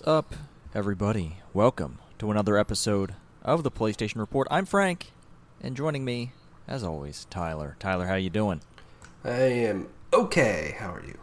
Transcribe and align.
What's 0.00 0.08
up, 0.08 0.34
everybody? 0.74 1.36
Welcome 1.52 1.98
to 2.20 2.30
another 2.30 2.56
episode 2.56 3.16
of 3.42 3.62
the 3.62 3.70
PlayStation 3.70 4.16
Report. 4.16 4.48
I'm 4.50 4.64
Frank, 4.64 5.12
and 5.60 5.76
joining 5.76 6.06
me, 6.06 6.32
as 6.66 6.82
always, 6.82 7.26
Tyler. 7.28 7.76
Tyler, 7.78 8.06
how 8.06 8.14
you 8.14 8.30
doing? 8.30 8.62
I 9.22 9.32
am 9.32 9.90
okay. 10.10 10.74
How 10.78 10.94
are 10.94 11.04
you? 11.04 11.18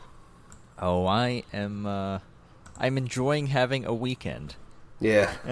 Oh, 0.78 1.08
I 1.08 1.42
am. 1.52 1.88
Uh, 1.88 2.20
I'm 2.78 3.00
enjoying 3.00 3.48
having 3.48 3.84
a 3.84 3.96
weekend. 3.96 4.58
Yeah. 5.00 5.34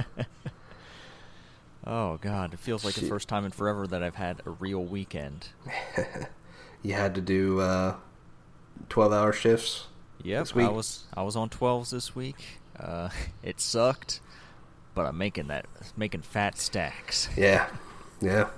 Oh 1.88 2.18
God, 2.18 2.54
it 2.54 2.60
feels 2.60 2.86
like 2.86 2.94
the 2.94 3.08
first 3.08 3.28
time 3.28 3.44
in 3.46 3.52
forever 3.52 3.88
that 3.88 4.04
I've 4.04 4.16
had 4.16 4.42
a 4.46 4.52
real 4.52 4.84
weekend. 4.84 5.50
you 6.84 6.94
had 6.94 7.16
to 7.16 7.22
do 7.22 7.60
uh, 7.60 7.96
12 8.90 9.14
hour 9.14 9.34
shifts? 9.34 9.86
Yep, 10.24 10.42
This 10.42 10.56
week? 10.56 10.66
I 10.68 10.70
was 10.70 11.04
I 11.16 11.22
was 11.24 11.36
on 11.36 11.50
twelves 11.50 11.92
this 11.92 12.16
week. 12.16 12.60
Uh, 12.80 13.10
it 13.44 13.60
sucked, 13.60 14.20
but 14.94 15.06
I'm 15.06 15.18
making 15.18 15.48
that 15.48 15.66
making 15.98 16.22
fat 16.22 16.58
stacks. 16.58 17.30
Yeah. 17.38 17.68
Yeah. 18.22 18.50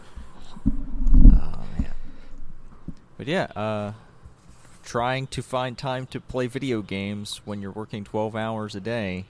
Oh 0.67 1.63
man. 1.79 1.93
But 3.17 3.27
yeah, 3.27 3.43
uh, 3.55 3.93
trying 4.83 5.27
to 5.27 5.41
find 5.41 5.77
time 5.77 6.05
to 6.07 6.19
play 6.21 6.47
video 6.47 6.81
games 6.81 7.41
when 7.45 7.61
you're 7.61 7.71
working 7.71 8.03
12 8.03 8.35
hours 8.35 8.75
a 8.75 8.79
day, 8.79 9.25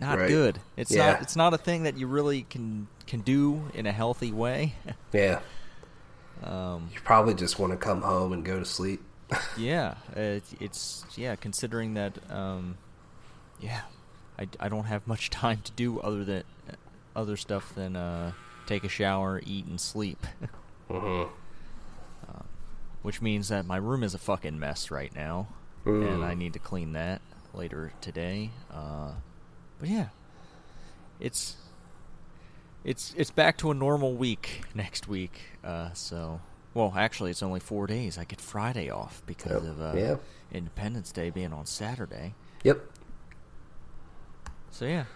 not 0.00 0.18
Right. 0.18 0.28
good. 0.28 0.60
It's 0.76 0.90
Yeah. 0.90 1.12
not. 1.12 1.22
It's 1.22 1.36
not 1.36 1.54
a 1.54 1.58
thing 1.58 1.82
that 1.84 1.96
you 1.96 2.06
really 2.06 2.42
can 2.42 2.88
can 3.06 3.20
do 3.20 3.70
in 3.74 3.86
a 3.86 3.92
healthy 3.92 4.32
way. 4.32 4.74
Yeah. 5.12 5.40
um, 6.42 6.90
You 6.92 7.00
probably 7.04 7.34
just 7.34 7.58
want 7.58 7.72
to 7.72 7.76
come 7.78 8.02
home 8.02 8.32
and 8.32 8.44
go 8.44 8.58
to 8.58 8.64
sleep. 8.64 9.00
yeah, 9.56 9.94
it, 10.16 10.44
it's 10.60 11.04
yeah. 11.16 11.34
Considering 11.36 11.94
that, 11.94 12.14
um, 12.30 12.76
yeah, 13.60 13.82
I, 14.38 14.46
I 14.60 14.68
don't 14.68 14.84
have 14.84 15.06
much 15.06 15.30
time 15.44 15.60
to 15.64 15.72
do 15.72 15.98
other 16.00 16.24
than 16.24 16.44
other 17.16 17.36
stuff 17.36 17.74
than 17.74 17.96
uh, 17.96 18.32
take 18.66 18.84
a 18.84 18.88
shower, 18.88 19.40
eat, 19.44 19.66
and 19.66 19.80
sleep. 19.80 20.24
hmm 20.88 21.24
which 23.02 23.22
means 23.22 23.48
that 23.48 23.64
my 23.64 23.76
room 23.76 24.02
is 24.02 24.12
a 24.12 24.18
fucking 24.18 24.58
mess 24.58 24.90
right 24.90 25.14
now, 25.14 25.46
Mm. 25.86 26.14
and 26.14 26.24
I 26.24 26.34
need 26.34 26.52
to 26.54 26.58
clean 26.58 26.92
that 26.94 27.22
later 27.54 27.92
today. 28.00 28.50
Uh, 28.70 29.12
but 29.78 29.88
yeah, 29.88 30.08
it's 31.20 31.56
it's 32.84 33.14
it's 33.16 33.30
back 33.30 33.56
to 33.58 33.70
a 33.70 33.74
normal 33.74 34.14
week 34.14 34.62
next 34.74 35.06
week. 35.08 35.40
Uh, 35.62 35.92
so, 35.92 36.40
well, 36.74 36.92
actually, 36.96 37.30
it's 37.30 37.42
only 37.42 37.60
four 37.60 37.86
days. 37.86 38.18
I 38.18 38.24
get 38.24 38.40
Friday 38.40 38.90
off 38.90 39.22
because 39.26 39.62
Yep. 39.64 39.70
of 39.72 39.80
uh, 39.80 39.92
Yeah. 39.96 40.16
Independence 40.52 41.12
Day 41.12 41.30
being 41.30 41.52
on 41.52 41.64
Saturday. 41.66 42.34
Yep. 42.64 42.80
So 44.78 44.86
yeah, 44.86 45.06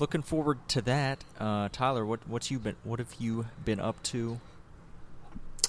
looking 0.00 0.22
forward 0.22 0.58
to 0.70 0.82
that. 0.82 1.22
Uh, 1.38 1.68
Tyler, 1.70 2.04
what 2.04 2.26
what's 2.26 2.50
you 2.50 2.58
been 2.58 2.74
what 2.82 2.98
have 2.98 3.14
you 3.20 3.46
been 3.64 3.78
up 3.78 4.02
to? 4.02 4.40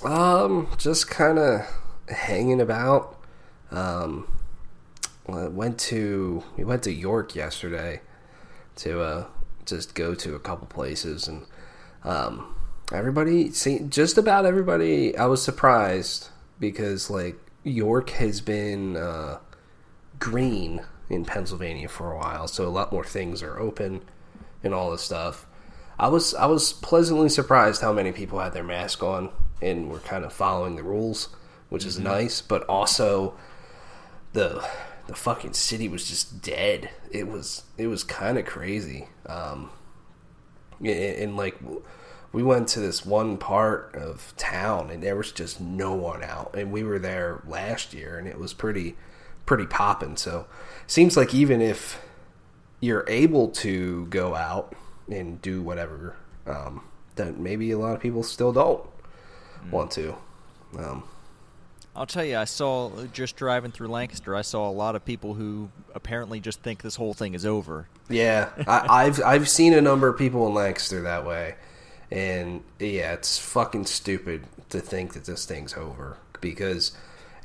Um, 0.03 0.67
just 0.79 1.11
kind 1.11 1.37
of 1.37 1.61
hanging 2.09 2.59
about. 2.59 3.21
Um, 3.69 4.27
went 5.27 5.77
to 5.81 6.43
we 6.57 6.63
went 6.63 6.81
to 6.85 6.91
York 6.91 7.35
yesterday 7.35 8.01
to 8.77 9.01
uh 9.01 9.25
just 9.67 9.93
go 9.93 10.15
to 10.15 10.33
a 10.33 10.39
couple 10.39 10.65
places 10.65 11.27
and 11.27 11.45
um 12.03 12.55
everybody 12.91 13.51
see 13.51 13.77
just 13.89 14.17
about 14.17 14.47
everybody 14.47 15.15
I 15.15 15.27
was 15.27 15.43
surprised 15.43 16.29
because 16.59 17.11
like 17.11 17.37
York 17.63 18.09
has 18.09 18.41
been 18.41 18.97
uh 18.97 19.37
green 20.17 20.81
in 21.09 21.25
Pennsylvania 21.25 21.87
for 21.87 22.11
a 22.11 22.17
while 22.17 22.47
so 22.47 22.67
a 22.67 22.69
lot 22.69 22.91
more 22.91 23.03
things 23.03 23.43
are 23.43 23.59
open 23.59 24.01
and 24.65 24.73
all 24.73 24.91
this 24.91 25.03
stuff. 25.03 25.45
I 25.97 26.09
was 26.09 26.33
I 26.33 26.47
was 26.47 26.73
pleasantly 26.73 27.29
surprised 27.29 27.81
how 27.81 27.93
many 27.93 28.11
people 28.11 28.39
had 28.39 28.51
their 28.51 28.63
mask 28.63 29.01
on 29.01 29.29
and 29.61 29.89
were 29.89 29.99
kind 29.99 30.25
of 30.25 30.33
following 30.33 30.75
the 30.75 30.83
rules, 30.83 31.29
which 31.69 31.85
is 31.85 31.97
nice. 31.97 32.41
But 32.41 32.63
also, 32.63 33.35
the 34.33 34.67
the 35.07 35.15
fucking 35.15 35.53
city 35.53 35.87
was 35.87 36.09
just 36.09 36.41
dead. 36.41 36.89
It 37.11 37.27
was 37.27 37.63
it 37.77 37.87
was 37.87 38.03
kind 38.03 38.37
of 38.37 38.45
crazy. 38.45 39.07
Um, 39.25 39.69
and, 40.79 40.89
and 40.89 41.37
like 41.37 41.55
we 42.33 42.43
went 42.43 42.67
to 42.69 42.81
this 42.81 43.05
one 43.05 43.37
part 43.37 43.95
of 43.95 44.33
town 44.35 44.89
and 44.89 45.01
there 45.01 45.15
was 45.15 45.31
just 45.31 45.61
no 45.61 45.93
one 45.93 46.21
out 46.21 46.53
and 46.53 46.69
we 46.69 46.83
were 46.83 46.99
there 46.99 47.41
last 47.47 47.93
year 47.93 48.17
and 48.17 48.27
it 48.27 48.37
was 48.37 48.53
pretty 48.53 48.97
pretty 49.45 49.65
popping 49.65 50.17
so 50.17 50.45
seems 50.87 51.15
like 51.15 51.33
even 51.33 51.61
if 51.61 52.01
you're 52.79 53.05
able 53.07 53.49
to 53.49 54.05
go 54.07 54.35
out 54.35 54.73
and 55.09 55.41
do 55.41 55.61
whatever 55.61 56.15
um, 56.47 56.83
that 57.15 57.37
maybe 57.37 57.71
a 57.71 57.77
lot 57.77 57.95
of 57.95 58.01
people 58.01 58.23
still 58.23 58.51
don't 58.51 58.83
want 59.71 59.91
to 59.91 60.15
um, 60.77 61.03
I'll 61.95 62.05
tell 62.05 62.25
you, 62.25 62.37
I 62.37 62.43
saw 62.43 62.91
just 63.13 63.37
driving 63.37 63.71
through 63.71 63.87
Lancaster. 63.87 64.35
I 64.35 64.41
saw 64.41 64.69
a 64.69 64.71
lot 64.71 64.95
of 64.95 65.05
people 65.05 65.33
who 65.33 65.69
apparently 65.93 66.41
just 66.41 66.61
think 66.61 66.81
this 66.81 66.97
whole 66.97 67.13
thing 67.13 67.33
is 67.33 67.45
over. 67.45 67.87
yeah 68.09 68.49
I, 68.67 69.05
I've 69.05 69.23
I've 69.23 69.49
seen 69.49 69.73
a 69.73 69.81
number 69.81 70.07
of 70.07 70.17
people 70.17 70.45
in 70.47 70.53
Lancaster 70.53 71.01
that 71.03 71.25
way 71.25 71.55
and 72.11 72.63
yeah 72.79 73.13
it's 73.13 73.39
fucking 73.39 73.85
stupid 73.85 74.43
to 74.69 74.79
think 74.79 75.13
that 75.13 75.25
this 75.25 75.45
thing's 75.45 75.73
over 75.75 76.17
because 76.41 76.91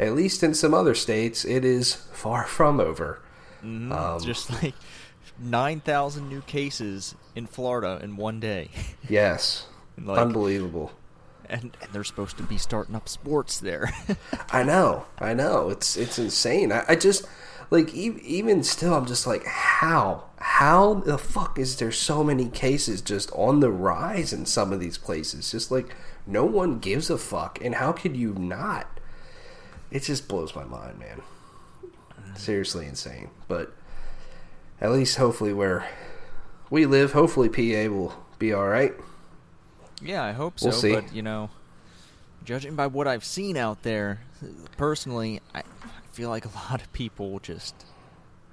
at 0.01 0.15
least 0.15 0.43
in 0.43 0.55
some 0.55 0.75
other 0.75 0.95
states 0.97 1.45
it 1.45 1.65
is 1.65 1.95
far 2.13 2.45
from 2.47 2.81
over 2.81 3.21
Um, 3.63 4.19
just 4.25 4.51
like 4.63 4.75
nine 5.39 5.81
thousand 5.81 6.29
new 6.29 6.41
cases 6.43 7.15
in 7.37 7.47
Florida 7.47 8.01
in 8.03 8.17
one 8.17 8.41
day, 8.41 8.71
yes 9.09 9.67
Like- 9.97 10.19
unbelievable 10.19 10.91
and, 11.49 11.77
and 11.83 11.93
they're 11.93 12.05
supposed 12.05 12.37
to 12.37 12.45
be 12.45 12.57
starting 12.57 12.95
up 12.95 13.09
sports 13.09 13.59
there. 13.59 13.93
I 14.53 14.63
know, 14.63 15.07
I 15.19 15.35
know. 15.35 15.69
It's 15.71 15.97
it's 15.97 16.17
insane. 16.17 16.71
I, 16.71 16.85
I 16.89 16.95
just 16.95 17.27
like 17.71 17.93
e- 17.93 18.21
even 18.23 18.63
still, 18.63 18.95
I'm 18.95 19.05
just 19.07 19.27
like, 19.27 19.45
how, 19.47 20.27
how 20.37 20.95
the 20.95 21.19
fuck 21.19 21.59
is 21.59 21.77
there 21.79 21.91
so 21.91 22.23
many 22.23 22.49
cases 22.49 23.01
just 23.03 23.33
on 23.33 23.59
the 23.59 23.71
rise 23.73 24.33
in 24.33 24.47
some 24.47 24.73
of 24.73 24.79
these 24.79 24.97
places? 24.97 25.51
Just 25.51 25.73
like 25.73 25.93
no 26.25 26.45
one 26.45 26.79
gives 26.79 27.11
a 27.11 27.19
fuck, 27.19 27.59
and 27.61 27.75
how 27.75 27.91
could 27.91 28.17
you 28.17 28.33
not? 28.35 29.00
It 29.91 30.03
just 30.03 30.29
blows 30.29 30.55
my 30.55 30.65
mind, 30.65 30.99
man. 30.99 31.23
Seriously 32.37 32.87
insane. 32.87 33.31
But 33.49 33.73
at 34.81 34.93
least, 34.93 35.17
hopefully, 35.17 35.53
where 35.53 35.89
we 36.71 36.87
live, 36.87 37.13
hopefully, 37.13 37.49
PA 37.49 37.93
will 37.93 38.15
be 38.39 38.53
all 38.53 38.69
right. 38.69 38.95
yeah, 40.03 40.23
I 40.25 40.33
hope 40.33 40.61
so. 40.61 40.69
We'll 40.69 40.79
see. 40.79 40.95
But 40.95 41.13
you 41.13 41.23
know, 41.23 41.51
judging 42.45 42.77
by 42.77 42.87
what 42.87 43.07
I've 43.09 43.25
seen 43.25 43.57
out 43.57 43.83
there, 43.83 44.21
personally, 44.77 45.41
I 45.55 45.63
feel 46.13 46.29
like 46.31 46.45
a 46.45 46.71
lot 46.71 46.81
of 46.81 46.93
people 46.93 47.39
just, 47.41 47.75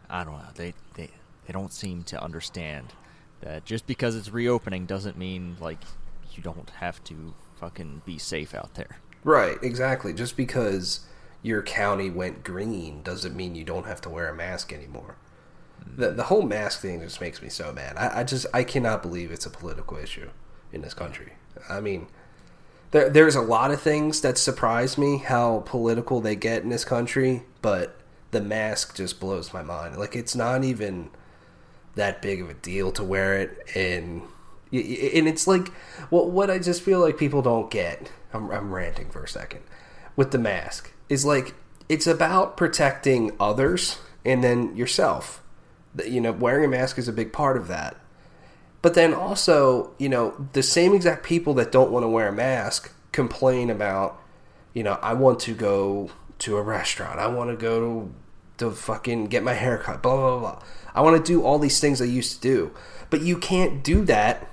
I 0.09 0.23
don't 0.23 0.33
know, 0.33 0.43
they 0.55 0.73
they 0.95 1.09
they 1.45 1.53
don't 1.53 1.71
seem 1.71 2.03
to 2.05 2.21
understand 2.21 2.87
that 3.41 3.63
just 3.63 3.85
because 3.85 4.15
it's 4.15 4.31
reopening 4.31 4.85
doesn't 4.85 5.17
mean 5.17 5.55
like 5.59 5.79
you 6.33 6.41
don't 6.41 6.69
have 6.71 7.03
to 7.05 7.33
fucking 7.59 8.01
be 8.05 8.17
safe 8.17 8.53
out 8.53 8.73
there. 8.73 8.97
Right, 9.23 9.57
exactly. 9.61 10.13
Just 10.13 10.35
because 10.37 11.01
your 11.47 11.63
county 11.63 12.09
went 12.09 12.43
green 12.43 13.01
doesn't 13.01 13.35
mean 13.35 13.55
you 13.55 13.63
don't 13.63 13.85
have 13.85 14.01
to 14.01 14.09
wear 14.09 14.27
a 14.27 14.35
mask 14.35 14.73
anymore. 14.73 15.15
The 15.85 16.11
the 16.11 16.23
whole 16.23 16.41
mask 16.41 16.81
thing 16.81 16.99
just 17.01 17.21
makes 17.21 17.41
me 17.41 17.47
so 17.47 17.71
mad. 17.71 17.95
I, 17.97 18.19
I 18.19 18.23
just 18.23 18.45
I 18.53 18.63
cannot 18.63 19.01
believe 19.01 19.31
it's 19.31 19.45
a 19.45 19.49
political 19.49 19.97
issue 19.97 20.29
in 20.73 20.81
this 20.81 20.94
country. 20.94 21.33
I 21.69 21.79
mean, 21.79 22.07
there 22.91 23.09
there's 23.09 23.35
a 23.35 23.41
lot 23.41 23.71
of 23.71 23.81
things 23.81 24.19
that 24.21 24.38
surprise 24.38 24.97
me 24.97 25.17
how 25.19 25.63
political 25.65 26.19
they 26.19 26.35
get 26.35 26.63
in 26.63 26.69
this 26.69 26.83
country, 26.83 27.44
but 27.61 27.95
the 28.31 28.41
mask 28.41 28.95
just 28.95 29.19
blows 29.19 29.53
my 29.53 29.63
mind. 29.63 29.97
Like 29.97 30.15
it's 30.15 30.35
not 30.35 30.65
even 30.65 31.09
that 31.95 32.21
big 32.21 32.41
of 32.41 32.50
a 32.50 32.53
deal 32.53 32.91
to 32.91 33.03
wear 33.03 33.35
it 33.39 33.57
and 33.73 34.21
and 34.71 35.27
it's 35.27 35.47
like 35.47 35.69
what 36.09 36.29
what 36.29 36.51
I 36.51 36.59
just 36.59 36.81
feel 36.81 37.00
like 37.00 37.17
people 37.17 37.41
don't 37.41 37.71
get. 37.71 38.11
I'm 38.33 38.51
I'm 38.51 38.73
ranting 38.73 39.09
for 39.09 39.23
a 39.23 39.27
second 39.29 39.61
with 40.17 40.31
the 40.31 40.38
mask 40.38 40.91
is 41.09 41.25
like 41.25 41.54
it's 41.89 42.07
about 42.07 42.57
protecting 42.57 43.31
others 43.39 44.00
and 44.25 44.44
then 44.44 44.75
yourself. 44.75 45.42
You 46.06 46.21
know, 46.21 46.31
wearing 46.31 46.65
a 46.65 46.68
mask 46.68 46.98
is 46.98 47.07
a 47.07 47.13
big 47.13 47.33
part 47.33 47.57
of 47.57 47.68
that. 47.69 47.95
But 48.81 48.94
then 48.94 49.13
also, 49.13 49.94
you 49.98 50.09
know, 50.09 50.48
the 50.54 50.62
same 50.62 50.94
exact 50.94 51.24
people 51.24 51.54
that 51.56 51.71
don't 51.71 51.92
want 51.92 52.04
to 52.04 52.07
wear 52.07 52.27
a 52.27 52.33
mask 52.33 52.94
complain 53.12 53.69
about, 53.69 54.21
you 54.74 54.83
know, 54.83 55.00
I 55.01 55.13
want 55.13 55.39
to 55.42 55.56
go 55.56 56.12
to 56.39 56.57
a 56.57 56.62
restaurant. 56.62 57.19
I 57.19 57.27
want 57.27 57.50
to 57.50 57.56
go 57.56 57.80
to, 57.80 58.13
to 58.65 58.71
fucking 58.71 59.27
get 59.27 59.44
my 59.44 59.53
hair 59.53 59.77
cut, 59.77 60.03
blah, 60.03 60.15
blah, 60.15 60.39
blah. 60.39 60.63
I 60.94 61.01
want 61.01 61.18
to 61.18 61.31
do 61.31 61.44
all 61.44 61.57
these 61.57 61.80
things 61.80 62.01
I 62.01 62.06
used 62.06 62.36
to 62.36 62.42
do. 62.42 62.71
But 63.10 63.21
you 63.21 63.38
can't 63.38 63.83
do 63.83 64.06
that 64.06 64.50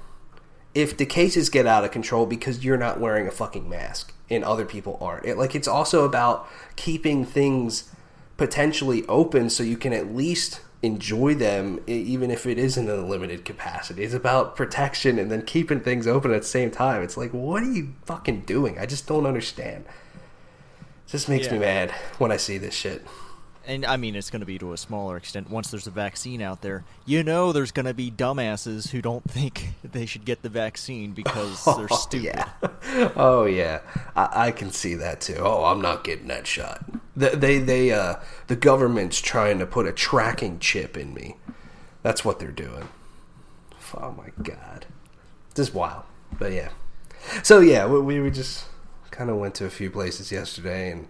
if 0.75 0.97
the 0.97 1.06
cases 1.06 1.49
get 1.49 1.67
out 1.67 1.85
of 1.85 1.91
control 1.91 2.26
because 2.26 2.65
you're 2.65 2.76
not 2.76 3.00
wearing 3.00 3.29
a 3.29 3.31
fucking 3.31 3.69
mask 3.69 4.12
and 4.29 4.44
other 4.44 4.65
people 4.65 4.99
aren't. 5.00 5.25
It, 5.25 5.38
like, 5.38 5.55
it's 5.55 5.69
also 5.69 6.05
about 6.05 6.49
keeping 6.76 7.25
things 7.25 7.91
potentially 8.37 9.06
open 9.06 9.49
so 9.49 9.62
you 9.62 9.76
can 9.76 9.93
at 9.93 10.15
least 10.15 10.61
enjoy 10.82 11.35
them 11.35 11.81
even 11.87 12.31
if 12.31 12.44
it 12.44 12.59
isn't 12.59 12.88
in 12.88 12.99
a 12.99 13.06
limited 13.06 13.44
capacity. 13.44 14.03
It's 14.03 14.12
about 14.12 14.56
protection 14.56 15.19
and 15.19 15.31
then 15.31 15.43
keeping 15.43 15.81
things 15.81 16.06
open 16.06 16.32
at 16.32 16.43
the 16.43 16.49
same 16.49 16.71
time. 16.71 17.03
It's 17.03 17.17
like, 17.17 17.31
what 17.32 17.62
are 17.62 17.71
you 17.71 17.94
fucking 18.05 18.41
doing? 18.41 18.79
I 18.79 18.87
just 18.87 19.06
don't 19.06 19.25
understand. 19.25 19.85
It 21.06 21.11
just 21.11 21.29
makes 21.29 21.50
me 21.50 21.59
mad 21.59 21.91
when 22.19 22.32
I 22.32 22.37
see 22.37 22.59
this 22.59 22.75
shit. 22.75 23.06
And 23.66 23.87
I 23.87 23.96
mean, 23.96 24.14
it's 24.14 24.31
going 24.31 24.40
to 24.40 24.46
be 24.46 24.58
to 24.58 24.72
a 24.72 24.76
smaller 24.76 25.16
extent 25.16 25.50
once 25.50 25.70
there's 25.70 25.87
a 25.87 25.90
vaccine 25.90 26.43
out 26.43 26.61
there. 26.61 26.84
You 27.06 27.22
know, 27.22 27.52
there's 27.52 27.72
going 27.72 27.87
to 27.87 27.94
be 27.94 28.11
dumbasses 28.11 28.90
who 28.90 29.00
don't 29.00 29.25
think 29.31 29.70
they 29.82 30.06
should 30.06 30.25
get 30.25 30.43
the 30.43 30.49
vaccine 30.49 31.12
because 31.12 31.64
they're 31.76 31.88
stupid. 31.88 32.25
Yeah. 32.25 32.49
Oh 33.16 33.44
yeah, 33.44 33.81
I, 34.14 34.46
I 34.46 34.50
can 34.52 34.70
see 34.70 34.94
that 34.94 35.20
too. 35.20 35.38
Oh, 35.38 35.64
I'm 35.64 35.81
not 35.81 36.05
getting 36.05 36.28
that 36.28 36.46
shot. 36.46 36.84
They, 37.16 37.31
they, 37.31 37.58
they, 37.58 37.90
uh, 37.90 38.16
the 38.46 38.56
government's 38.56 39.20
trying 39.20 39.58
to 39.58 39.66
put 39.66 39.87
a 39.87 39.93
tracking 39.93 40.58
chip 40.58 40.96
in 40.96 41.12
me. 41.12 41.37
That's 42.02 42.25
what 42.25 42.38
they're 42.38 42.52
doing. 42.52 42.88
Oh 43.96 44.12
my 44.12 44.28
god, 44.43 44.87
this 45.55 45.69
is 45.69 45.75
wild. 45.75 46.05
But 46.38 46.52
yeah, 46.52 46.70
so 47.43 47.61
yeah, 47.61 47.87
we, 47.87 48.20
we 48.20 48.31
just 48.31 48.66
kind 49.11 49.31
of 49.31 49.37
went 49.37 49.55
to 49.56 49.64
a 49.64 49.70
few 49.70 49.90
places 49.90 50.31
yesterday 50.31 50.93
and 50.93 51.08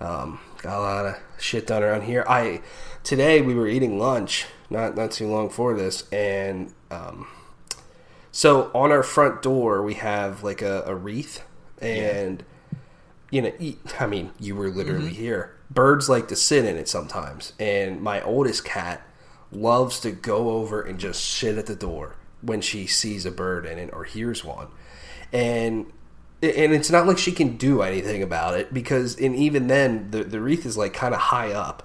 um, 0.00 0.38
got 0.62 0.78
a 0.78 0.80
lot 0.80 1.06
of 1.06 1.16
shit 1.38 1.66
done 1.66 1.82
around 1.82 2.02
here. 2.02 2.24
I 2.28 2.62
today 3.02 3.40
we 3.40 3.54
were 3.54 3.68
eating 3.68 3.98
lunch 3.98 4.46
not 4.70 4.96
not 4.96 5.10
too 5.10 5.28
long 5.28 5.48
for 5.48 5.74
this, 5.74 6.08
and 6.10 6.72
um, 6.90 7.26
so 8.32 8.70
on 8.74 8.90
our 8.90 9.02
front 9.02 9.42
door 9.42 9.82
we 9.82 9.94
have 9.94 10.42
like 10.42 10.62
a, 10.62 10.82
a 10.86 10.94
wreath, 10.94 11.42
and 11.80 12.44
you 13.30 13.42
know, 13.42 13.52
I 14.00 14.06
mean, 14.06 14.32
you 14.38 14.54
were 14.54 14.68
literally 14.68 15.12
here. 15.12 15.56
Birds 15.70 16.08
like 16.08 16.28
to 16.28 16.36
sit 16.36 16.64
in 16.64 16.76
it 16.76 16.88
sometimes, 16.88 17.52
and 17.58 18.00
my 18.00 18.22
oldest 18.22 18.64
cat 18.64 19.02
loves 19.52 20.00
to 20.00 20.10
go 20.10 20.50
over 20.50 20.82
and 20.82 20.98
just 20.98 21.24
sit 21.24 21.58
at 21.58 21.66
the 21.66 21.74
door 21.76 22.16
when 22.40 22.60
she 22.60 22.86
sees 22.86 23.26
a 23.26 23.30
bird 23.30 23.66
in 23.66 23.78
it 23.78 23.90
or 23.92 24.04
hears 24.04 24.44
one, 24.44 24.68
and 25.32 25.92
and 26.42 26.72
it's 26.72 26.90
not 26.90 27.06
like 27.06 27.18
she 27.18 27.32
can 27.32 27.56
do 27.56 27.82
anything 27.82 28.22
about 28.22 28.54
it 28.54 28.72
because 28.72 29.18
and 29.18 29.34
even 29.34 29.66
then 29.66 30.10
the 30.10 30.24
the 30.24 30.40
wreath 30.40 30.66
is 30.66 30.76
like 30.76 30.92
kind 30.92 31.14
of 31.14 31.20
high 31.20 31.52
up, 31.52 31.82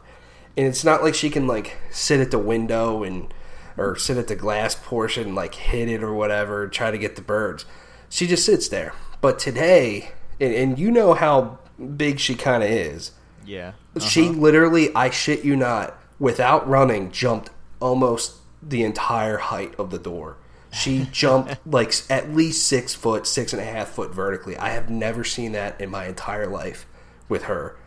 and 0.58 0.68
it's 0.68 0.84
not 0.84 1.04
like 1.04 1.16
she 1.16 1.30
can 1.30 1.48
like 1.48 1.78
sit 1.90 2.20
at 2.20 2.32
the 2.32 2.40
window 2.40 3.04
and 3.04 3.34
or 3.78 3.96
sit 3.96 4.18
at 4.18 4.28
the 4.28 4.36
glass 4.36 4.76
portion 4.76 5.28
and 5.28 5.36
like 5.36 5.56
hit 5.56 5.90
it 5.90 6.04
or 6.04 6.14
whatever 6.14 6.68
try 6.68 6.92
to 6.92 6.98
get 6.98 7.16
the 7.16 7.22
birds. 7.22 7.66
She 8.10 8.28
just 8.28 8.46
sits 8.46 8.68
there. 8.68 8.94
But 9.22 9.40
today, 9.40 10.12
and, 10.40 10.54
and 10.54 10.80
you 10.80 10.92
know 10.92 11.14
how 11.14 11.60
big 11.96 12.20
she 12.20 12.36
kind 12.36 12.64
of 12.64 12.70
is. 12.70 13.12
Yeah. 13.46 13.74
She 14.00 14.30
uh-huh. 14.30 14.40
literally, 14.40 14.94
I 14.96 15.10
shit 15.10 15.46
you 15.46 15.56
not, 15.56 15.98
without 16.20 16.68
running, 16.68 17.12
jumped 17.12 17.50
almost 17.80 18.38
the 18.62 18.84
entire 18.84 19.38
height 19.38 19.74
of 19.80 19.92
the 19.92 20.00
door. 20.00 20.38
She 20.72 21.08
jumped 21.12 21.56
like 21.68 21.94
at 22.10 22.34
least 22.34 22.66
six 22.66 22.94
foot, 22.94 23.28
six 23.28 23.52
and 23.52 23.62
a 23.62 23.66
half 23.66 23.90
foot 23.90 24.14
vertically. 24.14 24.56
I 24.56 24.70
have 24.70 24.90
never 24.90 25.24
seen 25.24 25.52
that 25.52 25.80
in 25.82 25.90
my 25.90 26.06
entire 26.08 26.48
life 26.48 26.86
with 27.28 27.44
her, 27.44 27.78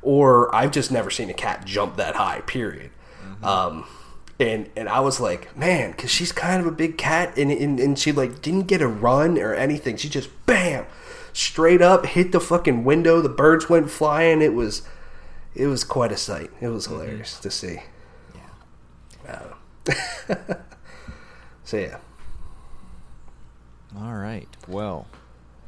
or 0.00 0.54
I've 0.54 0.70
just 0.70 0.90
never 0.90 1.10
seen 1.10 1.28
a 1.28 1.34
cat 1.34 1.66
jump 1.66 1.96
that 1.96 2.16
high. 2.16 2.40
Period. 2.40 2.90
Mm-hmm. 3.22 3.44
Um, 3.44 3.86
and 4.38 4.70
and 4.74 4.88
I 4.88 5.00
was 5.00 5.20
like, 5.20 5.54
man, 5.54 5.90
because 5.90 6.10
she's 6.10 6.32
kind 6.32 6.60
of 6.60 6.66
a 6.66 6.72
big 6.72 6.96
cat, 6.96 7.36
and, 7.36 7.52
and 7.52 7.78
and 7.78 7.98
she 7.98 8.10
like 8.10 8.40
didn't 8.40 8.68
get 8.68 8.80
a 8.80 8.88
run 8.88 9.36
or 9.36 9.54
anything. 9.54 9.98
She 9.98 10.08
just 10.08 10.30
bam, 10.46 10.86
straight 11.34 11.82
up 11.82 12.06
hit 12.06 12.32
the 12.32 12.40
fucking 12.40 12.84
window. 12.84 13.20
The 13.20 13.28
birds 13.28 13.68
went 13.68 13.90
flying. 13.90 14.40
It 14.40 14.54
was 14.54 14.82
it 15.54 15.66
was 15.66 15.84
quite 15.84 16.10
a 16.10 16.16
sight. 16.16 16.50
It 16.60 16.68
was 16.68 16.86
mm-hmm. 16.86 17.00
hilarious 17.00 17.38
to 17.40 17.50
see. 17.50 17.82
Yeah. 19.26 19.44
Uh, 19.88 20.54
so 21.64 21.76
yeah. 21.76 21.98
All 23.98 24.14
right. 24.14 24.48
Well, 24.68 25.06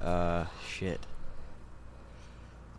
uh, 0.00 0.46
shit. 0.68 1.00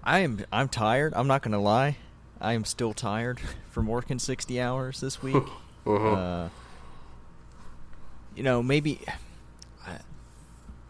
I 0.04 0.20
am. 0.20 0.46
I'm 0.52 0.70
tired. 0.70 1.14
I'm 1.16 1.28
not 1.28 1.42
gonna 1.42 1.62
lie. 1.62 1.98
I 2.40 2.54
am 2.54 2.66
still 2.66 2.94
tired 2.94 3.40
from 3.70 3.88
working 3.88 4.20
60 4.20 4.60
hours 4.62 5.00
this 5.00 5.22
week. 5.22 5.44
Uh, 5.86 6.48
you 8.38 8.42
know, 8.42 8.64
maybe. 8.64 9.02
I, 9.86 9.98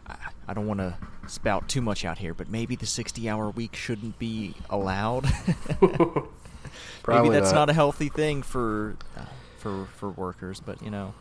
I, 0.06 0.16
I 0.48 0.54
don't 0.54 0.68
want 0.68 0.82
to 0.82 0.96
spout 1.26 1.68
too 1.68 1.82
much 1.82 2.06
out 2.06 2.20
here, 2.20 2.36
but 2.36 2.48
maybe 2.48 2.76
the 2.76 2.86
60-hour 2.86 3.50
week 3.50 3.76
shouldn't 3.76 4.20
be 4.20 4.54
allowed. 4.70 5.24
maybe 5.82 7.30
that's 7.30 7.52
not. 7.52 7.54
not 7.54 7.70
a 7.72 7.74
healthy 7.74 8.10
thing 8.10 8.44
for 8.44 8.98
uh, 9.18 9.26
for 9.58 9.88
for 9.96 10.12
workers, 10.12 10.60
but 10.60 10.80
you 10.84 10.92
know, 10.92 11.16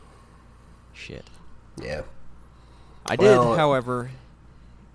shit. 0.93 1.25
Yeah. 1.82 2.02
I 3.06 3.16
did, 3.16 3.25
Well- 3.26 3.56
however, 3.56 4.10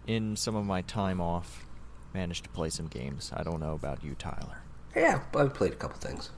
in 0.05 0.35
some 0.35 0.55
of 0.55 0.65
my 0.65 0.81
time 0.81 1.19
off, 1.19 1.65
manage 2.13 2.41
to 2.43 2.49
play 2.49 2.69
some 2.69 2.87
games. 2.87 3.31
I 3.35 3.43
don't 3.43 3.59
know 3.59 3.73
about 3.73 4.03
you, 4.03 4.15
Tyler. 4.15 4.59
Yeah, 4.95 5.21
I've 5.35 5.53
played 5.53 5.73
a 5.73 5.75
couple 5.75 5.97
things. 5.99 6.31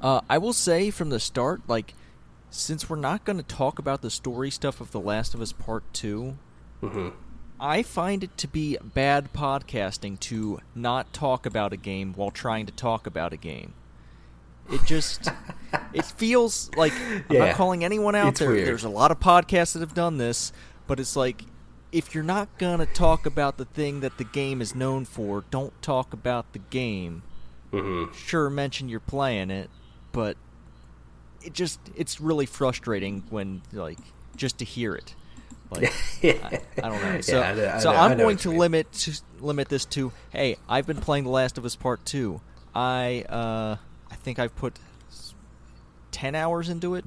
Uh, 0.00 0.20
I 0.28 0.38
will 0.38 0.52
say 0.52 0.90
from 0.90 1.10
the 1.10 1.20
start, 1.20 1.62
like, 1.68 1.94
since 2.50 2.90
we're 2.90 2.96
not 2.96 3.24
going 3.24 3.36
to 3.36 3.42
talk 3.44 3.78
about 3.78 4.02
the 4.02 4.10
story 4.10 4.50
stuff 4.50 4.80
of 4.80 4.90
The 4.90 5.00
Last 5.00 5.32
of 5.34 5.40
Us 5.40 5.52
Part 5.52 5.84
2, 5.94 6.36
hmm 6.80 7.08
I 7.60 7.84
find 7.84 8.24
it 8.24 8.36
to 8.38 8.48
be 8.48 8.76
bad 8.82 9.32
podcasting 9.32 10.18
to 10.20 10.58
not 10.74 11.12
talk 11.12 11.46
about 11.46 11.72
a 11.72 11.76
game 11.76 12.12
while 12.14 12.32
trying 12.32 12.66
to 12.66 12.72
talk 12.72 13.06
about 13.06 13.32
a 13.32 13.36
game. 13.36 13.74
It 14.68 14.80
just 14.84 15.28
it 15.92 16.04
feels 16.04 16.70
like 16.76 16.92
I'm 16.92 17.24
Yeah. 17.30 17.46
not 17.46 17.54
calling 17.54 17.84
anyone 17.84 18.16
out 18.16 18.30
It's 18.30 18.40
there. 18.40 18.50
weird. 18.50 18.66
There's 18.66 18.82
a 18.82 18.88
lot 18.88 19.12
of 19.12 19.20
podcasts 19.20 19.74
that 19.74 19.80
have 19.80 19.94
done 19.94 20.18
this, 20.18 20.52
but 20.86 20.98
it's 21.00 21.16
like 21.16 21.44
if 21.92 22.14
you're 22.14 22.24
not 22.24 22.48
gonna 22.58 22.86
talk 22.86 23.26
about 23.26 23.58
the 23.58 23.64
thing 23.66 24.00
that 24.00 24.18
the 24.18 24.24
game 24.24 24.60
is 24.62 24.74
known 24.74 25.04
for, 25.04 25.44
don't 25.50 25.80
talk 25.82 26.12
about 26.12 26.52
the 26.52 26.58
game. 26.58 27.22
hmm 27.70 28.04
Sure, 28.12 28.48
mention 28.50 28.88
you're 28.88 29.00
playing 29.00 29.50
it, 29.50 29.68
but 30.12 30.36
it 31.42 31.52
just 31.52 31.80
it's 31.96 32.20
really 32.20 32.46
frustrating 32.46 33.24
when 33.30 33.62
like 33.72 33.98
just 34.36 34.58
to 34.58 34.64
hear 34.64 34.94
it. 34.94 35.14
Like 35.70 35.92
I, 36.24 36.60
I 36.82 36.88
don't 36.88 37.02
know. 37.02 37.20
So, 37.20 37.38
Yeah, 37.40 37.54
know- 37.54 37.78
so 37.78 37.92
know- 37.92 37.98
I'm 37.98 38.16
going 38.18 38.36
to 38.38 38.50
limit 38.50 38.90
to 38.92 39.20
limit 39.40 39.68
this 39.68 39.84
to 39.86 40.12
hey, 40.30 40.56
I've 40.68 40.86
been 40.86 40.98
playing 41.00 41.24
The 41.24 41.30
Last 41.30 41.58
of 41.58 41.64
Us 41.64 41.76
Part 41.76 42.04
Two. 42.04 42.40
I 42.74 43.24
uh, 43.28 43.76
I 44.10 44.14
think 44.16 44.38
I've 44.38 44.54
put 44.56 44.78
ten 46.10 46.34
hours 46.34 46.68
into 46.68 46.94
it, 46.94 47.04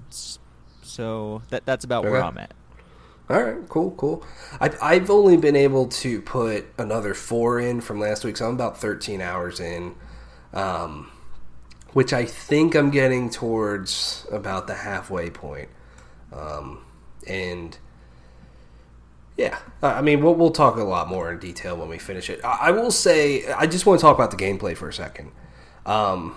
so 0.84 1.42
that 1.50 1.66
that's 1.66 1.86
about 1.86 2.04
where 2.04 2.24
I'm 2.24 2.38
at. 2.38 2.54
All 3.28 3.42
right, 3.42 3.68
cool, 3.70 3.92
cool. 3.92 4.24
I, 4.62 4.72
I've 4.82 5.10
only 5.10 5.36
been 5.36 5.56
able 5.56 5.88
to 5.88 6.22
put 6.22 6.66
another 6.78 7.16
four 7.16 7.60
in 7.60 7.82
from 7.82 8.00
last 8.00 8.24
week, 8.24 8.38
so 8.38 8.48
I'm 8.48 8.54
about 8.54 8.78
13 8.80 9.20
hours 9.20 9.60
in, 9.60 9.96
um, 10.54 11.12
which 11.94 12.14
I 12.14 12.26
think 12.26 12.76
I'm 12.76 12.92
getting 12.92 13.32
towards 13.32 14.28
about 14.32 14.68
the 14.68 14.76
halfway 14.76 15.32
point. 15.32 15.70
Um, 16.32 16.86
and 17.26 17.76
yeah, 19.38 19.58
I 19.82 20.04
mean, 20.04 20.24
we'll, 20.24 20.36
we'll 20.36 20.52
talk 20.52 20.78
a 20.78 20.84
lot 20.84 21.08
more 21.08 21.32
in 21.32 21.40
detail 21.40 21.76
when 21.76 21.90
we 21.90 21.98
finish 21.98 22.30
it. 22.30 22.46
I, 22.46 22.68
I 22.68 22.72
will 22.72 22.92
say, 22.92 23.52
I 23.52 23.66
just 23.66 23.88
want 23.88 24.00
to 24.00 24.02
talk 24.04 24.16
about 24.16 24.30
the 24.30 24.38
gameplay 24.38 24.78
for 24.78 24.88
a 24.88 24.94
second. 24.94 25.32
Um, 25.88 26.36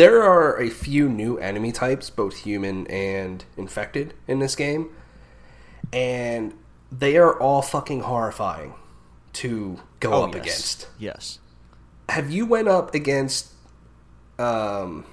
there 0.00 0.22
are 0.22 0.58
a 0.58 0.70
few 0.70 1.10
new 1.10 1.36
enemy 1.36 1.72
types, 1.72 2.08
both 2.08 2.38
human 2.38 2.86
and 2.86 3.44
infected, 3.58 4.14
in 4.26 4.38
this 4.38 4.56
game, 4.56 4.88
and 5.92 6.54
they 6.90 7.18
are 7.18 7.38
all 7.38 7.60
fucking 7.60 8.00
horrifying 8.00 8.72
to 9.34 9.78
go 10.00 10.12
Oh, 10.14 10.22
up 10.24 10.34
yes. 10.34 10.42
against. 10.42 10.88
Yes. 10.98 11.38
Have 12.08 12.30
you 12.30 12.46
went 12.46 12.66
up 12.68 12.94
against? 12.94 13.52
Um, 14.38 15.04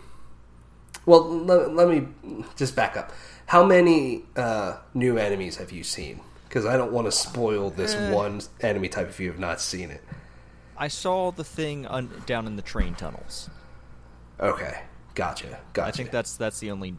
well, 1.06 1.28
let, 1.44 1.74
let 1.76 1.90
me 1.90 2.08
just 2.56 2.74
back 2.76 2.96
up. 2.96 3.12
How 3.48 3.66
many 3.66 4.24
uh, 4.38 4.78
new 4.94 5.18
enemies 5.18 5.58
have 5.58 5.72
you 5.74 5.84
seen? 5.84 6.22
Because 6.48 6.66
I 6.66 6.78
don't 6.78 6.94
want 6.94 7.08
to 7.08 7.12
spoil 7.12 7.70
this 7.72 7.94
Eh. 7.94 8.14
one 8.14 8.40
enemy 8.62 8.88
type 8.88 9.10
if 9.10 9.20
you 9.20 9.30
have 9.30 9.40
not 9.40 9.60
seen 9.60 9.92
it. 9.92 10.02
I 10.78 10.88
saw 10.88 11.32
the 11.32 11.44
thing 11.44 11.86
un- 11.88 12.10
down 12.26 12.48
in 12.48 12.56
the 12.56 12.62
train 12.62 12.96
tunnels. 12.96 13.50
Okay, 14.40 14.82
gotcha, 15.16 15.60
gotcha. 15.74 15.88
I 15.88 15.92
think 15.92 16.12
that's 16.12 16.36
that's 16.38 16.60
the 16.60 16.72
only 16.72 16.96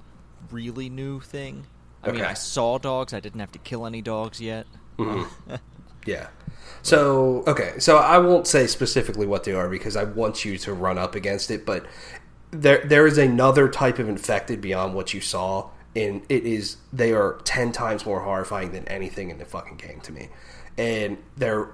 really 0.50 0.88
new 0.88 1.20
thing. 1.20 1.66
I 2.02 2.12
mean, 2.12 2.24
I 2.24 2.34
saw 2.34 2.78
dogs. 2.78 3.12
I 3.12 3.20
didn't 3.20 3.40
have 3.40 3.52
to 3.52 3.58
kill 3.58 3.84
any 3.84 4.02
dogs 4.02 4.40
yet. 4.40 4.66
Mm-hmm. 4.98 5.54
Yeah. 6.06 6.28
So 6.82 7.44
okay, 7.46 7.74
so 7.78 7.98
I 7.98 8.18
won't 8.18 8.46
say 8.46 8.66
specifically 8.66 9.26
what 9.26 9.44
they 9.44 9.52
are 9.52 9.68
because 9.68 9.94
I 9.96 10.04
want 10.04 10.44
you 10.44 10.56
to 10.58 10.72
run 10.72 10.96
up 10.96 11.14
against 11.14 11.50
it, 11.50 11.66
but 11.66 11.84
there 12.50 12.82
there 12.84 13.06
is 13.06 13.18
another 13.18 13.68
type 13.68 13.98
of 13.98 14.08
infected 14.08 14.60
beyond 14.60 14.94
what 14.94 15.12
you 15.12 15.20
saw, 15.20 15.68
and 15.94 16.22
it 16.30 16.44
is 16.44 16.78
they 16.92 17.12
are 17.12 17.40
ten 17.44 17.72
times 17.72 18.06
more 18.06 18.20
horrifying 18.20 18.72
than 18.72 18.86
anything 18.88 19.28
in 19.28 19.38
the 19.38 19.44
fucking 19.44 19.76
game 19.76 20.00
to 20.02 20.12
me, 20.12 20.28
and 20.78 21.18
they're 21.36 21.68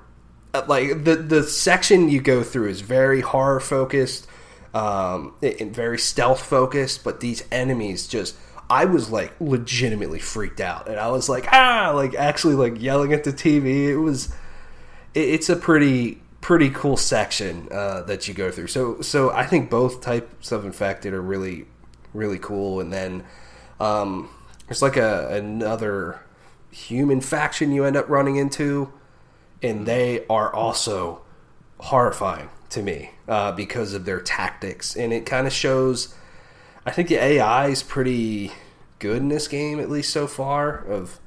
uh, 0.52 0.64
like 0.66 1.04
the 1.04 1.16
the 1.16 1.44
section 1.44 2.08
you 2.08 2.20
go 2.20 2.42
through 2.42 2.68
is 2.68 2.80
very 2.80 3.20
horror 3.20 3.60
focused, 3.60 4.26
um, 4.74 5.34
very 5.40 5.98
stealth 5.98 6.42
focused. 6.42 7.04
But 7.04 7.20
these 7.20 7.44
enemies 7.50 8.06
just. 8.06 8.36
I 8.70 8.86
was 8.86 9.10
like 9.10 9.34
legitimately 9.40 10.20
freaked 10.20 10.60
out, 10.60 10.88
and 10.88 10.98
I 10.98 11.10
was 11.10 11.28
like, 11.28 11.46
ah, 11.52 11.92
like 11.94 12.14
actually 12.14 12.54
like 12.54 12.80
yelling 12.80 13.12
at 13.12 13.22
the 13.22 13.32
TV. 13.32 13.88
It 13.88 13.98
was, 13.98 14.34
it, 15.12 15.28
it's 15.28 15.50
a 15.50 15.56
pretty 15.56 16.22
pretty 16.40 16.68
cool 16.68 16.96
section 16.96 17.68
uh, 17.70 18.02
that 18.02 18.26
you 18.26 18.34
go 18.34 18.50
through. 18.50 18.66
So 18.68 19.00
so 19.02 19.30
I 19.30 19.46
think 19.46 19.70
both 19.70 20.00
types 20.00 20.50
of 20.50 20.64
infected 20.64 21.12
are 21.12 21.20
really 21.20 21.66
really 22.14 22.38
cool. 22.38 22.80
And 22.80 22.92
then 22.92 23.24
um, 23.80 24.30
there's 24.66 24.80
like 24.80 24.96
a 24.96 25.28
another 25.28 26.20
human 26.70 27.20
faction 27.20 27.72
you 27.72 27.84
end 27.84 27.96
up 27.96 28.08
running 28.08 28.36
into, 28.36 28.92
and 29.62 29.84
they 29.86 30.24
are 30.28 30.52
also 30.54 31.22
horrifying 31.84 32.48
to 32.70 32.82
me 32.82 33.10
uh, 33.28 33.52
because 33.52 33.92
of 33.92 34.06
their 34.06 34.18
tactics, 34.18 34.96
and 34.96 35.12
it 35.12 35.26
kind 35.26 35.46
of 35.46 35.52
shows. 35.52 36.14
I 36.86 36.90
think 36.90 37.08
the 37.08 37.22
AI 37.22 37.66
is 37.68 37.82
pretty 37.82 38.52
good 38.98 39.18
in 39.18 39.28
this 39.28 39.48
game, 39.48 39.78
at 39.80 39.90
least 39.90 40.10
so 40.10 40.26
far, 40.26 40.78
of 40.86 41.20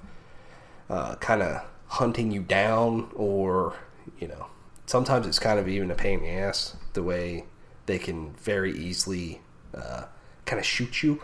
uh, 0.89 1.15
kind 1.15 1.43
of 1.43 1.63
hunting 1.87 2.31
you 2.31 2.41
down, 2.41 3.11
or 3.15 3.75
you 4.19 4.27
know, 4.27 4.47
sometimes 4.87 5.27
it's 5.27 5.37
kind 5.37 5.59
of 5.59 5.67
even 5.67 5.91
a 5.91 5.95
pain 5.95 6.19
in 6.19 6.25
the 6.25 6.31
ass 6.31 6.75
the 6.93 7.03
way 7.03 7.45
they 7.85 7.99
can 7.99 8.33
very 8.37 8.75
easily 8.75 9.41
uh, 9.75 10.05
kind 10.45 10.59
of 10.59 10.65
shoot 10.65 11.03
you 11.03 11.21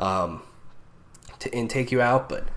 um, 0.00 0.42
to 1.38 1.54
and 1.54 1.70
take 1.70 1.92
you 1.92 2.00
out. 2.00 2.28
But 2.28 2.48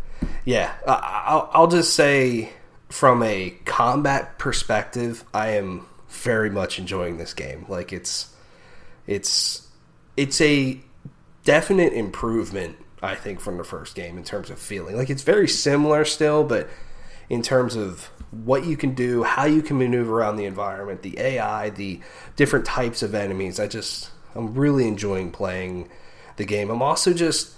yeah, 0.46 0.74
I'll, 0.88 1.50
I'll 1.54 1.68
just 1.68 1.94
say 1.94 2.50
from 2.90 3.22
a 3.22 3.52
combat 3.66 4.40
perspective, 4.40 5.24
I 5.32 5.50
am 5.50 5.86
very 6.10 6.50
much 6.50 6.80
enjoying 6.80 7.18
this 7.18 7.34
game. 7.34 7.66
Like 7.68 7.94
it's 7.94 8.34
it's 9.06 9.68
it's 10.16 10.42
a 10.42 10.80
definite 11.44 11.94
improvement, 11.94 12.78
I 13.02 13.16
think, 13.16 13.40
from 13.40 13.58
the 13.58 13.64
first 13.64 13.96
game 13.96 14.18
in 14.18 14.24
terms 14.24 14.50
of 14.50 14.60
feeling. 14.60 14.98
Like 14.98 15.10
it's 15.10 15.24
very 15.24 15.48
similar 15.48 16.06
still, 16.06 16.44
but 16.44 16.70
in 17.30 17.42
terms 17.42 17.76
of 17.76 18.10
what 18.32 18.66
you 18.66 18.76
can 18.76 18.94
do, 18.94 19.24
how 19.24 19.46
you 19.46 19.62
can 19.62 19.78
maneuver 19.78 20.20
around 20.20 20.36
the 20.38 20.46
environment, 20.46 21.02
the 21.02 21.18
AI, 21.20 21.70
the 21.70 22.02
different 22.36 22.66
types 22.66 23.02
of 23.02 23.16
enemies. 23.16 23.60
I 23.60 23.68
just 23.68 24.12
I'm 24.36 24.54
really 24.54 24.88
enjoying 24.88 25.32
playing 25.32 25.90
the 26.36 26.46
game. 26.46 26.70
I'm 26.70 26.82
also 26.82 27.14
just 27.14 27.54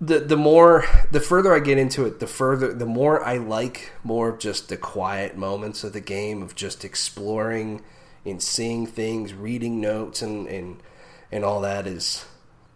the 0.00 0.20
the 0.20 0.36
more 0.36 0.84
the 1.10 1.20
further 1.20 1.54
I 1.54 1.60
get 1.60 1.78
into 1.78 2.04
it, 2.04 2.20
the 2.20 2.26
further 2.26 2.72
the 2.72 2.86
more 2.86 3.24
I 3.24 3.36
like 3.36 3.92
more 4.02 4.28
of 4.30 4.38
just 4.38 4.68
the 4.68 4.76
quiet 4.76 5.36
moments 5.36 5.84
of 5.84 5.92
the 5.92 6.00
game 6.00 6.42
of 6.42 6.54
just 6.54 6.84
exploring 6.84 7.82
and 8.24 8.42
seeing 8.42 8.86
things, 8.86 9.32
reading 9.32 9.80
notes 9.80 10.22
and 10.22 10.46
and 10.48 10.82
and 11.30 11.44
all 11.44 11.60
that 11.60 11.86
is 11.86 12.26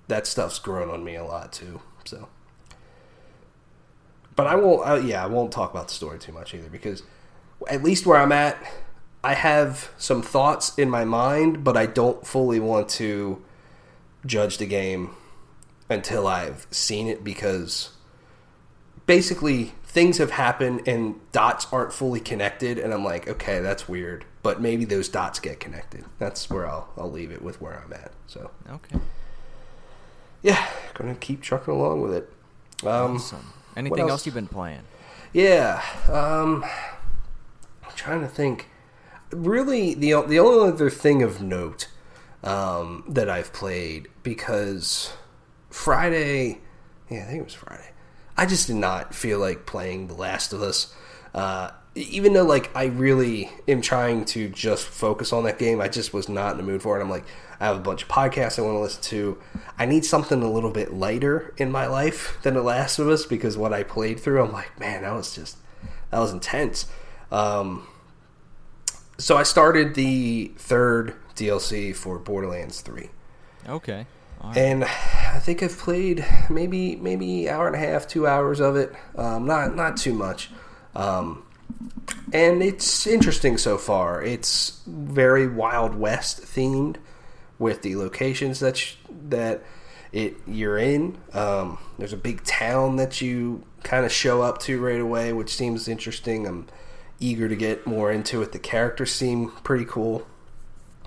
that 0.07 0.27
stuff's 0.27 0.59
grown 0.59 0.91
on 0.91 1.05
me 1.05 1.17
a 1.17 1.25
lot 1.25 1.53
too. 1.53 1.81
So 2.05 2.29
but 4.37 4.47
I 4.47 4.55
won't 4.55 5.05
yeah, 5.05 5.23
I 5.23 5.27
won't 5.27 5.53
talk 5.53 5.73
about 5.73 5.89
the 5.89 5.95
story 5.95 6.19
too 6.19 6.33
much 6.33 6.55
either 6.55 6.71
because 6.71 7.03
at 7.69 7.83
least 7.83 8.07
where 8.07 8.21
I'm 8.21 8.33
at 8.33 8.57
I 9.25 9.35
have 9.35 9.91
some 9.99 10.23
thoughts 10.23 10.79
in 10.79 10.89
my 10.89 11.05
mind, 11.05 11.65
but 11.65 11.77
I 11.77 11.87
don't 11.87 12.25
fully 12.25 12.61
want 12.61 12.89
to 12.91 13.43
judge 14.25 14.59
the 14.59 14.67
game 14.67 15.11
until 15.91 16.27
I've 16.27 16.67
seen 16.71 17.07
it 17.09 17.25
because 17.25 17.91
basically 19.07 19.73
things 19.85 20.19
have 20.19 20.33
happened 20.33 20.87
and 20.87 21.17
dots 21.33 21.67
aren't 21.73 21.93
fully 21.93 22.21
connected 22.21 22.79
and 22.79 22.93
I'm 22.93 23.05
like, 23.05 23.27
okay, 23.29 23.61
that's 23.61 23.89
weird, 23.89 24.25
but 24.43 24.61
maybe 24.61 24.85
those 24.85 25.09
dots 25.09 25.39
get 25.41 25.61
connected. 25.61 26.05
That's 26.19 26.51
where 26.51 26.67
I'll 26.67 26.89
I'll 26.97 27.11
leave 27.11 27.31
it 27.31 27.41
with 27.43 27.61
where 27.61 27.83
I'm 27.85 27.93
at. 27.93 28.13
So 28.27 28.51
Okay. 28.69 28.99
yeah, 30.43 30.69
gonna 30.95 31.15
keep 31.15 31.41
trucking 31.43 31.73
along 31.73 32.03
with 32.03 32.13
it. 32.15 32.33
Um, 32.87 33.17
Awesome. 33.17 33.53
Anything 33.77 34.01
else? 34.01 34.11
else 34.11 34.27
you've 34.27 34.35
been 34.35 34.47
playing? 34.49 34.83
Yeah, 35.33 35.83
um, 36.09 36.65
I'm 37.85 37.95
trying 37.95 38.21
to 38.21 38.29
think. 38.29 38.69
Really, 39.31 39.95
the 39.95 40.23
the 40.27 40.39
only 40.39 40.69
other 40.69 40.89
thing 40.91 41.23
of 41.23 41.41
note 41.43 41.89
um, 42.43 43.05
that 43.09 43.29
I've 43.29 43.53
played 43.53 44.09
because 44.23 45.13
Friday, 45.71 46.61
yeah, 47.11 47.23
I 47.23 47.27
think 47.27 47.41
it 47.41 47.45
was 47.45 47.55
Friday. 47.55 47.91
I 48.37 48.47
just 48.47 48.69
did 48.69 48.77
not 48.77 49.15
feel 49.15 49.39
like 49.39 49.67
playing 49.67 50.07
The 50.07 50.15
Last 50.15 50.53
of 50.53 50.63
Us. 50.63 50.95
Uh, 51.35 51.71
even 51.95 52.33
though 52.33 52.45
like 52.45 52.75
I 52.77 52.85
really 52.87 53.51
am 53.67 53.81
trying 53.81 54.25
to 54.27 54.49
just 54.49 54.87
focus 54.87 55.33
on 55.33 55.45
that 55.45 55.59
game, 55.59 55.81
I 55.81 55.89
just 55.89 56.13
was 56.15 56.29
not 56.29 56.53
in 56.53 56.59
the 56.59 56.63
mood 56.63 56.83
for 56.83 56.99
it. 56.99 57.03
I'm 57.03 57.11
like, 57.11 57.25
I 57.61 57.67
have 57.67 57.77
a 57.77 57.81
bunch 57.81 58.05
of 58.05 58.09
podcasts 58.09 58.59
I 58.59 58.63
want 58.63 58.77
to 58.77 58.81
listen 58.81 59.03
to. 59.03 59.39
I 59.79 59.87
need 59.87 60.05
something 60.05 60.43
a 60.43 60.51
little 60.51 60.71
bit 60.71 60.95
lighter 60.95 61.53
in 61.57 61.73
my 61.73 61.87
life 61.87 62.39
than 62.43 62.55
The 62.55 62.63
Last 62.63 62.99
of 62.99 63.09
Us 63.09 63.27
because 63.27 63.57
what 63.57 63.73
I 63.73 63.83
played 63.83 64.21
through, 64.21 64.43
I'm 64.43 64.53
like, 64.53 64.79
man, 64.79 65.03
that 65.03 65.13
was 65.13 65.35
just 65.35 65.57
that 66.11 66.19
was 66.19 66.33
intense. 66.33 66.87
Um, 67.33 67.87
so 69.19 69.37
I 69.37 69.43
started 69.43 69.95
the 69.95 70.53
third 70.57 71.15
DLC 71.35 71.95
for 71.95 72.19
Borderlands 72.19 72.81
Three. 72.81 73.11
Okay. 73.69 74.07
All 74.41 74.51
right. 74.51 74.57
And 74.57 74.85
I 75.35 75.39
think 75.39 75.63
I've 75.63 75.77
played 75.77 76.25
maybe 76.51 76.97
maybe 76.97 77.49
hour 77.49 77.67
and 77.67 77.77
a 77.77 77.79
half, 77.79 78.07
two 78.07 78.27
hours 78.27 78.61
of 78.61 78.77
it. 78.77 78.95
Um, 79.17 79.47
not 79.47 79.75
not 79.75 79.97
too 79.97 80.15
much. 80.15 80.51
Um, 80.95 81.45
and 82.33 82.63
it's 82.63 83.07
interesting 83.07 83.59
so 83.59 83.79
far. 83.79 84.23
It's 84.23 84.81
very 84.87 85.47
Wild 85.47 85.95
West 85.95 86.43
themed 86.43 86.97
with 87.59 87.83
the 87.83 87.97
locations 87.97 88.61
that 88.61 88.77
sh- 88.77 88.97
that 89.29 89.63
it 90.13 90.37
you're 90.47 90.79
in. 90.79 91.19
Um, 91.33 91.79
there's 91.99 92.13
a 92.13 92.19
big 92.19 92.45
town 92.45 92.97
that 92.97 93.21
you 93.21 93.65
kind 93.83 94.05
of 94.05 94.13
show 94.13 94.43
up 94.43 94.59
to 94.63 94.81
right 94.81 95.01
away, 95.01 95.33
which 95.33 95.55
seems 95.55 95.89
interesting. 95.89 96.47
I'm 96.47 96.67
eager 97.21 97.49
to 97.49 97.57
get 97.57 97.87
more 97.87 98.11
into 98.11 98.43
it. 98.43 98.53
The 98.53 98.59
characters 98.59 99.13
seem 99.13 99.51
pretty 99.65 99.85
cool 99.85 100.27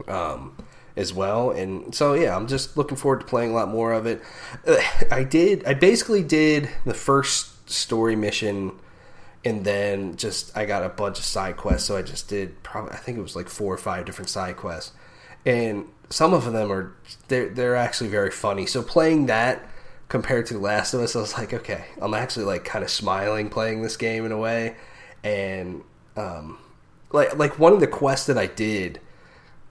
um, 0.08 0.56
as 0.96 1.14
well. 1.14 1.52
And 1.52 1.94
so, 1.96 2.14
yeah, 2.14 2.36
I'm 2.36 2.48
just 2.48 2.78
looking 2.78 2.98
forward 2.98 3.22
to 3.22 3.26
playing 3.26 3.52
a 3.52 3.54
lot 3.54 3.70
more 3.70 3.94
of 3.94 4.06
it. 4.06 4.22
Uh, 4.68 4.78
I 5.12 5.24
did, 5.24 5.66
I 5.66 5.74
basically 5.74 6.24
did 6.24 6.70
the 6.86 6.94
first 6.94 7.70
story 7.70 8.16
mission, 8.16 8.74
and 9.44 9.66
then 9.66 10.16
just 10.18 10.56
I 10.56 10.66
got 10.66 10.84
a 10.84 10.90
bunch 10.90 11.18
of 11.20 11.26
side 11.26 11.58
quests. 11.58 11.88
So 11.88 11.98
I 11.98 12.02
just 12.02 12.28
did 12.28 12.62
probably, 12.64 12.94
I 12.94 12.98
think 12.98 13.18
it 13.18 13.22
was 13.22 13.36
like 13.36 13.50
four 13.50 13.74
or 13.74 13.78
five 13.78 14.06
different 14.06 14.30
side 14.30 14.58
quests, 14.58 14.92
and 15.46 15.86
some 16.10 16.34
of 16.34 16.52
them 16.52 16.72
are 16.72 16.94
they're 17.28 17.50
they're 17.50 17.76
actually 17.76 18.10
very 18.10 18.32
funny. 18.32 18.66
So 18.66 18.84
playing 18.84 19.28
that 19.28 19.68
compared 20.10 20.46
to 20.48 20.56
The 20.56 20.60
Last 20.60 20.94
of 20.94 21.02
Us, 21.02 21.16
I 21.16 21.22
was 21.22 21.38
like, 21.38 21.54
okay, 21.54 21.86
I'm 22.02 22.14
actually 22.14 22.46
like 22.46 22.66
kind 22.66 22.84
of 22.84 22.90
smiling 22.90 23.50
playing 23.50 23.82
this 23.82 23.98
game 23.98 24.26
in 24.26 24.32
a 24.32 24.38
way, 24.38 24.76
and 25.24 25.84
um, 26.16 26.60
like 27.12 27.36
like 27.38 27.58
one 27.58 27.74
of 27.74 27.80
the 27.80 27.88
quests 27.88 28.28
that 28.28 28.38
I 28.38 28.48
did 28.48 29.00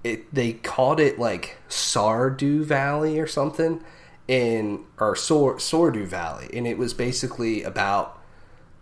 it 0.03 0.33
they 0.35 0.55
called 0.55 1.01
it 1.01 1.19
like 1.19 1.59
Sardu 1.69 2.65
Valley 2.65 3.19
or 3.21 3.27
something 3.27 3.83
in 4.29 4.85
or 4.99 5.15
Sor 5.17 5.57
Sordu 5.57 6.07
Valley, 6.07 6.49
and 6.53 6.67
it 6.67 6.79
was 6.79 6.95
basically 6.95 7.63
about 7.63 8.19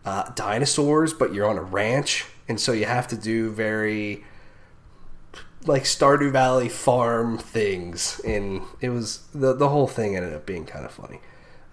uh, 0.05 0.31
dinosaurs, 0.35 1.13
but 1.13 1.35
you're 1.35 1.49
on 1.49 1.59
a 1.59 1.63
ranch, 1.63 2.27
and 2.49 2.61
so 2.61 2.73
you 2.73 2.85
have 2.85 3.09
to 3.09 3.17
do 3.17 3.51
very 3.51 4.25
like 5.67 5.83
Stardew 5.85 6.31
Valley 6.31 6.69
farm 6.69 7.37
things, 7.39 8.21
and 8.25 8.63
it 8.81 8.91
was 8.91 9.23
the 9.35 9.55
the 9.55 9.69
whole 9.69 9.87
thing 9.89 10.17
ended 10.17 10.33
up 10.33 10.47
being 10.47 10.65
kind 10.67 10.85
of 10.85 10.93
funny 10.93 11.21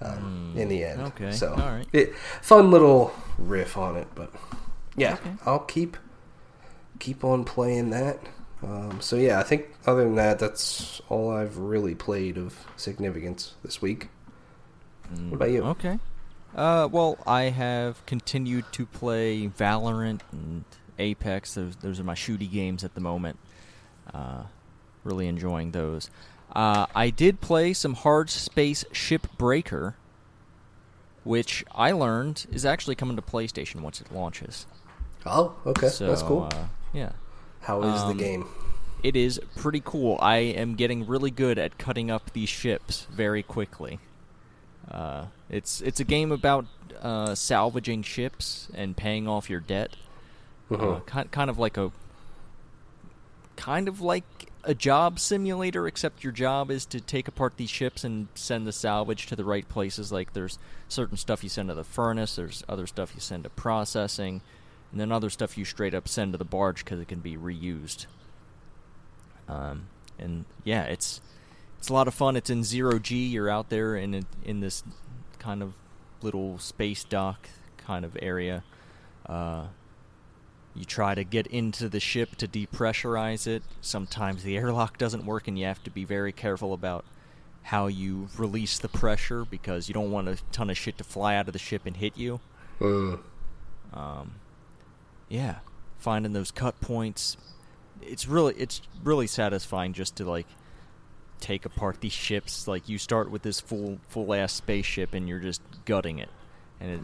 um, 0.01 0.53
in 0.55 0.69
the 0.69 0.83
end. 0.83 1.01
okay, 1.01 1.31
so 1.31 1.51
all 1.51 1.71
right. 1.71 1.87
it, 1.93 2.15
fun 2.41 2.71
little 2.71 3.13
riff 3.37 3.77
on 3.77 3.95
it, 3.95 4.07
but 4.15 4.33
yeah, 4.97 5.13
Okay. 5.13 5.31
I'll 5.45 5.59
keep 5.59 5.97
keep 6.99 7.23
on 7.23 7.43
playing 7.43 7.89
that. 7.91 8.19
Um, 8.63 9.01
so 9.01 9.15
yeah, 9.15 9.39
I 9.39 9.43
think 9.43 9.67
other 9.85 10.03
than 10.03 10.15
that, 10.15 10.39
that's 10.39 11.01
all 11.09 11.31
I've 11.31 11.57
really 11.57 11.95
played 11.95 12.37
of 12.37 12.57
significance 12.77 13.53
this 13.63 13.81
week. 13.81 14.09
What 15.09 15.35
about 15.35 15.51
you? 15.51 15.63
Okay. 15.63 15.99
Uh, 16.55 16.87
well, 16.91 17.17
I 17.27 17.43
have 17.43 18.03
continued 18.05 18.65
to 18.71 18.85
play 18.85 19.47
Valorant 19.47 20.21
and 20.31 20.63
Apex. 20.97 21.53
Those 21.55 21.75
those 21.77 21.99
are 21.99 22.03
my 22.03 22.15
shooty 22.15 22.49
games 22.49 22.83
at 22.83 22.95
the 22.95 23.01
moment. 23.01 23.37
Uh, 24.13 24.43
really 25.03 25.27
enjoying 25.27 25.71
those. 25.71 26.09
Uh, 26.55 26.85
I 26.95 27.09
did 27.09 27.41
play 27.41 27.73
some 27.73 27.93
Hard 27.93 28.29
Space 28.29 28.85
Ship 28.93 29.27
Breaker, 29.37 29.95
which 31.23 31.65
I 31.73 31.91
learned 31.91 32.45
is 32.51 32.65
actually 32.65 32.95
coming 32.95 33.17
to 33.17 33.21
PlayStation 33.21 33.81
once 33.81 33.99
it 33.99 34.11
launches. 34.11 34.65
Oh, 35.25 35.55
okay, 35.65 35.89
so, 35.89 36.07
that's 36.07 36.21
cool. 36.21 36.49
Uh, 36.51 36.65
yeah. 36.93 37.11
How 37.65 37.81
is 37.81 38.01
um, 38.01 38.17
the 38.17 38.23
game? 38.23 38.45
It 39.03 39.15
is 39.15 39.39
pretty 39.55 39.81
cool. 39.83 40.17
I 40.21 40.37
am 40.37 40.75
getting 40.75 41.05
really 41.05 41.31
good 41.31 41.57
at 41.59 41.77
cutting 41.77 42.09
up 42.09 42.31
these 42.33 42.49
ships 42.49 43.07
very 43.11 43.43
quickly. 43.43 43.99
Uh, 44.89 45.25
it's 45.49 45.81
it's 45.81 45.99
a 45.99 46.03
game 46.03 46.31
about 46.31 46.65
uh, 47.01 47.35
salvaging 47.35 48.03
ships 48.03 48.67
and 48.73 48.95
paying 48.95 49.27
off 49.27 49.49
your 49.49 49.59
debt. 49.59 49.95
Uh, 50.71 50.75
Mhm. 50.75 51.05
kind 51.05 51.31
kind 51.31 51.49
of 51.49 51.59
like 51.59 51.77
a 51.77 51.91
kind 53.55 53.87
of 53.87 54.01
like 54.01 54.23
a 54.63 54.73
job 54.73 55.19
simulator, 55.19 55.87
except 55.87 56.23
your 56.23 56.33
job 56.33 56.71
is 56.71 56.85
to 56.87 56.99
take 56.99 57.27
apart 57.27 57.53
these 57.57 57.69
ships 57.69 58.03
and 58.03 58.27
send 58.33 58.65
the 58.65 58.71
salvage 58.71 59.27
to 59.27 59.35
the 59.35 59.45
right 59.45 59.67
places. 59.69 60.11
Like 60.11 60.33
there's 60.33 60.57
certain 60.89 61.17
stuff 61.17 61.43
you 61.43 61.49
send 61.49 61.69
to 61.69 61.75
the 61.75 61.83
furnace, 61.83 62.35
there's 62.35 62.63
other 62.67 62.87
stuff 62.87 63.11
you 63.13 63.21
send 63.21 63.43
to 63.43 63.49
processing, 63.51 64.41
and 64.91 64.99
then 64.99 65.11
other 65.11 65.29
stuff 65.29 65.57
you 65.57 65.65
straight 65.65 65.93
up 65.93 66.07
send 66.07 66.33
to 66.33 66.37
the 66.37 66.45
barge 66.45 66.83
because 66.83 66.99
it 66.99 67.07
can 67.07 67.19
be 67.19 67.35
reused. 67.35 68.05
Um, 69.47 69.87
and 70.17 70.45
yeah, 70.63 70.83
it's 70.83 71.21
it's 71.77 71.89
a 71.89 71.93
lot 71.93 72.07
of 72.07 72.13
fun. 72.13 72.35
It's 72.35 72.49
in 72.49 72.63
zero 72.63 72.99
G. 72.99 73.25
You're 73.25 73.49
out 73.49 73.69
there 73.69 73.95
in 73.95 74.15
a, 74.15 74.21
in 74.43 74.59
this 74.59 74.83
kind 75.39 75.61
of 75.61 75.73
little 76.21 76.57
space 76.57 77.03
dock 77.03 77.49
kind 77.77 78.03
of 78.03 78.17
area. 78.21 78.63
Uh, 79.25 79.67
you 80.73 80.83
try 80.83 81.15
to 81.15 81.23
get 81.23 81.47
into 81.47 81.87
the 81.87 81.99
ship 81.99 82.35
to 82.35 82.47
depressurize 82.47 83.47
it. 83.47 83.63
Sometimes 83.81 84.43
the 84.43 84.57
airlock 84.57 84.97
doesn't 84.97 85.25
work, 85.25 85.47
and 85.47 85.57
you 85.57 85.65
have 85.65 85.83
to 85.83 85.89
be 85.89 86.03
very 86.03 86.31
careful 86.31 86.73
about 86.73 87.05
how 87.63 87.87
you 87.87 88.27
release 88.37 88.77
the 88.77 88.89
pressure 88.89 89.43
because 89.43 89.87
you 89.87 89.93
don't 89.93 90.11
want 90.11 90.27
a 90.27 90.37
ton 90.51 90.69
of 90.69 90.77
shit 90.77 90.97
to 90.99 91.03
fly 91.03 91.35
out 91.35 91.47
of 91.47 91.53
the 91.53 91.59
ship 91.59 91.83
and 91.85 91.97
hit 91.97 92.15
you. 92.15 92.39
Mm. 92.79 93.19
Um, 93.93 94.35
yeah, 95.29 95.55
finding 95.97 96.33
those 96.33 96.51
cut 96.51 96.79
points. 96.81 97.37
It's 98.01 98.27
really 98.27 98.53
it's 98.55 98.81
really 99.03 99.27
satisfying 99.27 99.93
just 99.93 100.15
to 100.17 100.25
like 100.29 100.47
take 101.39 101.65
apart 101.65 102.01
these 102.01 102.13
ships. 102.13 102.67
Like 102.67 102.87
you 102.89 102.97
start 102.97 103.31
with 103.31 103.41
this 103.41 103.59
full 103.59 103.99
full 104.07 104.33
ass 104.33 104.53
spaceship 104.53 105.13
and 105.13 105.27
you're 105.27 105.39
just 105.39 105.61
gutting 105.85 106.19
it, 106.19 106.29
and 106.79 106.91
it 106.91 106.99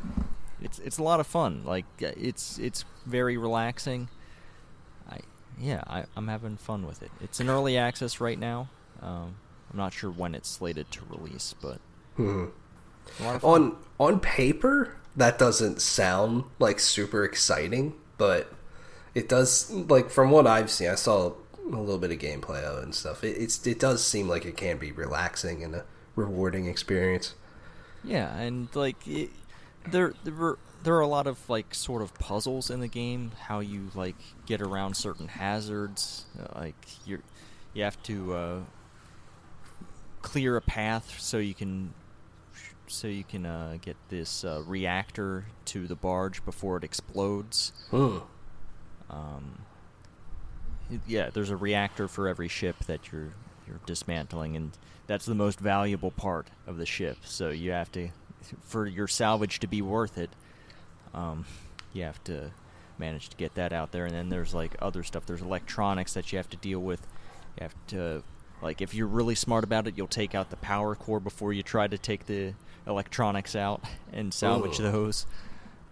it's 0.62 0.80
it's 0.80 0.98
a 0.98 1.04
lot 1.04 1.20
of 1.20 1.28
fun. 1.28 1.64
Like 1.66 1.86
uh, 2.04 2.12
it's 2.18 2.58
it's 2.60 2.86
very 3.06 3.38
relaxing. 3.38 4.10
I 5.10 5.20
yeah, 5.60 5.84
I, 5.88 6.06
I'm 6.16 6.28
having 6.28 6.58
fun 6.58 6.86
with 6.86 7.02
it. 7.02 7.12
It's 7.22 7.40
an 7.40 7.50
early 7.50 7.78
access 7.78 8.20
right 8.22 8.38
now. 8.40 8.70
Um, 9.02 9.36
I'm 9.72 9.78
not 9.78 9.94
sure 9.94 10.12
when 10.12 10.36
it's 10.36 10.50
slated 10.50 10.92
to 10.92 11.02
release, 11.10 11.56
but 11.62 11.80
Hmm. 12.18 12.46
a 13.20 13.24
lot 13.24 13.36
of 13.36 13.42
fun. 13.42 13.52
On 13.64 13.78
on 14.00 14.20
paper, 14.20 14.98
that 15.16 15.40
doesn't 15.40 15.82
sound 15.82 16.44
like 16.60 16.80
super 16.80 17.24
exciting, 17.24 17.96
but 18.22 18.54
it 19.16 19.28
does. 19.28 19.72
Like 19.72 20.12
from 20.12 20.30
what 20.30 20.46
I've 20.46 20.70
seen, 20.70 20.90
I 20.90 20.96
saw 20.96 21.34
a 21.58 21.76
little 21.76 21.98
bit 21.98 22.12
of 22.12 22.20
gameplay 22.20 22.62
of 22.62 22.78
it 22.78 22.84
and 22.84 22.94
stuff. 22.94 23.24
It, 23.24 23.36
it's 23.36 23.66
it 23.66 23.80
does 23.80 24.06
seem 24.06 24.28
like 24.28 24.46
it 24.46 24.56
can 24.56 24.78
be 24.78 24.92
relaxing 24.92 25.64
and 25.64 25.74
a 25.74 25.86
rewarding 26.16 26.68
experience. 26.68 27.34
Yeah, 28.04 28.32
and 28.38 28.68
like 28.76 29.08
it, 29.08 29.32
there 29.90 30.14
there 30.24 30.36
were 30.36 30.60
there 30.84 30.94
are 30.94 31.02
a 31.02 31.08
lot 31.08 31.26
of 31.26 31.50
like 31.50 31.74
sort 31.74 32.04
of 32.04 32.14
puzzles 32.20 32.70
in 32.70 32.80
the 32.80 32.88
game. 32.88 33.32
How 33.48 33.60
you 33.60 33.90
like 33.96 34.18
get 34.46 34.62
around 34.62 34.94
certain 34.94 35.28
hazards. 35.28 36.26
Like 36.54 37.08
you 37.08 37.24
you 37.74 37.84
have 37.84 38.02
to 38.04 38.34
uh, 38.36 38.60
clear 40.22 40.58
a 40.58 40.62
path 40.62 41.20
so 41.20 41.40
you 41.40 41.56
can 41.56 41.96
so 42.92 43.08
you 43.08 43.24
can 43.24 43.46
uh, 43.46 43.78
get 43.82 43.98
this 44.10 44.44
uh, 44.44 44.62
reactor 44.66 45.46
to 45.66 45.88
the 45.88 45.96
barge 45.96 46.44
before 46.46 46.78
it 46.78 46.84
explodes. 46.84 47.74
Hmm. 47.90 48.18
Um, 49.10 49.60
yeah, 51.08 51.30
there's 51.32 51.50
a 51.50 51.58
reactor 51.58 52.08
for 52.08 52.28
every 52.28 52.48
ship 52.48 52.78
that 52.86 53.12
you're 53.12 53.34
you're 53.68 53.80
dismantling, 53.86 54.56
and 54.56 54.72
that's 55.08 55.26
the 55.26 55.36
most 55.36 55.60
valuable 55.60 56.12
part 56.12 56.48
of 56.68 56.78
the 56.78 56.86
ship. 56.86 57.18
So 57.24 57.50
you 57.50 57.72
have 57.72 57.92
to, 57.94 58.10
for 58.62 58.86
your 58.86 59.08
salvage 59.08 59.60
to 59.60 59.68
be 59.68 59.82
worth 59.82 60.18
it, 60.18 60.30
um, 61.14 61.46
you 61.94 62.04
have 62.04 62.24
to 62.26 62.52
manage 62.98 63.30
to 63.30 63.38
get 63.38 63.56
that 63.56 63.74
out 63.74 63.92
there. 63.92 64.06
And 64.06 64.14
then 64.14 64.30
there's 64.30 64.54
like 64.54 64.76
other 64.82 65.04
stuff. 65.04 65.26
There's 65.26 65.42
electronics 65.42 66.14
that 66.14 66.32
you 66.32 66.38
have 66.38 66.50
to 66.50 66.58
deal 66.58 66.80
with. 66.80 67.08
You 67.58 67.64
have 67.64 67.76
to, 67.88 68.24
like, 68.62 68.82
if 68.82 68.94
you're 68.94 69.08
really 69.08 69.36
smart 69.36 69.64
about 69.64 69.88
it, 69.88 69.98
you'll 69.98 70.08
take 70.08 70.36
out 70.36 70.50
the 70.50 70.58
power 70.58 70.96
core 70.96 71.20
before 71.20 71.54
you 71.54 71.64
try 71.64 71.88
to 71.88 71.98
take 71.98 72.26
the 72.26 72.54
electronics 72.88 73.56
out 73.56 73.84
and 74.14 74.34
salvage 74.34 74.80
Ooh. 74.80 74.84
those. 74.84 75.26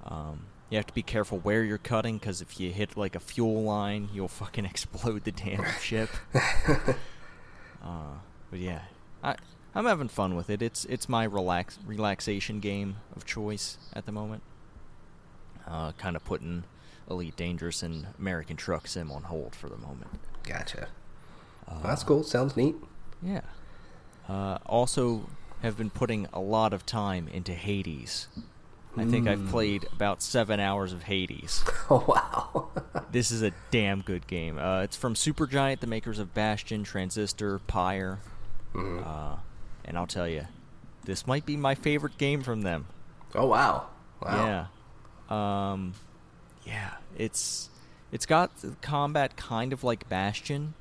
Um, 0.06 0.46
you 0.70 0.78
have 0.78 0.88
to 0.88 0.94
be 0.94 1.02
careful 1.02 1.40
where 1.40 1.64
you're 1.64 1.78
cutting 1.78 2.18
because 2.18 2.42
if 2.42 2.60
you 2.60 2.72
hit 2.72 2.96
like 2.96 3.16
a 3.16 3.20
fuel 3.20 3.64
line, 3.64 4.10
you'll 4.14 4.28
fucking 4.28 4.66
explode 4.74 5.24
the 5.24 5.32
damn 5.32 5.66
ship. 5.82 6.10
uh, 7.84 8.14
but 8.50 8.60
yeah, 8.60 8.82
I 9.24 9.36
I'm 9.74 9.86
having 9.86 10.08
fun 10.08 10.36
with 10.36 10.50
it. 10.50 10.62
It's 10.62 10.86
it's 10.86 11.10
my 11.10 11.24
relax 11.24 11.80
relaxation 11.86 12.60
game 12.60 12.98
of 13.16 13.26
choice 13.26 13.78
at 13.94 14.06
the 14.06 14.12
moment. 14.12 14.44
Uh, 15.68 15.92
kind 15.94 16.16
of 16.16 16.24
putting 16.24 16.64
Elite 17.10 17.36
Dangerous 17.36 17.84
and 17.84 18.08
American 18.18 18.56
Truck 18.56 18.88
Sim 18.88 19.12
on 19.12 19.24
hold 19.24 19.56
for 19.56 19.70
the 19.70 19.78
moment. 19.78 20.20
Gotcha. 20.44 20.90
Uh, 21.70 21.82
That's 21.84 22.04
cool. 22.04 22.24
Sounds 22.24 22.58
neat. 22.58 22.76
Yeah. 23.22 23.42
Uh, 24.28 24.58
also, 24.66 25.28
have 25.62 25.78
been 25.78 25.90
putting 25.90 26.28
a 26.34 26.40
lot 26.40 26.74
of 26.74 26.86
time 26.86 27.28
into 27.28 27.54
Hades. 27.54 28.28
I 28.98 29.06
think 29.06 29.28
I've 29.28 29.40
Hmm. 29.40 29.50
played 29.50 29.88
about 29.94 30.22
seven 30.22 30.60
hours 30.60 30.92
of 30.94 31.04
Hades. 31.04 31.64
Oh 31.92 32.04
wow. 32.08 32.68
This 33.12 33.32
is 33.32 33.42
a 33.42 33.52
damn 33.72 34.02
good 34.02 34.28
game. 34.28 34.58
Uh, 34.60 34.82
it's 34.82 34.96
from 34.96 35.16
Supergiant, 35.16 35.80
the 35.80 35.88
makers 35.88 36.20
of 36.20 36.34
Bastion, 36.36 36.84
Transistor, 36.84 37.58
Pyre. 37.60 38.20
Mhm. 38.74 39.06
Uh, 39.06 39.38
and 39.86 39.98
I'll 39.98 40.06
tell 40.08 40.28
you, 40.28 40.46
this 41.06 41.26
might 41.26 41.46
be 41.46 41.58
my 41.58 41.74
favorite 41.76 42.18
game 42.20 42.44
from 42.44 42.62
them. 42.62 42.86
oh 43.36 43.48
wow. 43.48 43.88
Wow. 44.22 44.68
Yeah. 45.30 45.72
Um, 45.72 45.94
yeah, 46.66 46.92
it's 47.18 47.70
it's 48.12 48.26
got 48.26 48.56
the 48.62 48.76
combat 48.82 49.36
kind 49.38 49.72
of 49.74 49.84
like 49.84 50.08
Bastion, 50.10 50.74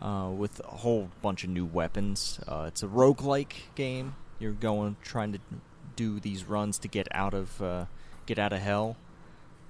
uh, 0.00 0.30
with 0.34 0.60
a 0.60 0.76
whole 0.78 1.10
bunch 1.22 1.44
of 1.44 1.50
new 1.50 1.64
weapons. 1.66 2.40
Uh, 2.48 2.64
it's 2.68 2.82
a 2.82 2.86
roguelike 2.86 3.52
game. 3.74 4.14
You're 4.38 4.52
going 4.52 4.96
trying 5.02 5.32
to 5.32 5.38
do 5.96 6.18
these 6.20 6.44
runs 6.44 6.78
to 6.80 6.88
get 6.88 7.06
out 7.12 7.34
of 7.34 7.60
uh, 7.60 7.84
get 8.26 8.38
out 8.38 8.52
of 8.52 8.60
hell 8.60 8.96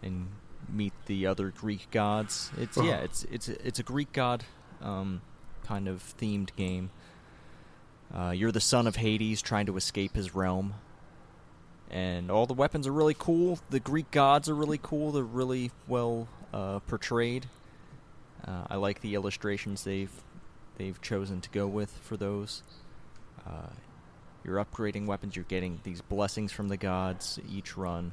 and 0.02 0.28
meet 0.68 0.92
the 1.06 1.26
other 1.26 1.50
Greek 1.50 1.90
gods. 1.90 2.50
It's 2.56 2.76
yeah, 2.76 2.82
Uh-huh. 2.82 3.00
it's 3.04 3.24
it's 3.24 3.48
a- 3.48 3.66
it's 3.66 3.78
a 3.78 3.82
Greek 3.82 4.12
god 4.12 4.44
um, 4.80 5.22
kind 5.64 5.88
of 5.88 6.14
themed 6.20 6.54
game. 6.56 6.90
Uh, 8.14 8.30
you're 8.30 8.52
the 8.52 8.60
son 8.60 8.86
of 8.86 8.96
Hades 8.96 9.40
trying 9.42 9.66
to 9.66 9.76
escape 9.76 10.14
his 10.16 10.34
realm 10.34 10.74
and 11.90 12.30
all 12.30 12.46
the 12.46 12.54
weapons 12.54 12.86
are 12.86 12.92
really 12.92 13.14
cool. 13.18 13.58
The 13.70 13.80
Greek 13.80 14.10
gods 14.12 14.48
are 14.48 14.54
really 14.54 14.78
cool. 14.80 15.10
They're 15.12 15.22
really 15.24 15.70
well 15.88 16.28
uh, 16.52 16.78
portrayed. 16.80 17.46
Uh, 18.46 18.64
I 18.70 18.76
like 18.76 19.00
the 19.00 19.14
illustrations 19.14 19.85
they've 19.85 20.11
they've 20.79 21.00
chosen 21.00 21.40
to 21.42 21.50
go 21.50 21.66
with 21.66 21.90
for 22.03 22.16
those. 22.16 22.62
Uh, 23.46 23.68
you're 24.44 24.62
upgrading 24.64 25.07
weapons. 25.07 25.37
You're 25.37 25.44
getting 25.46 25.81
these 25.85 26.00
blessings 26.00 26.53
from 26.53 26.68
the 26.68 26.76
gods 26.76 27.38
each 27.50 27.76
run. 27.76 28.12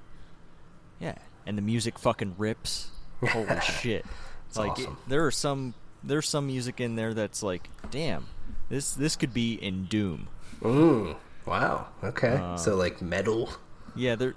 Yeah, 1.00 1.16
and 1.46 1.58
the 1.58 1.62
music 1.62 1.98
fucking 2.00 2.36
rips. 2.38 2.90
Holy 3.26 3.60
shit! 3.62 4.06
It's 4.50 4.58
like 4.58 4.72
awesome. 4.72 4.98
it- 5.06 5.10
there 5.10 5.26
are 5.26 5.32
some 5.32 5.74
there's 6.04 6.28
some 6.30 6.48
music 6.48 6.80
in 6.80 6.96
there 6.96 7.14
that's 7.14 7.42
like, 7.42 7.70
damn, 7.92 8.26
this 8.70 8.94
this 8.94 9.16
could 9.16 9.34
be 9.34 9.54
in 9.54 9.86
Doom. 9.86 10.28
Mm. 10.62 11.16
Wow. 11.46 11.88
Okay. 12.04 12.36
Uh, 12.36 12.58
so 12.58 12.76
like 12.76 13.02
metal. 13.02 13.50
Yeah, 13.96 14.16
there. 14.16 14.36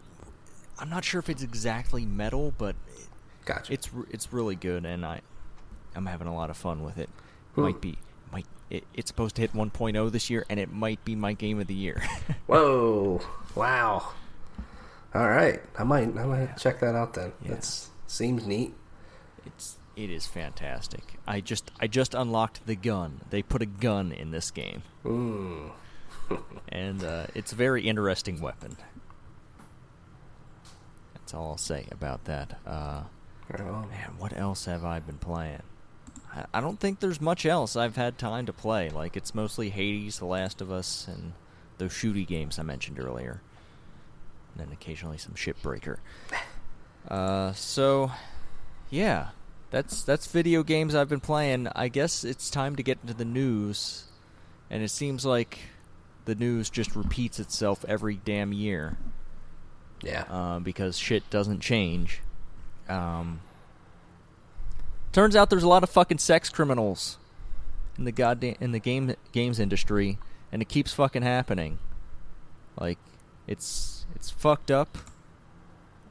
I'm 0.79 0.88
not 0.88 1.05
sure 1.05 1.18
if 1.18 1.29
it's 1.29 1.42
exactly 1.42 2.07
metal, 2.07 2.55
but 2.57 2.74
it, 2.96 3.09
Gotcha. 3.44 3.72
it's 3.72 3.90
it's 4.11 4.33
really 4.33 4.55
good, 4.55 4.87
and 4.87 5.05
I 5.05 5.20
I'm 5.94 6.07
having 6.07 6.26
a 6.26 6.35
lot 6.35 6.50
of 6.50 6.57
fun 6.57 6.83
with 6.83 6.98
it. 6.98 7.09
Might 7.57 7.81
be 7.81 7.98
might 8.33 8.46
it, 8.70 8.85
it's 8.94 9.09
supposed 9.11 9.35
to 9.37 9.42
hit 9.42 9.53
1.0 9.53 10.12
this 10.12 10.31
year, 10.31 10.46
and 10.48 10.59
it 10.61 10.72
might 10.72 11.05
be 11.05 11.14
my 11.16 11.33
game 11.33 11.61
of 11.61 11.66
the 11.66 11.74
year. 11.74 12.03
Whoa! 12.46 13.20
Wow! 13.55 14.12
All 15.14 15.29
right, 15.29 15.61
I 15.76 15.83
might, 15.85 16.16
I 16.16 16.24
might 16.24 16.57
check 16.57 16.79
that 16.81 16.94
out 16.94 17.14
then. 17.14 17.33
Yeah. 17.42 17.55
That 17.55 17.87
seems 18.07 18.46
neat. 18.46 18.72
it's 19.44 19.76
it 19.96 20.09
is 20.11 20.26
fantastic. 20.26 21.03
I 21.26 21.40
just 21.40 21.70
I 21.81 21.87
just 21.88 22.14
unlocked 22.14 22.64
the 22.66 22.76
gun. 22.76 23.20
They 23.31 23.42
put 23.42 23.61
a 23.61 23.66
gun 23.66 24.12
in 24.12 24.31
this 24.31 24.50
game, 24.53 24.83
Mm. 25.05 25.70
and 26.68 27.03
uh, 27.03 27.26
it's 27.35 27.50
a 27.53 27.57
very 27.57 27.88
interesting 27.88 28.40
weapon. 28.40 28.76
That's 31.14 31.35
all 31.35 31.48
I'll 31.50 31.59
say 31.59 31.87
about 31.90 32.24
that. 32.26 32.59
Uh. 32.66 33.03
Man, 33.53 34.12
what 34.18 34.37
else 34.38 34.66
have 34.66 34.85
I 34.85 35.00
been 35.00 35.18
playing? 35.18 35.62
I, 36.52 36.60
don't 36.60 36.78
think 36.78 37.00
there's 37.00 37.20
much 37.20 37.44
else 37.44 37.76
I've 37.76 37.96
had 37.96 38.18
time 38.18 38.46
to 38.46 38.52
play. 38.52 38.88
Like 38.90 39.16
it's 39.16 39.34
mostly 39.34 39.70
Hades, 39.70 40.18
The 40.18 40.26
Last 40.26 40.60
of 40.60 40.70
Us, 40.70 41.08
and 41.08 41.32
those 41.78 41.90
shooty 41.92 42.26
games 42.26 42.58
I 42.58 42.62
mentioned 42.62 43.00
earlier. 43.00 43.40
And 44.52 44.66
then 44.66 44.72
occasionally 44.72 45.18
some 45.18 45.34
Shipbreaker. 45.34 45.96
Uh, 47.08 47.52
so 47.52 48.10
yeah, 48.90 49.28
that's 49.70 50.02
that's 50.02 50.26
video 50.26 50.62
games 50.62 50.94
I've 50.94 51.08
been 51.08 51.20
playing. 51.20 51.68
I 51.74 51.88
guess 51.88 52.24
it's 52.24 52.50
time 52.50 52.76
to 52.76 52.82
get 52.82 52.98
into 53.02 53.14
the 53.14 53.24
news, 53.24 54.04
and 54.68 54.82
it 54.82 54.90
seems 54.90 55.24
like 55.24 55.58
the 56.26 56.34
news 56.34 56.68
just 56.70 56.94
repeats 56.94 57.40
itself 57.40 57.84
every 57.88 58.20
damn 58.24 58.52
year 58.52 58.96
Yeah. 60.02 60.24
uh, 60.28 60.60
because 60.60 60.98
shit 60.98 61.28
doesn't 61.30 61.60
change. 61.60 62.20
Um, 62.88 63.40
Turns 65.12 65.34
out 65.34 65.50
there's 65.50 65.64
a 65.64 65.68
lot 65.68 65.82
of 65.82 65.90
fucking 65.90 66.18
sex 66.18 66.48
criminals 66.48 67.18
in 67.98 68.04
the 68.04 68.12
goddamn 68.12 68.56
in 68.60 68.72
the 68.72 68.78
game 68.78 69.14
games 69.32 69.58
industry, 69.58 70.18
and 70.52 70.62
it 70.62 70.68
keeps 70.68 70.92
fucking 70.92 71.22
happening. 71.22 71.78
Like, 72.78 72.98
it's 73.46 74.06
it's 74.14 74.30
fucked 74.30 74.70
up. 74.70 74.98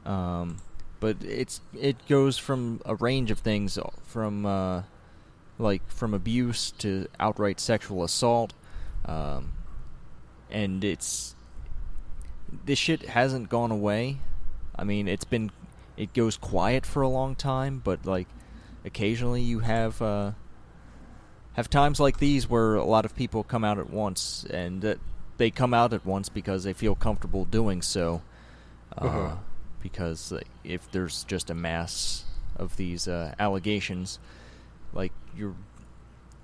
Um, 0.04 0.58
but 1.00 1.16
it's 1.22 1.60
it 1.78 1.96
goes 2.08 2.36
from 2.36 2.80
a 2.84 2.94
range 2.94 3.30
of 3.30 3.38
things, 3.38 3.78
from 4.04 4.44
uh, 4.44 4.82
like 5.58 5.82
from 5.90 6.12
abuse 6.14 6.70
to 6.72 7.08
outright 7.18 7.58
sexual 7.58 8.04
assault, 8.04 8.52
um, 9.06 9.54
and 10.50 10.84
it's 10.84 11.34
this 12.64 12.78
shit 12.78 13.02
hasn't 13.08 13.48
gone 13.48 13.70
away. 13.70 14.18
I 14.76 14.84
mean, 14.84 15.08
it's 15.08 15.24
been 15.24 15.50
it 15.96 16.12
goes 16.12 16.36
quiet 16.36 16.84
for 16.84 17.02
a 17.02 17.08
long 17.08 17.34
time, 17.34 17.80
but 17.82 18.04
like 18.04 18.28
occasionally 18.84 19.42
you 19.42 19.60
have 19.60 20.00
uh, 20.00 20.32
have 21.54 21.68
times 21.68 22.00
like 22.00 22.18
these 22.18 22.48
where 22.48 22.74
a 22.74 22.84
lot 22.84 23.04
of 23.04 23.14
people 23.14 23.42
come 23.42 23.64
out 23.64 23.78
at 23.78 23.90
once, 23.90 24.46
and 24.50 24.84
uh, 24.84 24.94
they 25.36 25.50
come 25.50 25.74
out 25.74 25.92
at 25.92 26.04
once 26.04 26.28
because 26.28 26.64
they 26.64 26.72
feel 26.72 26.94
comfortable 26.94 27.44
doing 27.44 27.82
so. 27.82 28.22
Uh, 28.96 29.04
uh-huh. 29.04 29.36
Because 29.82 30.32
if 30.62 30.90
there's 30.90 31.24
just 31.24 31.48
a 31.48 31.54
mass 31.54 32.24
of 32.56 32.76
these 32.76 33.08
uh, 33.08 33.34
allegations, 33.38 34.18
like 34.92 35.12
you're, 35.34 35.54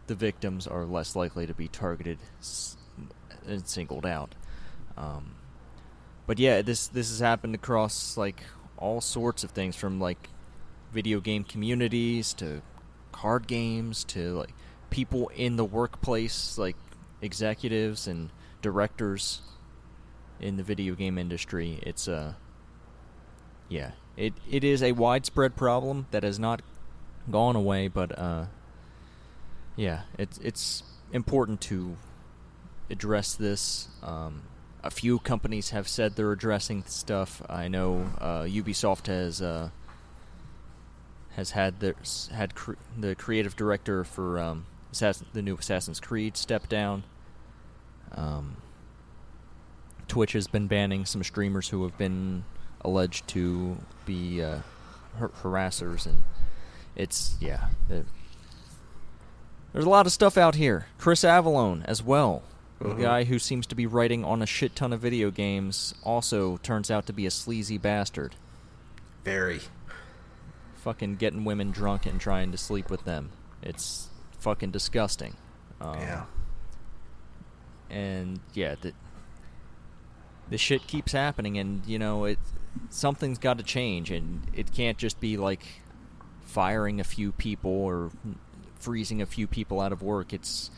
the 0.07 0.15
victims 0.15 0.67
are 0.67 0.87
less 0.87 1.15
likely 1.15 1.47
to 1.47 1.53
be 1.53 1.69
targeted 1.69 2.19
and 3.47 3.67
singled 3.67 4.07
out. 4.07 4.35
Um, 4.97 5.35
but 6.27 6.39
yeah, 6.39 6.63
this 6.63 6.89
this 6.89 7.11
has 7.11 7.21
happened 7.21 7.55
across 7.55 8.17
like 8.17 8.43
all 8.79 9.01
sorts 9.01 9.45
of 9.45 9.51
things 9.51 9.77
from 9.77 10.01
like 10.01 10.31
video 10.97 11.21
game 11.21 11.45
communities 11.45 12.33
to 12.33 12.63
card 13.13 13.47
games 13.47 14.03
to 14.03 14.33
like 14.33 14.55
people 14.89 15.29
in 15.37 15.57
the 15.57 15.65
workplace 15.65 16.57
like 16.57 16.75
executives 17.21 18.07
and 18.07 18.31
directors 18.63 19.43
in 20.41 20.57
the 20.57 20.63
video 20.63 20.95
game 20.95 21.19
industry 21.19 21.79
it's 21.83 22.09
a 22.09 22.17
uh, 22.17 22.33
yeah 23.69 23.91
it 24.17 24.33
it 24.51 24.65
is 24.65 24.83
a 24.83 24.93
widespread 24.93 25.55
problem 25.55 26.07
that 26.13 26.23
has 26.23 26.39
not 26.39 26.63
gone 27.31 27.57
away 27.57 27.89
but 27.89 28.19
uh 28.19 28.47
yeah 29.77 30.01
it's 30.17 30.39
it's 30.39 30.83
important 31.13 31.61
to 31.61 31.95
address 32.89 33.35
this 33.35 33.89
um 34.03 34.41
a 34.83 34.91
few 34.91 35.19
companies 35.19 35.71
have 35.71 35.89
said 35.89 36.15
they're 36.15 36.31
addressing 36.31 36.85
stuff. 36.87 37.43
I 37.49 37.67
know 37.67 38.07
uh, 38.21 38.43
Ubisoft 38.43 39.09
has 39.09 39.43
uh, 39.43 39.71
has 41.37 41.53
had 41.53 41.81
their, 41.81 41.95
had 42.33 42.55
cre- 42.55 42.73
the 42.99 43.15
creative 43.15 43.57
director 43.57 44.05
for 44.05 44.39
um, 44.39 44.67
Assassin, 44.93 45.27
the 45.33 45.43
new 45.43 45.57
Assassin's 45.57 46.01
Creed 46.01 46.37
step 46.37 46.69
down. 46.69 47.05
Um, 48.13 48.57
Twitch 50.09 50.33
has 50.33 50.47
been 50.47 50.67
banning 50.67 51.05
some 51.05 51.23
streamers 51.23 51.69
who 51.69 51.83
have 51.85 51.97
been 51.97 52.45
alleged 52.81 53.27
to 53.29 53.79
be 54.05 54.43
uh, 54.43 54.59
har- 55.19 55.33
harassers, 55.43 56.07
and 56.07 56.23
it's 56.95 57.37
yeah. 57.41 57.69
There's 57.89 59.85
a 59.85 59.91
lot 59.91 60.07
of 60.07 60.13
stuff 60.13 60.37
out 60.37 60.55
here. 60.55 60.87
Chris 60.99 61.23
Avellone 61.23 61.85
as 61.85 62.03
well 62.03 62.43
Mm-hmm. 62.81 62.99
The 62.99 63.05
guy 63.05 63.25
who 63.25 63.39
seems 63.39 63.67
to 63.69 63.75
be 63.75 63.87
writing 63.87 64.25
on 64.25 64.43
a 64.43 64.47
shit 64.47 64.77
ton 64.77 64.93
of 64.93 65.01
video 65.01 65.31
games 65.31 65.95
also 66.03 66.59
turns 66.59 66.91
out 66.91 67.07
to 67.07 67.13
be 67.13 67.27
a 67.27 67.31
sleazy 67.31 67.79
bastard. 67.79 68.35
Very. 69.25 69.61
Fucking 70.87 71.17
getting 71.17 71.43
women 71.43 71.73
drunk 71.73 72.07
and 72.07 72.21
trying 72.21 72.53
to 72.53 72.57
sleep 72.57 72.91
with 72.91 73.03
them. 73.03 73.33
It's 73.61 74.09
fucking 74.39 74.71
disgusting. 74.71 75.35
Um, 75.81 75.99
yeah. 75.99 76.25
And 77.91 78.39
yeah, 78.55 78.77
the 78.81 78.93
the 80.49 80.57
shit 80.57 80.87
keeps 80.87 81.11
happening, 81.11 81.59
and 81.59 81.85
you 81.87 81.99
know 81.99 82.25
it. 82.25 82.39
Something's 82.89 83.39
got 83.39 83.59
to 83.59 83.65
change, 83.65 84.13
and 84.13 84.47
it 84.55 84.73
can't 84.73 84.97
just 84.97 85.19
be 85.19 85.37
like 85.37 85.67
firing 86.43 87.01
a 87.01 87.05
few 87.05 87.33
people 87.33 87.73
or 87.73 88.13
freezing 88.77 89.21
a 89.21 89.27
few 89.27 89.49
people 89.49 89.81
out 89.81 89.91
of 89.91 90.05
work. 90.05 90.33
It's 90.33 90.71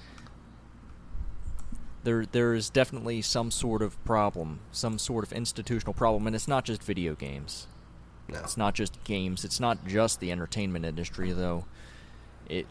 there 2.03 2.25
there 2.25 2.55
is 2.55 2.71
definitely 2.71 3.21
some 3.21 3.51
sort 3.51 3.83
of 3.83 4.03
problem, 4.07 4.61
some 4.73 4.99
sort 4.99 5.23
of 5.23 5.35
institutional 5.35 5.93
problem, 5.93 6.27
and 6.27 6.35
it's 6.35 6.49
not 6.49 6.65
just 6.65 6.83
video 6.83 7.15
games. 7.15 7.67
No. 8.29 8.41
It's 8.41 8.57
not 8.57 8.75
just 8.75 9.03
games. 9.05 9.45
It's 9.45 9.61
not 9.61 9.87
just 9.87 10.21
the 10.21 10.31
entertainment 10.31 10.85
industry, 10.85 11.33
though. 11.33 11.65
It 12.49 12.67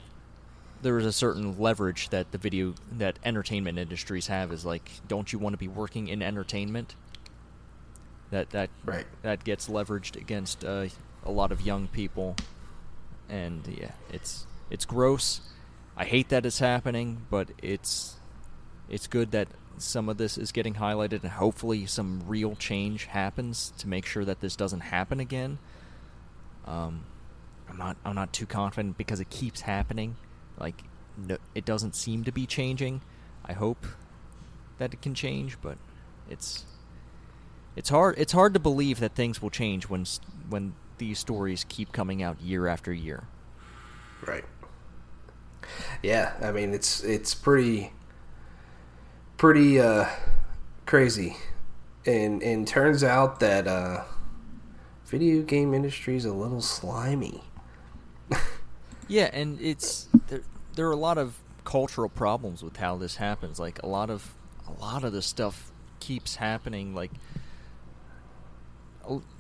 there 0.82 0.98
is 1.00 1.06
a 1.06 1.12
certain 1.12 1.58
leverage 1.58 2.10
that 2.10 2.32
the 2.32 2.38
video 2.38 2.76
that 2.92 3.18
entertainment 3.24 3.80
industries 3.80 4.28
have 4.28 4.52
is 4.52 4.66
like, 4.66 4.92
don't 5.08 5.34
you 5.34 5.40
want 5.40 5.54
to 5.54 5.58
be 5.58 5.68
working 5.68 6.08
in 6.08 6.22
entertainment? 6.22 6.96
That 8.30 8.50
that 8.52 8.70
right. 8.86 9.06
that 9.22 9.44
gets 9.44 9.68
leveraged 9.70 10.16
against 10.16 10.64
uh, 10.64 10.88
a 11.24 11.32
lot 11.32 11.52
of 11.52 11.62
young 11.62 11.88
people, 11.88 12.36
and 13.30 13.66
yeah, 13.68 13.92
it's 14.12 14.46
it's 14.70 14.86
gross. 14.86 15.42
I 15.96 16.06
hate 16.06 16.30
that 16.30 16.46
it's 16.46 16.60
happening, 16.60 17.26
but 17.30 17.50
it's 17.62 18.18
it's 18.90 19.08
good 19.08 19.32
that 19.32 19.48
some 19.82 20.10
of 20.10 20.18
this 20.18 20.38
is 20.38 20.52
getting 20.52 20.76
highlighted 20.76 21.24
and 21.24 21.32
hopefully 21.32 21.86
some 21.86 22.24
real 22.26 22.56
change 22.56 23.06
happens 23.06 23.74
to 23.78 23.88
make 23.88 24.06
sure 24.06 24.26
that 24.26 24.42
this 24.42 24.56
doesn't 24.56 24.82
happen 24.82 25.20
again. 25.20 25.60
Um, 26.66 27.06
I'm 27.70 27.78
not 27.78 27.98
I'm 28.06 28.16
not 28.16 28.34
too 28.34 28.46
confident 28.46 28.98
because 28.98 29.20
it 29.20 29.30
keeps 29.30 29.62
happening. 29.62 30.16
Like 30.60 30.84
no, 31.18 31.38
it 31.56 31.66
doesn't 31.66 31.96
seem 31.96 32.24
to 32.26 32.32
be 32.32 32.46
changing. 32.46 33.02
I 33.46 33.54
hope 33.54 33.86
that 34.78 34.94
it 34.94 35.02
can 35.02 35.14
change, 35.14 35.58
but 35.62 35.78
it's 36.30 36.66
it's 37.76 37.90
hard 37.90 38.16
it's 38.18 38.34
hard 38.34 38.54
to 38.54 38.60
believe 38.60 39.00
that 39.00 39.16
things 39.16 39.42
will 39.42 39.50
change 39.50 39.90
when 39.90 40.06
when 40.50 40.74
these 40.98 41.20
stories 41.20 41.66
keep 41.68 41.92
coming 41.92 42.24
out 42.24 42.42
year 42.42 42.68
after 42.68 42.92
year. 42.94 43.28
Right. 44.26 44.46
Yeah, 46.02 46.34
I 46.42 46.52
mean 46.52 46.74
it's 46.74 47.04
it's 47.04 47.34
pretty 47.34 47.92
pretty 49.38 49.80
uh, 49.80 50.08
crazy, 50.86 51.38
and 52.06 52.42
and 52.42 52.68
turns 52.68 53.04
out 53.04 53.40
that 53.40 53.68
uh, 53.68 54.04
video 55.06 55.44
game 55.44 55.74
industry 55.74 56.16
is 56.16 56.26
a 56.26 56.34
little 56.34 56.62
slimy. 56.62 57.42
yeah, 59.08 59.30
and 59.32 59.60
it's 59.62 60.10
there. 60.28 60.42
There 60.76 60.88
are 60.88 60.92
a 60.92 60.98
lot 60.98 61.18
of 61.18 61.40
cultural 61.64 62.10
problems 62.10 62.64
with 62.64 62.78
how 62.78 62.98
this 62.98 63.16
happens. 63.16 63.60
Like 63.60 63.82
a 63.84 63.88
lot 63.88 64.10
of 64.10 64.34
a 64.68 64.82
lot 64.82 65.04
of 65.04 65.14
the 65.14 65.22
stuff 65.22 65.72
keeps 66.00 66.36
happening. 66.36 66.94
Like, 66.94 67.12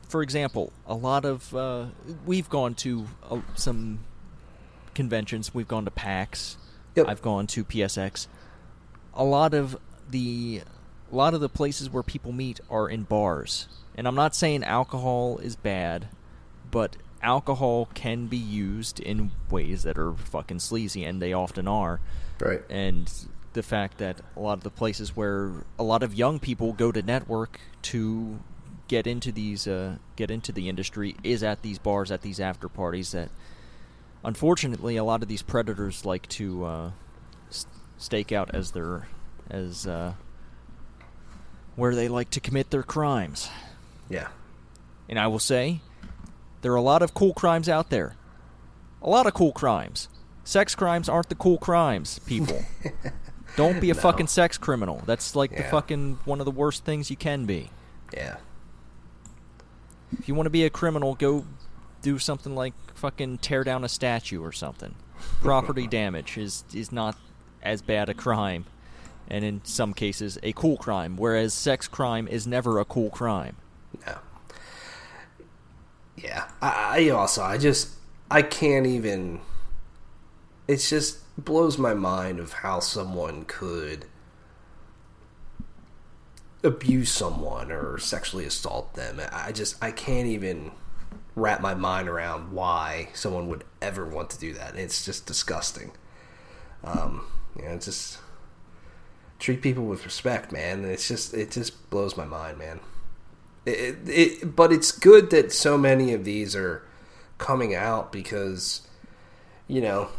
for 0.08 0.22
example, 0.22 0.72
a 0.86 0.96
lot 0.96 1.26
of 1.26 1.54
uh, 1.56 1.86
we've 2.26 2.50
gone 2.50 2.76
to 2.76 3.08
uh, 3.30 3.42
some 3.56 4.00
conventions. 4.94 5.54
We've 5.54 5.68
gone 5.68 5.86
to 5.86 5.92
PAX. 5.92 6.58
Yep. 6.96 7.08
I've 7.08 7.22
gone 7.22 7.46
to 7.48 7.64
PSX. 7.64 8.28
A 9.18 9.26
lot 9.26 9.54
of 9.54 9.78
the 10.10 10.62
a 11.12 11.16
lot 11.16 11.34
of 11.34 11.42
the 11.42 11.50
places 11.50 11.90
where 11.90 12.04
people 12.04 12.32
meet 12.32 12.60
are 12.70 12.90
in 12.90 13.04
bars. 13.04 13.68
And 13.96 14.08
I'm 14.08 14.16
not 14.16 14.36
saying 14.36 14.64
alcohol 14.64 15.40
is 15.40 15.56
bad, 15.56 16.08
but 16.70 16.96
alcohol 17.22 17.90
can 17.94 18.28
be 18.28 18.38
used 18.38 19.00
in 19.00 19.32
ways 19.50 19.84
that 19.84 19.98
are 19.98 20.14
fucking 20.14 20.60
sleazy, 20.60 21.04
and 21.04 21.22
they 21.22 21.34
often 21.34 21.68
are. 21.68 22.00
Right. 22.40 22.62
And 22.70 23.12
the 23.54 23.64
fact 23.64 23.98
that 23.98 24.22
a 24.36 24.40
lot 24.40 24.54
of 24.54 24.64
the 24.64 24.70
places 24.70 25.16
where 25.16 25.52
a 25.80 25.84
lot 25.84 26.04
of 26.04 26.14
young 26.14 26.40
people 26.40 26.74
go 26.74 26.92
to 26.92 27.02
network 27.02 27.60
to 27.84 28.40
get 28.88 29.08
into 29.08 29.32
these 29.32 29.68
uh, 29.68 29.98
get 30.16 30.30
into 30.30 30.52
the 30.52 30.70
industry 30.70 31.16
is 31.24 31.44
at 31.44 31.62
these 31.62 31.80
bars, 31.80 32.12
at 32.12 32.22
these 32.22 32.40
after 32.40 32.70
parties. 32.70 33.12
That 33.14 33.30
unfortunately, 34.24 34.96
a 34.98 35.04
lot 35.04 35.24
of 35.24 35.28
these 35.28 35.42
predators 35.42 36.06
like 36.06 36.28
to 36.30 36.66
uh, 36.66 36.92
stake 37.98 38.32
out 38.32 38.54
as 38.54 38.72
their 38.72 39.08
as 39.50 39.88
uh, 39.88 40.14
where 41.76 41.96
they 41.96 42.08
like 42.08 42.30
to 42.32 42.40
commit 42.40 42.70
their 42.70 42.84
crimes. 42.84 43.50
Yeah. 44.10 44.28
And 45.10 45.18
I 45.20 45.28
will 45.28 45.40
say, 45.40 45.80
there 46.62 46.72
are 46.74 46.76
a 46.76 46.82
lot 46.82 47.02
of 47.02 47.14
cool 47.14 47.34
crimes 47.34 47.70
out 47.70 47.90
there. 47.90 48.16
A 49.02 49.10
lot 49.10 49.28
of 49.28 49.34
cool 49.34 49.52
crimes. 49.52 50.10
Sex 50.44 50.76
crimes 50.76 51.08
aren't 51.08 51.30
the 51.30 51.36
cool 51.36 51.58
crimes, 51.58 52.20
people. 52.20 52.62
Don't 53.56 53.80
be 53.80 53.90
a 53.90 53.94
no. 53.94 54.00
fucking 54.00 54.28
sex 54.28 54.58
criminal. 54.58 55.02
That's 55.06 55.36
like 55.36 55.52
yeah. 55.52 55.64
the 55.64 55.70
fucking 55.70 56.20
one 56.26 56.40
of 56.40 56.46
the 56.46 56.52
worst 56.52 56.84
things 56.84 57.10
you 57.10 57.18
can 57.18 57.46
be. 57.46 57.70
Yeah. 58.14 58.38
If 60.18 60.28
you 60.28 60.36
want 60.36 60.46
to 60.46 60.52
be 60.52 60.64
a 60.64 60.70
criminal, 60.70 61.16
go 61.16 61.46
do 62.02 62.18
something 62.20 62.56
like 62.56 62.74
fucking 62.96 63.40
tear 63.40 63.64
down 63.64 63.84
a 63.84 63.90
statue 63.90 64.42
or 64.42 64.52
something. 64.52 64.96
Property 65.42 65.88
damage 65.88 66.38
is 66.38 66.64
is 66.74 66.92
not 66.92 67.18
as 67.68 67.82
bad 67.82 68.10
a 68.10 68.14
crime 68.14 68.66
and 69.28 69.44
in 69.44 69.62
some 69.64 69.94
cases 69.94 70.40
a 70.44 70.54
cool 70.54 70.78
crime, 70.78 71.18
whereas 71.18 71.54
sex 71.54 71.88
crime 71.88 72.28
is 72.28 72.48
never 72.48 72.80
a 72.80 72.86
cool 72.86 73.10
crime. 73.10 73.58
No. 74.06 74.18
Yeah, 76.16 76.48
I, 76.62 77.00
I 77.00 77.10
also 77.10 77.44
I 77.44 77.58
just 77.58 77.90
I 78.32 78.42
can't 78.42 78.88
even 78.88 79.42
it's 80.68 80.90
just 80.90 81.20
blows 81.38 81.78
my 81.78 81.94
mind 81.94 82.40
of 82.40 82.54
how 82.54 82.80
someone 82.80 83.46
could 83.46 84.06
abuse 86.64 87.12
someone 87.12 87.72
or 87.72 87.98
sexually 87.98 88.46
assault 88.46 88.96
them. 88.96 89.22
I 89.32 89.52
just 89.52 89.82
I 89.84 89.92
can't 89.92 90.28
even 90.28 90.72
wrap 91.36 91.62
my 91.62 91.76
mind 91.76 92.10
around 92.10 92.52
why 92.52 93.10
someone 93.14 93.48
would 93.48 93.64
ever 93.82 94.06
want 94.08 94.30
to 94.32 94.40
do 94.40 94.54
that. 94.54 94.76
It's 94.76 95.06
just 95.06 95.28
disgusting. 95.28 95.92
Um, 96.84 97.26
you 97.58 97.66
know, 97.66 97.78
just 97.78 98.20
treat 99.40 99.62
people 99.62 99.86
with 99.86 100.06
respect, 100.06 100.52
man. 100.52 100.86
It's 100.86 101.08
just 101.08 101.34
it 101.34 101.52
just 101.52 101.90
blows 101.90 102.18
my 102.18 102.26
mind, 102.26 102.58
man. 102.58 102.80
It, 103.66 103.98
it, 104.08 104.56
but 104.56 104.72
it's 104.72 104.92
good 104.92 105.30
that 105.32 105.52
so 105.52 105.78
many 105.78 106.14
of 106.14 106.24
these 106.24 106.56
are 106.56 106.84
coming 107.38 107.76
out 107.76 108.12
because 108.12 108.88
you 109.68 109.82
know 109.82 110.10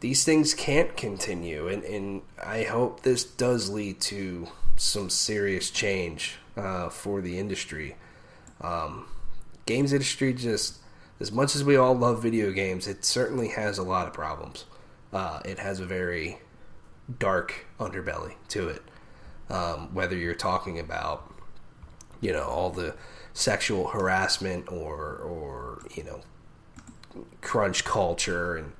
these 0.00 0.24
things 0.24 0.54
can't 0.54 0.96
continue, 0.96 1.68
and 1.68 1.84
and 1.84 2.22
I 2.44 2.64
hope 2.64 3.02
this 3.02 3.24
does 3.24 3.70
lead 3.70 4.00
to 4.02 4.48
some 4.76 5.08
serious 5.08 5.70
change 5.70 6.36
uh, 6.56 6.88
for 6.88 7.20
the 7.20 7.38
industry. 7.38 7.96
Um, 8.60 9.06
games 9.66 9.92
industry 9.92 10.32
just 10.32 10.78
as 11.20 11.32
much 11.32 11.54
as 11.54 11.64
we 11.64 11.76
all 11.76 11.94
love 11.94 12.22
video 12.22 12.52
games, 12.52 12.86
it 12.86 13.04
certainly 13.04 13.48
has 13.48 13.78
a 13.78 13.82
lot 13.82 14.06
of 14.06 14.12
problems. 14.12 14.64
Uh, 15.12 15.40
it 15.44 15.58
has 15.58 15.80
a 15.80 15.86
very 15.86 16.38
dark 17.18 17.66
underbelly 17.78 18.34
to 18.48 18.68
it. 18.68 18.82
Um, 19.48 19.94
whether 19.94 20.16
you're 20.16 20.34
talking 20.34 20.78
about, 20.78 21.32
you 22.20 22.32
know, 22.32 22.44
all 22.44 22.70
the 22.70 22.94
sexual 23.32 23.88
harassment 23.88 24.70
or, 24.72 25.16
or 25.16 25.82
you 25.94 26.02
know, 26.02 26.20
crunch 27.40 27.84
culture 27.84 28.56
and 28.56 28.72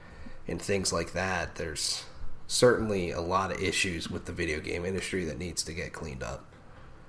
and 0.49 0.63
things 0.63 0.93
like 0.93 1.13
that, 1.13 1.57
there's 1.57 2.05
certainly 2.47 3.11
a 3.11 3.21
lot 3.21 3.51
of 3.51 3.61
issues 3.61 4.09
with 4.09 4.27
the 4.27 4.33
video 4.33 4.61
game 4.61 4.85
industry 4.85 5.25
that 5.25 5.39
needs 5.39 5.63
to 5.65 5.73
get 5.73 5.93
cleaned 5.93 6.23
up. 6.23 6.45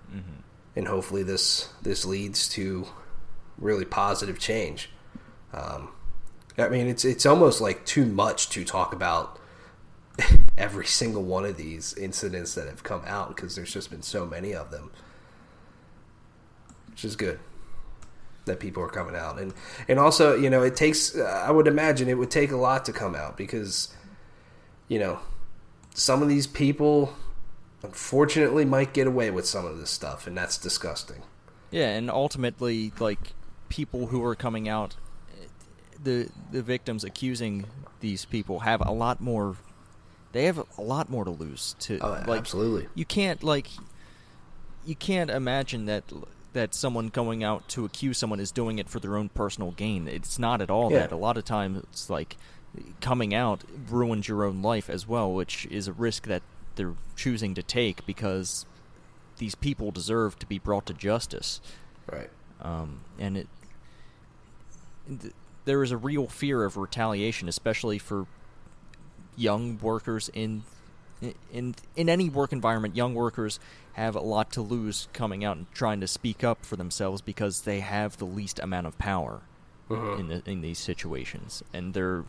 Mm-hmm. 0.10 0.42
And 0.76 0.88
hopefully 0.88 1.24
this 1.24 1.70
this 1.82 2.06
leads 2.06 2.48
to 2.50 2.88
really 3.58 3.86
positive 3.86 4.40
change. 4.40 4.90
Um, 5.54 5.90
I 6.58 6.70
mean, 6.70 6.88
it's 6.88 7.06
it's 7.06 7.26
almost 7.26 7.62
like 7.62 7.86
too 7.86 8.06
much 8.06 8.50
to 8.50 8.64
talk 8.66 8.94
about 8.94 9.40
every 10.58 10.86
single 10.86 11.24
one 11.24 11.46
of 11.46 11.58
these 11.58 11.94
incidents 11.96 12.56
that 12.56 12.68
have 12.68 12.84
come 12.84 13.04
out 13.06 13.36
because 13.36 13.56
there's 13.56 13.74
just 13.74 13.90
been 13.90 14.02
so 14.02 14.26
many 14.26 14.54
of 14.54 14.72
them, 14.72 14.92
which 16.90 17.06
is 17.06 17.16
good 17.16 17.40
that 18.46 18.60
people 18.60 18.82
are 18.82 18.88
coming 18.88 19.14
out 19.14 19.38
and 19.38 19.54
and 19.90 20.00
also 20.00 20.34
you 20.34 20.50
know 20.50 20.64
it 20.64 20.74
takes 20.74 21.18
I 21.18 21.52
would 21.52 21.68
imagine 21.68 22.08
it 22.08 22.18
would 22.18 22.32
take 22.32 22.52
a 22.52 22.56
lot 22.56 22.86
to 22.86 22.94
come 22.94 23.14
out 23.14 23.36
because 23.36 23.94
you 24.88 25.00
know 25.00 25.20
some 25.94 26.22
of 26.22 26.30
these 26.30 26.48
people 26.48 27.14
unfortunately 27.84 28.66
might 28.66 28.94
get 28.94 29.06
away 29.06 29.32
with 29.32 29.46
some 29.46 29.66
of 29.66 29.78
this 29.78 29.90
stuff 29.90 30.28
and 30.28 30.38
that's 30.38 30.58
disgusting. 30.58 31.24
Yeah, 31.72 31.90
and 31.90 32.10
ultimately 32.10 32.94
like 33.00 33.34
people 33.70 34.08
who 34.08 34.24
are 34.24 34.36
coming 34.36 34.70
out 34.70 34.96
the 36.02 36.30
the 36.52 36.62
victims 36.62 37.04
accusing 37.04 37.66
these 38.00 38.26
people 38.26 38.60
have 38.60 38.82
a 38.86 38.92
lot 38.92 39.20
more 39.20 39.58
they 40.38 40.46
have 40.46 40.64
a 40.78 40.82
lot 40.82 41.10
more 41.10 41.26
to 41.26 41.32
lose 41.32 41.76
to 41.80 41.98
oh, 42.00 42.24
like 42.28 42.40
absolutely. 42.40 42.88
you 42.94 43.06
can't 43.06 43.42
like 43.44 43.68
you 44.86 44.96
can't 44.96 45.32
imagine 45.32 45.88
that 45.88 46.04
that 46.54 46.76
someone 46.76 47.08
going 47.08 47.44
out 47.44 47.68
to 47.70 47.86
accuse 47.86 48.18
someone 48.20 48.40
is 48.40 48.52
doing 48.52 48.78
it 48.80 48.88
for 48.88 49.00
their 49.00 49.16
own 49.18 49.30
personal 49.30 49.72
gain. 49.72 50.08
It's 50.08 50.40
not 50.40 50.62
at 50.62 50.70
all 50.70 50.92
Yeah. 50.92 51.00
that. 51.00 51.12
A 51.12 51.16
lot 51.16 51.38
of 51.38 51.46
times 51.46 51.80
it's 51.80 52.10
like 52.10 52.38
coming 53.02 53.34
out 53.34 53.64
ruins 53.90 54.28
your 54.28 54.44
own 54.46 54.62
life 54.62 54.90
as 54.90 55.08
well 55.08 55.34
which 55.34 55.66
is 55.72 55.88
a 55.88 55.94
risk 55.94 56.28
that 56.28 56.44
they're 56.76 56.94
choosing 57.16 57.56
to 57.56 57.64
take 57.64 58.06
because 58.06 58.66
these 59.40 59.56
people 59.56 59.90
deserve 59.90 60.38
to 60.40 60.46
be 60.46 60.60
brought 60.60 60.86
to 60.86 60.94
justice. 60.94 61.60
Right. 62.12 62.30
Um, 62.62 63.00
and 63.18 63.38
it 63.38 63.48
th- 65.22 65.34
there 65.66 65.82
is 65.84 65.92
a 65.92 65.98
real 65.98 66.28
fear 66.28 66.64
of 66.64 66.78
retaliation, 66.78 67.50
especially 67.50 67.98
for 67.98 68.28
young 69.38 69.78
workers 69.80 70.30
in 70.34 70.64
in 71.52 71.76
in 71.96 72.10
any 72.10 72.30
work 72.30 72.52
environment. 72.52 72.96
Young 72.96 73.14
workers 73.16 73.60
have 73.94 74.16
a 74.16 74.20
lot 74.20 74.52
to 74.52 74.62
lose 74.62 75.08
coming 75.14 75.44
out 75.44 75.58
and 75.58 75.72
trying 75.74 76.00
to 76.02 76.08
speak 76.08 76.44
up 76.44 76.66
for 76.66 76.76
themselves 76.76 77.22
because 77.22 77.62
they 77.62 77.80
have 77.80 78.18
the 78.18 78.26
least 78.26 78.60
amount 78.60 78.86
of 78.88 78.98
power 79.00 79.42
Mhm. 79.90 80.20
in 80.20 80.28
the, 80.28 80.42
in 80.52 80.62
these 80.62 80.78
situations, 80.80 81.64
and 81.74 81.94
they're 81.94 82.26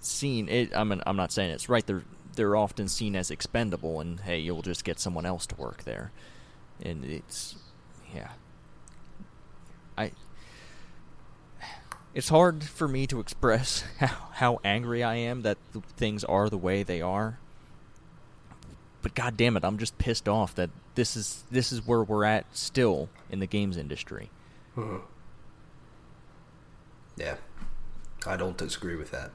seen. 0.00 0.48
It, 0.48 0.76
I 0.76 0.84
mean, 0.84 1.00
I'm 1.06 1.16
not 1.16 1.32
saying 1.32 1.50
it's 1.50 1.68
right. 1.68 1.84
They're 1.86 2.04
they're 2.34 2.54
often 2.54 2.86
seen 2.86 3.16
as 3.16 3.30
expendable, 3.30 3.98
and 4.00 4.20
hey, 4.20 4.38
you'll 4.38 4.60
just 4.62 4.84
get 4.84 5.00
someone 5.00 5.24
else 5.24 5.46
to 5.46 5.54
work 5.56 5.84
there, 5.84 6.12
and 6.82 7.02
it's 7.04 7.56
yeah. 8.14 8.32
I 9.98 10.12
it's 12.16 12.30
hard 12.30 12.64
for 12.64 12.88
me 12.88 13.06
to 13.06 13.20
express 13.20 13.84
how, 13.98 14.06
how 14.32 14.60
angry 14.64 15.02
I 15.02 15.16
am 15.16 15.42
that 15.42 15.58
things 15.98 16.24
are 16.24 16.48
the 16.48 16.56
way 16.56 16.82
they 16.82 17.02
are. 17.02 17.38
But 19.02 19.14
god 19.14 19.36
damn 19.36 19.56
it, 19.56 19.64
I'm 19.64 19.76
just 19.76 19.98
pissed 19.98 20.26
off 20.26 20.54
that 20.54 20.70
this 20.94 21.14
is 21.14 21.44
this 21.50 21.70
is 21.70 21.86
where 21.86 22.02
we're 22.02 22.24
at 22.24 22.46
still 22.56 23.10
in 23.30 23.38
the 23.38 23.46
games 23.46 23.76
industry. 23.76 24.30
Mhm. 24.74 25.02
Yeah, 27.16 27.36
I 28.26 28.36
don't 28.36 28.56
disagree 28.56 28.96
with 28.96 29.10
that 29.10 29.30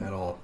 at 0.00 0.12
all. 0.12 0.40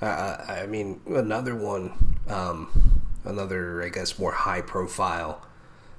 I, 0.00 0.06
I, 0.06 0.60
I 0.62 0.66
mean, 0.66 1.00
another 1.06 1.54
one, 1.54 2.16
um, 2.26 3.02
another, 3.24 3.82
I 3.82 3.90
guess, 3.90 4.18
more 4.18 4.32
high 4.32 4.62
profile 4.62 5.42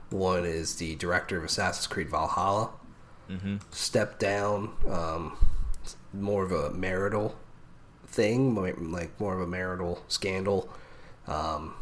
one 0.10 0.46
is 0.46 0.76
the 0.76 0.96
director 0.96 1.38
of 1.38 1.44
Assassin's 1.44 1.88
Creed 1.88 2.10
Valhalla. 2.10 2.72
Mm-hmm. 3.30 3.58
Stepped 3.72 4.20
down, 4.20 4.72
um, 4.90 5.38
more 6.14 6.44
of 6.44 6.52
a 6.52 6.72
marital 6.72 7.36
thing, 8.08 8.56
like 8.92 9.20
more 9.20 9.36
of 9.36 9.42
a 9.42 9.48
marital 9.48 10.04
scandal. 10.08 10.70
Um, 11.28 11.76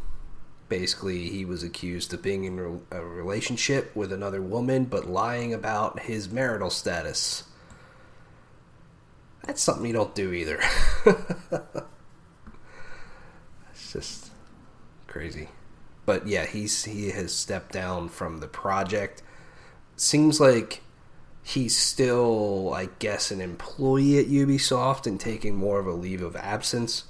basically, 0.70 1.30
he 1.30 1.46
was 1.46 1.64
accused 1.64 2.14
of 2.14 2.22
being 2.22 2.44
in 2.44 2.82
a 2.92 3.02
relationship 3.02 3.96
with 3.96 4.12
another 4.12 4.42
woman, 4.42 4.86
but 4.86 5.10
lying 5.10 5.54
about 5.54 6.02
his 6.02 6.30
marital 6.30 6.70
status. 6.70 7.44
That's 9.46 9.62
something 9.62 9.86
you 9.86 9.94
don't 9.94 10.14
do 10.14 10.34
either. 10.34 10.60
it's 13.72 13.94
just 13.94 14.32
crazy. 15.08 15.48
But 16.06 16.28
yeah, 16.28 16.46
he's 16.46 16.84
he 16.84 17.12
has 17.12 17.34
stepped 17.34 17.72
down 17.72 18.10
from 18.10 18.40
the 18.40 18.48
project. 18.48 19.24
Seems 19.96 20.40
like 20.40 20.82
he's 21.48 21.78
still, 21.78 22.74
I 22.74 22.90
guess, 23.00 23.32
an 23.32 23.40
employee 23.40 24.20
at 24.20 24.26
Ubisoft 24.28 25.08
and 25.08 25.18
taking 25.20 25.56
more 25.56 25.80
of 25.80 25.88
a 25.88 25.92
leave 25.94 26.22
of 26.22 26.36
absence. 26.36 27.06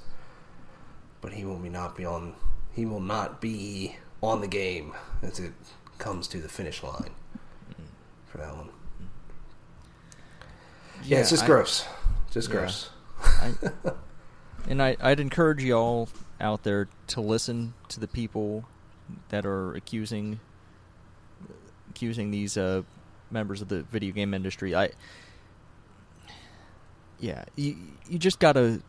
But 1.21 1.33
he 1.33 1.43
will 1.43 1.57
be 1.57 1.69
not 1.69 1.95
be 1.95 2.05
on. 2.05 2.35
He 2.73 2.85
will 2.85 2.99
not 2.99 3.41
be 3.41 3.97
on 4.21 4.41
the 4.41 4.47
game 4.47 4.93
as 5.23 5.39
it 5.39 5.53
comes 5.97 6.27
to 6.27 6.37
the 6.39 6.47
finish 6.49 6.83
line 6.83 7.09
for 8.27 8.37
that 8.37 8.55
one. 8.55 8.69
Yeah, 11.03 11.19
it's 11.19 11.29
just 11.31 11.43
I- 11.43 11.47
gross. 11.47 11.85
Just 12.31 12.49
Yeah. 12.49 12.55
gross. 12.59 12.89
I, 13.23 13.53
and 14.69 14.81
I, 14.81 14.95
I'd 15.01 15.19
encourage 15.19 15.63
you 15.63 15.73
all 15.75 16.09
out 16.39 16.61
there 16.63 16.87
to 17.07 17.21
listen 17.21 17.73
to 17.89 17.99
the 17.99 18.07
people 18.07 18.65
that 19.29 19.43
are 19.45 19.73
accusing 19.73 20.39
accusing 21.89 22.29
these 22.29 22.57
uh, 22.57 22.83
members 23.31 23.61
of 23.61 23.67
the 23.67 23.83
video 23.83 24.13
game 24.13 24.33
industry. 24.33 24.75
I, 24.75 24.91
yeah, 27.19 27.45
you 27.55 27.75
you 28.09 28.17
just 28.19 28.39
gotta. 28.39 28.81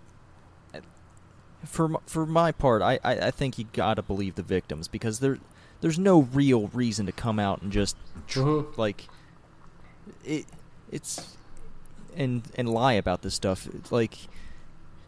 For 1.64 1.88
for 2.06 2.24
my 2.24 2.52
part, 2.52 2.82
I, 2.82 3.00
I, 3.02 3.18
I 3.18 3.30
think 3.32 3.58
you 3.58 3.66
gotta 3.72 4.02
believe 4.02 4.36
the 4.36 4.42
victims 4.44 4.86
because 4.86 5.18
there 5.18 5.38
there's 5.80 5.98
no 5.98 6.22
real 6.22 6.68
reason 6.68 7.06
to 7.06 7.12
come 7.12 7.38
out 7.40 7.62
and 7.62 7.72
just 7.72 7.96
Mhm. 8.28 8.76
like 8.78 9.08
it 10.24 10.46
it's 10.90 11.36
and 12.16 12.42
and 12.54 12.68
lie 12.68 12.92
about 12.92 13.22
this 13.22 13.34
stuff. 13.34 13.66
It's 13.74 13.90
like 13.90 14.18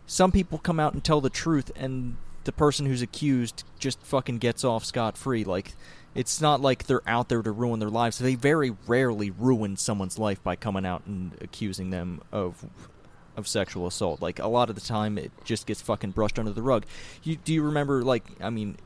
some 0.07 0.33
people 0.33 0.59
come 0.59 0.81
out 0.81 0.93
and 0.93 1.05
tell 1.05 1.21
the 1.21 1.31
truth, 1.31 1.71
and 1.77 2.17
the 2.45 2.53
person 2.53 2.87
who's 2.87 3.03
accused 3.03 3.63
just 3.79 4.03
fucking 4.03 4.39
gets 4.39 4.65
off 4.65 4.85
scot 4.85 5.17
free. 5.17 5.45
Like 5.45 5.75
it's 6.15 6.41
not 6.41 6.61
like 6.61 6.87
they're 6.87 7.07
out 7.07 7.29
there 7.29 7.43
to 7.43 7.53
ruin 7.53 7.81
their 7.81 7.91
lives. 7.91 8.19
They 8.19 8.35
very 8.35 8.71
rarely 8.87 9.31
ruin 9.31 9.77
someone's 9.77 10.19
life 10.19 10.43
by 10.43 10.57
coming 10.57 10.85
out 10.85 11.03
and 11.07 11.37
accusing 11.41 11.91
them 11.91 12.21
of 12.33 12.65
of 13.37 13.47
sexual 13.47 13.87
assault. 13.87 14.21
Like 14.21 14.39
a 14.39 14.49
lot 14.49 14.69
of 14.71 14.75
the 14.75 14.81
time, 14.81 15.17
it 15.19 15.31
just 15.45 15.67
gets 15.67 15.81
fucking 15.81 16.11
brushed 16.11 16.39
under 16.39 16.53
the 16.53 16.63
rug. 16.63 16.85
You 17.23 17.37
do 17.37 17.55
you 17.55 17.63
remember? 17.63 18.03
Like 18.03 18.25
I 18.41 18.51
mean, 18.51 18.77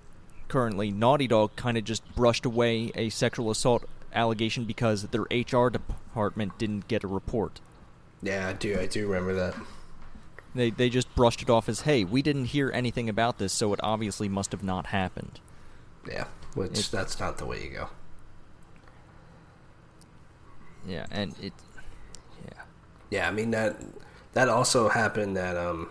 currently 0.49 0.91
Naughty 0.91 1.27
Dog 1.27 1.57
kind 1.57 1.79
of 1.79 1.85
just 1.85 2.03
brushed 2.15 2.45
away 2.45 2.93
a 2.95 3.09
sexual 3.09 3.51
assault 3.51 3.85
allegation 4.13 4.65
because 4.65 5.03
their 5.09 5.23
HR 5.31 5.71
department 5.71 6.59
didn't 6.59 6.89
get 6.89 7.05
a 7.05 7.09
report. 7.09 7.61
Yeah, 8.23 8.49
I 8.49 8.53
do. 8.53 8.79
I 8.79 8.87
do 8.87 9.07
remember 9.07 9.35
that. 9.35 9.55
They 10.55 10.71
they 10.71 10.89
just 10.89 11.13
brushed 11.15 11.43
it 11.43 11.51
off 11.51 11.69
as, 11.69 11.81
"Hey, 11.81 12.05
we 12.05 12.23
didn't 12.23 12.47
hear 12.47 12.71
anything 12.73 13.09
about 13.09 13.39
this, 13.39 13.53
so 13.53 13.73
it 13.73 13.81
obviously 13.83 14.29
must 14.29 14.53
have 14.53 14.63
not 14.63 14.87
happened." 14.87 15.41
Yeah, 16.07 16.27
which 16.55 16.91
that's 16.91 17.19
not 17.21 17.39
the 17.39 17.47
way 17.47 17.63
you 17.65 17.71
go. 17.71 17.89
Yeah, 20.87 21.07
and 21.11 21.35
it 21.41 21.53
yeah. 22.45 22.63
Yeah, 23.11 23.29
I 23.29 23.31
mean 23.31 23.51
that 23.53 23.77
that 24.33 24.49
also 24.49 24.89
happened 24.89 25.37
at 25.39 25.57
um, 25.57 25.89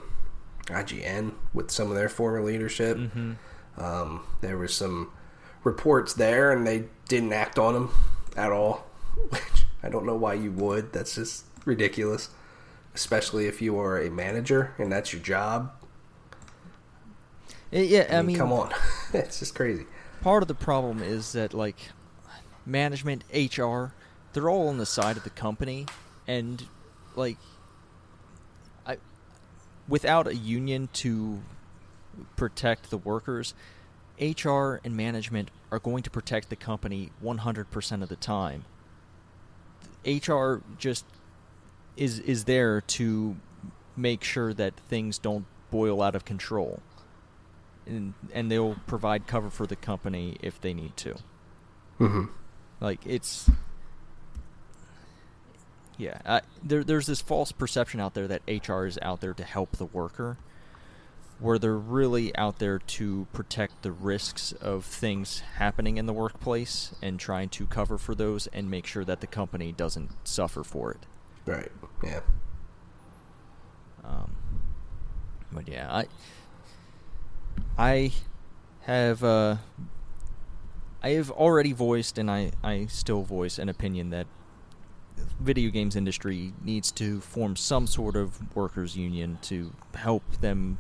IGN 0.65 1.33
with 1.53 1.71
some 1.71 1.89
of 1.89 1.95
their 1.95 2.09
former 2.09 2.41
leadership. 2.43 2.97
Mm-hmm. 2.97 3.33
Um, 3.77 4.23
there 4.41 4.57
were 4.57 4.67
some 4.67 5.11
reports 5.63 6.13
there, 6.13 6.51
and 6.51 6.65
they 6.67 6.85
didn't 7.07 7.33
act 7.33 7.57
on 7.57 7.73
them 7.73 7.91
at 8.35 8.51
all. 8.51 8.85
Which 9.29 9.65
I 9.81 9.89
don't 9.89 10.05
know 10.05 10.15
why 10.15 10.35
you 10.35 10.51
would. 10.51 10.93
That's 10.93 11.15
just 11.15 11.45
ridiculous, 11.65 12.29
especially 12.95 13.47
if 13.47 13.61
you 13.61 13.79
are 13.79 13.99
a 13.99 14.09
manager 14.09 14.73
and 14.77 14.91
that's 14.91 15.13
your 15.13 15.21
job. 15.21 15.71
Eh, 17.71 17.81
yeah, 17.81 18.07
I, 18.09 18.15
I 18.15 18.17
mean, 18.17 18.27
mean, 18.27 18.37
come 18.37 18.53
on, 18.53 18.71
it's 19.13 19.39
just 19.39 19.55
crazy. 19.55 19.85
Part 20.23 20.41
of 20.41 20.47
the 20.47 20.55
problem 20.55 21.01
is 21.01 21.33
that 21.33 21.53
like 21.53 21.77
management 22.65 23.23
hr 23.33 23.87
they're 24.31 24.49
all 24.49 24.69
on 24.69 24.77
the 24.77 24.85
side 24.85 25.17
of 25.17 25.23
the 25.23 25.29
company 25.29 25.85
and 26.27 26.65
like 27.15 27.37
i 28.87 28.97
without 29.87 30.25
a 30.25 30.35
union 30.35 30.87
to 30.93 31.41
protect 32.35 32.89
the 32.89 32.97
workers 32.97 33.53
hr 34.19 34.75
and 34.83 34.95
management 34.95 35.49
are 35.71 35.79
going 35.79 36.03
to 36.03 36.09
protect 36.09 36.49
the 36.49 36.55
company 36.55 37.09
100% 37.23 38.03
of 38.03 38.09
the 38.09 38.15
time. 38.15 38.65
Hr 40.05 40.57
just 40.77 41.05
is 41.95 42.19
is 42.19 42.43
there 42.45 42.81
to 42.81 43.35
make 43.95 44.23
sure 44.23 44.53
that 44.53 44.75
things 44.89 45.17
don't 45.17 45.45
boil 45.71 46.01
out 46.01 46.15
of 46.15 46.25
control 46.25 46.81
and 47.85 48.13
and 48.33 48.51
they'll 48.51 48.75
provide 48.87 49.27
cover 49.27 49.49
for 49.49 49.67
the 49.67 49.75
company 49.75 50.37
if 50.41 50.59
they 50.59 50.73
need 50.73 50.95
to. 50.97 51.15
Mm-hmm. 51.99 52.25
Like 52.79 52.99
it's 53.05 53.49
yeah, 55.97 56.19
I, 56.25 56.41
there 56.63 56.83
there's 56.83 57.07
this 57.07 57.21
false 57.21 57.51
perception 57.51 57.99
out 57.99 58.13
there 58.13 58.27
that 58.27 58.41
HR 58.47 58.85
is 58.85 58.97
out 59.01 59.21
there 59.21 59.33
to 59.33 59.43
help 59.43 59.77
the 59.77 59.85
worker 59.85 60.37
where 61.39 61.59
they're 61.59 61.77
really 61.77 62.35
out 62.37 62.59
there 62.59 62.79
to 62.79 63.27
protect 63.33 63.81
the 63.81 63.91
risks 63.91 64.53
of 64.53 64.85
things 64.85 65.41
happening 65.57 65.97
in 65.97 66.05
the 66.05 66.13
workplace 66.13 66.93
and 67.01 67.19
trying 67.19 67.49
to 67.49 67.65
cover 67.65 67.97
for 67.97 68.15
those 68.15 68.47
and 68.47 68.69
make 68.69 68.85
sure 68.85 69.03
that 69.03 69.19
the 69.19 69.27
company 69.27 69.71
doesn't 69.71 70.09
suffer 70.23 70.63
for 70.63 70.91
it. 70.91 71.05
Right. 71.45 71.71
Yeah. 72.03 72.21
Um, 74.05 74.31
but 75.51 75.67
yeah, 75.67 75.91
I 75.91 76.05
I 77.77 78.11
have 78.81 79.23
uh, 79.23 79.57
I 81.01 81.09
have 81.09 81.31
already 81.31 81.73
voiced, 81.73 82.17
and 82.17 82.29
I 82.29 82.51
I 82.63 82.85
still 82.87 83.23
voice 83.23 83.57
an 83.59 83.69
opinion 83.69 84.09
that 84.11 84.27
video 85.39 85.69
games 85.69 85.95
industry 85.95 86.53
needs 86.63 86.91
to 86.91 87.19
form 87.21 87.55
some 87.55 87.87
sort 87.87 88.15
of 88.15 88.55
workers 88.55 88.97
union 88.97 89.37
to 89.43 89.71
help 89.95 90.23
them 90.41 90.77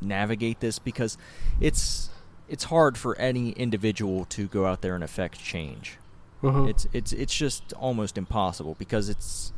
navigate 0.00 0.60
this 0.60 0.78
because 0.78 1.16
it's 1.60 2.10
it's 2.48 2.64
hard 2.64 2.98
for 2.98 3.16
any 3.16 3.50
individual 3.52 4.24
to 4.26 4.48
go 4.48 4.66
out 4.66 4.80
there 4.82 4.94
and 4.94 5.04
affect 5.04 5.42
change. 5.42 5.98
Mhm. 6.42 6.68
It's 6.68 6.86
it's 6.92 7.12
it's 7.12 7.34
just 7.34 7.72
almost 7.74 8.16
impossible 8.18 8.76
because 8.78 9.08
it's 9.08 9.52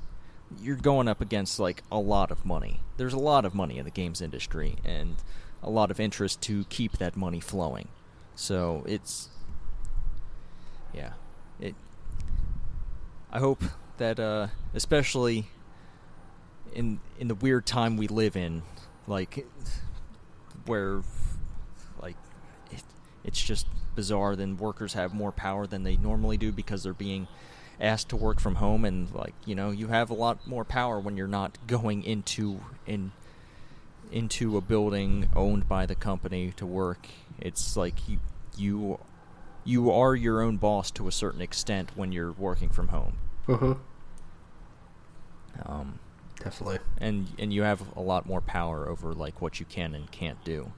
you're 0.61 0.77
going 0.77 1.09
up 1.09 1.21
against 1.21 1.59
like 1.59 1.83
a 1.91 1.99
lot 1.99 2.31
of 2.31 2.45
money. 2.45 2.81
There's 2.99 3.15
a 3.15 3.19
lot 3.19 3.45
of 3.45 3.55
money 3.55 3.79
in 3.79 3.85
the 3.85 3.91
games 3.91 4.21
industry 4.21 4.77
and 4.85 5.17
a 5.63 5.71
lot 5.71 5.91
of 5.91 6.01
interest 6.01 6.41
to 6.43 6.65
keep 6.65 6.99
that 6.99 7.17
money 7.17 7.41
flowing. 7.41 7.89
So 8.35 8.83
it's 8.87 9.29
yeah. 10.93 11.13
It 11.61 11.75
I 13.31 13.39
hope 13.39 13.63
that 13.99 14.19
uh 14.19 14.49
especially 14.75 15.47
in 16.75 17.01
in 17.19 17.29
the 17.29 17.35
weird 17.35 17.67
time 17.67 17.97
we 17.97 18.09
live 18.09 18.37
in 18.37 18.63
like 19.07 19.47
where 20.67 21.03
like 22.01 22.17
it, 22.71 22.83
it's 23.25 23.41
just 23.43 23.67
bizarre 23.95 24.35
then 24.35 24.57
workers 24.57 24.95
have 24.95 25.13
more 25.13 25.33
power 25.33 25.67
than 25.67 25.83
they 25.83 25.97
normally 25.97 26.39
do 26.39 26.51
because 26.51 26.83
they're 26.83 26.95
being 26.95 27.29
asked 27.81 28.09
to 28.09 28.17
work 28.17 28.41
from 28.41 28.55
home 28.57 28.85
and 28.85 29.13
like 29.15 29.35
you 29.45 29.55
know 29.55 29.71
you 29.71 29.89
have 29.89 30.09
a 30.09 30.15
lot 30.15 30.47
more 30.47 30.65
power 30.65 30.99
when 30.99 31.17
you're 31.17 31.27
not 31.27 31.59
going 31.67 32.03
into 32.03 32.61
in 32.87 33.13
into 34.13 34.57
a 34.57 34.61
building 34.61 35.29
owned 35.35 35.69
by 35.69 35.87
the 35.87 35.95
company 35.95 36.53
to 36.57 36.67
work 36.67 37.09
it's 37.39 37.77
like 37.77 38.09
you 38.09 38.19
you 38.57 38.99
you 39.65 39.91
are 39.91 40.15
your 40.15 40.41
own 40.43 40.57
boss 40.57 40.91
to 40.91 41.09
a 41.09 41.13
certain 41.13 41.41
extent 41.41 41.91
when 41.97 42.13
you're 42.13 42.33
working 42.33 42.69
from 42.69 42.89
home 42.89 43.17
Mm-hmm. 43.49 43.73
um, 45.65 45.99
Definitely. 46.39 46.79
and 46.99 47.29
and 47.39 47.53
you 47.53 47.63
have 47.63 47.83
a 47.97 48.01
lot 48.01 48.27
more 48.27 48.41
power 48.41 48.89
over 48.89 49.13
like 49.15 49.41
what 49.41 49.61
you 49.61 49.67
can 49.67 49.95
and 49.95 50.11
can't 50.11 50.43
do. 50.45 50.73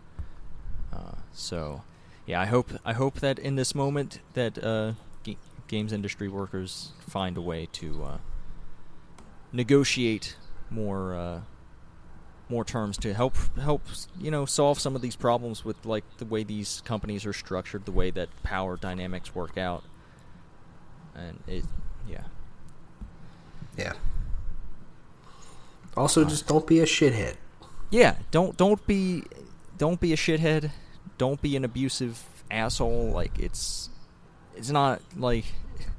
Uh, 0.92 1.16
so, 1.32 1.82
yeah, 2.26 2.40
I 2.40 2.44
hope 2.46 2.70
I 2.84 2.92
hope 2.92 3.16
that 3.20 3.38
in 3.38 3.56
this 3.56 3.74
moment 3.74 4.20
that 4.34 4.62
uh, 4.62 4.92
g- 5.22 5.38
games 5.68 5.92
industry 5.92 6.28
workers 6.28 6.92
find 7.00 7.36
a 7.36 7.40
way 7.40 7.66
to 7.72 8.04
uh, 8.04 8.18
negotiate 9.52 10.36
more 10.70 11.14
uh, 11.14 11.40
more 12.48 12.64
terms 12.64 12.98
to 12.98 13.14
help 13.14 13.36
help 13.58 13.82
you 14.20 14.30
know 14.30 14.44
solve 14.44 14.78
some 14.78 14.94
of 14.94 15.02
these 15.02 15.16
problems 15.16 15.64
with 15.64 15.84
like 15.86 16.04
the 16.18 16.24
way 16.24 16.44
these 16.44 16.82
companies 16.84 17.24
are 17.26 17.32
structured, 17.32 17.84
the 17.84 17.92
way 17.92 18.10
that 18.10 18.28
power 18.42 18.76
dynamics 18.76 19.34
work 19.34 19.56
out, 19.56 19.84
and 21.14 21.42
it 21.46 21.64
yeah. 22.08 22.24
Yeah. 23.76 23.94
Also, 25.96 26.24
just 26.24 26.46
don't 26.46 26.66
be 26.66 26.80
a 26.80 26.84
shithead. 26.84 27.36
Yeah, 27.90 28.16
don't 28.30 28.56
don't 28.56 28.84
be 28.86 29.24
don't 29.78 30.00
be 30.00 30.12
a 30.12 30.16
shithead. 30.16 30.70
Don't 31.18 31.40
be 31.40 31.56
an 31.56 31.64
abusive 31.64 32.24
asshole. 32.50 33.10
Like 33.10 33.38
it's 33.38 33.90
it's 34.56 34.70
not 34.70 35.00
like 35.16 35.44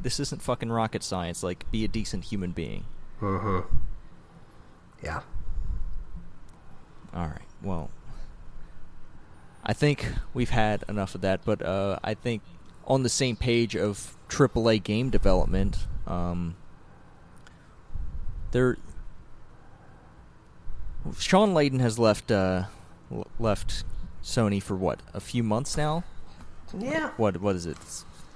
this 0.02 0.20
isn't 0.20 0.42
fucking 0.42 0.72
rocket 0.72 1.04
science. 1.04 1.44
Like 1.44 1.70
be 1.72 1.86
a 1.86 1.88
decent 1.88 2.26
human 2.26 2.52
being. 2.52 2.86
Mm-hmm. 3.22 3.76
Yeah. 5.04 5.22
All 7.16 7.28
right. 7.28 7.42
Well, 7.64 7.90
I 9.64 9.74
think 9.74 10.08
we've 10.34 10.50
had 10.50 10.84
enough 10.90 11.16
of 11.16 11.22
that, 11.22 11.46
but 11.46 11.62
uh, 11.62 11.98
I 12.04 12.14
think 12.14 12.42
on 12.86 13.04
the 13.04 13.10
same 13.10 13.36
page 13.36 13.76
of 13.76 14.16
AAA 14.30 14.84
game 14.84 15.10
development, 15.10 15.88
um, 16.06 16.56
there. 18.52 18.78
Shawn 21.20 21.54
Layden 21.54 21.80
has 21.80 22.00
left 22.00 22.32
uh, 22.32 22.64
left 23.40 23.84
Sony 24.24 24.62
for 24.62 24.76
what 24.76 25.00
a 25.14 25.20
few 25.20 25.44
months 25.44 25.78
now. 25.78 26.04
Yeah. 26.78 27.12
What 27.18 27.40
what 27.42 27.56
is 27.56 27.66
it? 27.66 27.78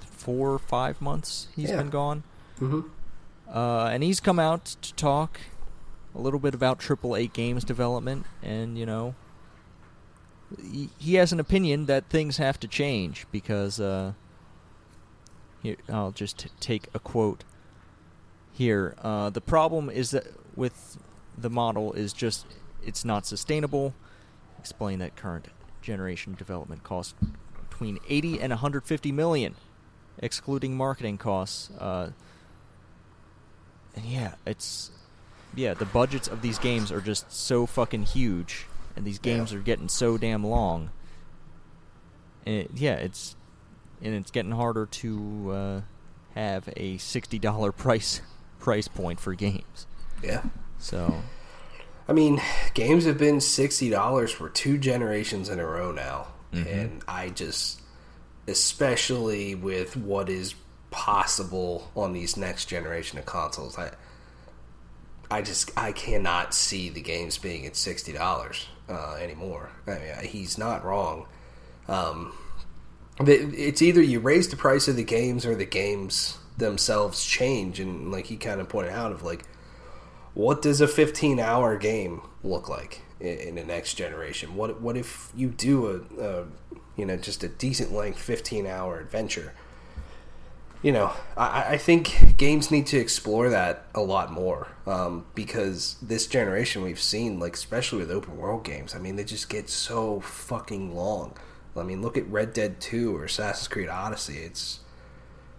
Four 0.00 0.50
or 0.52 0.58
five 0.58 1.00
months 1.00 1.48
he's 1.56 1.70
Yeah. 1.70 1.76
been 1.78 1.90
gone. 1.90 2.22
Mm-hmm. 2.60 2.80
Uh, 3.52 3.86
and 3.86 4.02
he's 4.02 4.20
come 4.20 4.38
out 4.38 4.64
to 4.82 4.94
talk 4.94 5.40
a 6.14 6.20
little 6.20 6.40
bit 6.40 6.54
about 6.54 6.80
AAA 6.80 7.32
games 7.32 7.64
development, 7.64 8.26
and 8.42 8.78
you 8.78 8.86
know, 8.86 9.14
he, 10.60 10.90
he 10.98 11.14
has 11.14 11.32
an 11.32 11.40
opinion 11.40 11.86
that 11.86 12.08
things 12.08 12.36
have 12.38 12.58
to 12.60 12.68
change 12.68 13.26
because. 13.30 13.80
Uh, 13.80 14.12
here, 15.62 15.76
I'll 15.88 16.10
just 16.10 16.38
t- 16.38 16.50
take 16.58 16.88
a 16.94 16.98
quote 16.98 17.44
here. 18.52 18.94
Uh, 19.02 19.30
the 19.30 19.40
problem 19.40 19.90
is 19.90 20.10
that 20.10 20.26
with 20.56 20.98
the 21.36 21.50
model 21.50 21.92
is 21.92 22.12
just 22.12 22.46
it's 22.82 23.04
not 23.04 23.26
sustainable. 23.26 23.94
Explain 24.58 24.98
that 25.00 25.16
current 25.16 25.48
generation 25.82 26.34
development 26.34 26.82
costs 26.82 27.14
between 27.68 27.98
80 28.08 28.40
and 28.40 28.50
150 28.50 29.12
million, 29.12 29.54
excluding 30.18 30.76
marketing 30.76 31.18
costs. 31.18 31.70
Uh, 31.78 32.10
and 33.94 34.04
yeah, 34.04 34.34
it's 34.46 34.90
yeah, 35.54 35.74
the 35.74 35.84
budgets 35.84 36.28
of 36.28 36.42
these 36.42 36.58
games 36.58 36.90
are 36.92 37.00
just 37.00 37.30
so 37.32 37.66
fucking 37.66 38.04
huge, 38.04 38.66
and 38.96 39.04
these 39.04 39.18
games 39.18 39.52
Yeah. 39.52 39.58
are 39.58 39.62
getting 39.62 39.88
so 39.88 40.16
damn 40.18 40.44
long. 40.44 40.90
And 42.46 42.54
it, 42.56 42.70
yeah, 42.74 42.94
it's 42.94 43.36
and 44.02 44.14
it's 44.14 44.30
getting 44.30 44.52
harder 44.52 44.86
to 44.86 45.50
uh, 45.52 45.80
have 46.34 46.68
a 46.76 46.96
sixty 46.98 47.38
dollar 47.38 47.72
price 47.84 48.20
price 48.58 48.88
point 48.88 49.20
for 49.20 49.34
games. 49.34 49.86
Yeah. 50.22 50.42
So 50.78 51.22
I 52.08 52.12
mean, 52.12 52.40
games 52.74 53.04
have 53.04 53.18
been 53.18 53.40
sixty 53.40 53.90
dollars 53.90 54.30
for 54.32 54.48
two 54.48 54.78
generations 54.78 55.48
in 55.48 55.58
a 55.60 55.66
row 55.66 55.92
now, 55.92 56.28
Mhm. 56.52 56.66
and 56.66 57.02
I 57.06 57.28
just, 57.28 57.80
especially 58.48 59.54
with 59.54 59.96
what 59.96 60.28
is 60.28 60.54
possible 60.90 61.90
on 61.94 62.12
these 62.12 62.36
next 62.36 62.64
generation 62.66 63.18
of 63.18 63.26
consoles, 63.26 63.78
I, 63.78 63.90
I 65.30 65.42
just 65.42 65.70
I 65.76 65.92
cannot 65.92 66.54
see 66.54 66.88
the 66.88 67.00
games 67.00 67.38
being 67.38 67.64
at 67.66 67.76
sixty 67.76 68.12
dollars 68.12 68.66
uh, 68.88 69.14
anymore. 69.14 69.70
I 69.86 69.90
mean, 69.90 70.24
he's 70.24 70.58
not 70.58 70.84
wrong. 70.84 71.26
Um, 71.88 72.32
it's 73.20 73.82
either 73.82 74.02
you 74.02 74.20
raise 74.20 74.48
the 74.48 74.56
price 74.56 74.88
of 74.88 74.96
the 74.96 75.04
games 75.04 75.44
or 75.44 75.54
the 75.54 75.66
games 75.66 76.38
themselves 76.56 77.24
change, 77.24 77.78
and 77.78 78.10
like 78.10 78.26
he 78.26 78.36
kind 78.36 78.60
of 78.60 78.68
pointed 78.68 78.92
out, 78.92 79.12
of 79.12 79.22
like, 79.22 79.44
what 80.34 80.62
does 80.62 80.80
a 80.80 80.88
fifteen 80.88 81.38
hour 81.38 81.76
game 81.76 82.22
look 82.42 82.68
like 82.68 83.02
in, 83.20 83.54
the 83.54 83.64
next 83.64 83.94
generation? 83.94 84.56
What 84.56 84.80
what 84.80 84.96
if 84.96 85.30
you 85.34 85.48
do 85.48 85.86
a, 86.18 86.22
a 86.22 86.46
you 86.96 87.06
know 87.06 87.16
just 87.16 87.44
a 87.44 87.48
decent 87.48 87.92
length 87.92 88.18
fifteen 88.18 88.66
hour 88.66 88.98
adventure? 88.98 89.52
You 90.82 90.92
know, 90.92 91.12
I, 91.36 91.74
I, 91.74 91.76
think 91.76 92.38
games 92.38 92.70
need 92.70 92.86
to 92.86 92.98
explore 92.98 93.50
that 93.50 93.84
a 93.94 94.00
lot 94.00 94.32
more 94.32 94.68
um, 94.86 95.26
because 95.34 95.96
this 96.00 96.26
generation 96.26 96.82
we've 96.82 97.00
seen, 97.00 97.38
like 97.38 97.54
especially 97.54 97.98
with 97.98 98.10
open 98.10 98.38
world 98.38 98.64
games, 98.64 98.94
I 98.94 98.98
mean, 98.98 99.16
they 99.16 99.24
just 99.24 99.50
get 99.50 99.68
so 99.68 100.20
fucking 100.20 100.94
long. 100.94 101.36
I 101.76 101.82
mean, 101.82 102.02
look 102.02 102.16
at 102.16 102.26
Red 102.28 102.52
Dead 102.52 102.80
Two 102.80 103.14
or 103.14 103.24
Assassin's 103.24 103.68
Creed 103.68 103.88
Odyssey. 103.88 104.38
It's 104.38 104.80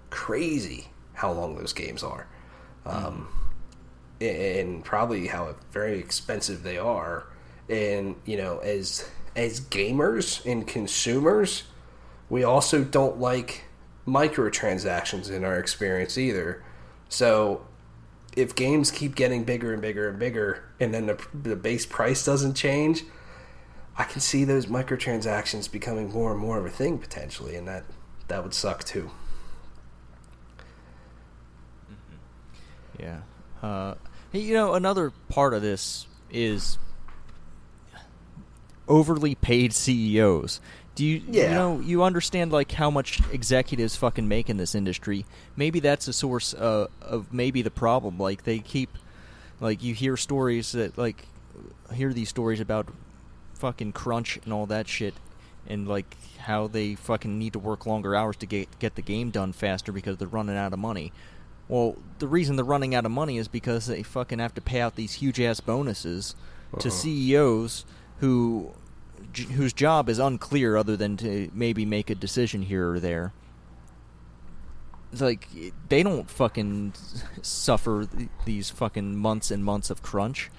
crazy 0.09 0.87
how 1.13 1.31
long 1.31 1.55
those 1.55 1.73
games 1.73 2.03
are, 2.03 2.27
um, 2.85 3.27
and 4.19 4.83
probably 4.83 5.27
how 5.27 5.55
very 5.71 5.99
expensive 5.99 6.63
they 6.63 6.77
are. 6.77 7.25
And 7.69 8.15
you 8.25 8.37
know, 8.37 8.57
as 8.59 9.09
as 9.35 9.61
gamers 9.61 10.45
and 10.45 10.67
consumers, 10.67 11.63
we 12.29 12.43
also 12.43 12.83
don't 12.83 13.19
like 13.19 13.63
microtransactions 14.07 15.29
in 15.29 15.43
our 15.43 15.57
experience 15.57 16.17
either. 16.17 16.63
So 17.09 17.65
if 18.35 18.55
games 18.55 18.91
keep 18.91 19.15
getting 19.15 19.43
bigger 19.43 19.73
and 19.73 19.81
bigger 19.81 20.09
and 20.09 20.17
bigger, 20.17 20.63
and 20.79 20.93
then 20.93 21.05
the, 21.07 21.19
the 21.33 21.55
base 21.55 21.85
price 21.85 22.23
doesn't 22.23 22.55
change, 22.55 23.03
I 23.97 24.03
can 24.03 24.21
see 24.21 24.45
those 24.45 24.67
microtransactions 24.67 25.71
becoming 25.71 26.11
more 26.11 26.31
and 26.31 26.39
more 26.39 26.57
of 26.57 26.65
a 26.65 26.69
thing 26.69 26.97
potentially, 26.97 27.55
and 27.55 27.67
that 27.67 27.83
that 28.29 28.43
would 28.43 28.53
suck 28.53 28.83
too. 28.83 29.11
Mm-hmm. 31.91 33.03
Yeah. 33.03 33.19
Uh, 33.61 33.95
you 34.31 34.53
know, 34.53 34.73
another 34.73 35.11
part 35.27 35.53
of 35.53 35.61
this 35.61 36.07
is 36.31 36.77
overly 38.87 39.35
paid 39.35 39.73
CEOs. 39.73 40.61
Do 40.95 41.05
you, 41.05 41.21
yeah. 41.27 41.43
you 41.43 41.49
know 41.49 41.79
you 41.79 42.03
understand 42.03 42.51
like 42.51 42.71
how 42.71 42.91
much 42.91 43.21
executives 43.31 43.95
fucking 43.95 44.27
make 44.27 44.49
in 44.49 44.57
this 44.57 44.75
industry? 44.75 45.25
Maybe 45.55 45.79
that's 45.79 46.07
a 46.07 46.13
source 46.13 46.53
uh, 46.53 46.87
of 47.01 47.33
maybe 47.33 47.61
the 47.61 47.71
problem. 47.71 48.17
Like 48.17 48.43
they 48.43 48.59
keep 48.59 48.97
like 49.59 49.83
you 49.83 49.93
hear 49.93 50.17
stories 50.17 50.73
that 50.73 50.97
like 50.97 51.25
hear 51.93 52.13
these 52.13 52.29
stories 52.29 52.59
about 52.59 52.87
fucking 53.53 53.93
crunch 53.93 54.39
and 54.43 54.51
all 54.51 54.65
that 54.65 54.87
shit 54.87 55.13
and 55.67 55.87
like 55.87 56.17
how 56.39 56.67
they 56.67 56.95
fucking 56.95 57.37
need 57.37 57.53
to 57.53 57.59
work 57.59 57.85
longer 57.85 58.15
hours 58.15 58.35
to 58.37 58.45
get 58.45 58.67
get 58.79 58.95
the 58.95 59.01
game 59.01 59.29
done 59.29 59.53
faster 59.53 59.91
because 59.91 60.17
they're 60.17 60.27
running 60.27 60.57
out 60.57 60.73
of 60.73 60.79
money. 60.79 61.13
Well, 61.67 61.95
the 62.19 62.27
reason 62.27 62.57
they're 62.57 62.65
running 62.65 62.93
out 62.95 63.05
of 63.05 63.11
money 63.11 63.37
is 63.37 63.47
because 63.47 63.85
they 63.85 64.03
fucking 64.03 64.39
have 64.39 64.53
to 64.55 64.61
pay 64.61 64.81
out 64.81 64.95
these 64.95 65.13
huge 65.13 65.39
ass 65.39 65.61
bonuses 65.61 66.35
uh-huh. 66.73 66.81
to 66.81 66.91
CEOs 66.91 67.85
who 68.19 68.71
whose 69.35 69.73
job 69.73 70.09
is 70.09 70.19
unclear 70.19 70.77
other 70.77 70.95
than 70.97 71.17
to 71.17 71.49
maybe 71.53 71.85
make 71.85 72.09
a 72.09 72.15
decision 72.15 72.63
here 72.63 72.91
or 72.91 72.99
there. 72.99 73.33
It's 75.11 75.21
like 75.21 75.47
they 75.89 76.03
don't 76.03 76.29
fucking 76.29 76.93
suffer 77.41 78.07
these 78.45 78.69
fucking 78.69 79.17
months 79.17 79.51
and 79.51 79.63
months 79.63 79.89
of 79.89 80.01
crunch, 80.01 80.49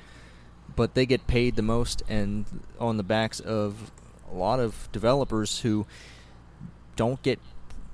but 0.77 0.95
they 0.95 1.07
get 1.07 1.27
paid 1.27 1.57
the 1.57 1.63
most 1.63 2.03
and 2.09 2.45
on 2.79 2.99
the 2.99 3.03
backs 3.03 3.41
of 3.41 3.91
a 4.31 4.35
lot 4.35 4.61
of 4.61 4.91
developers 4.93 5.61
who 5.61 5.87
don't 6.97 7.23
get 7.23 7.39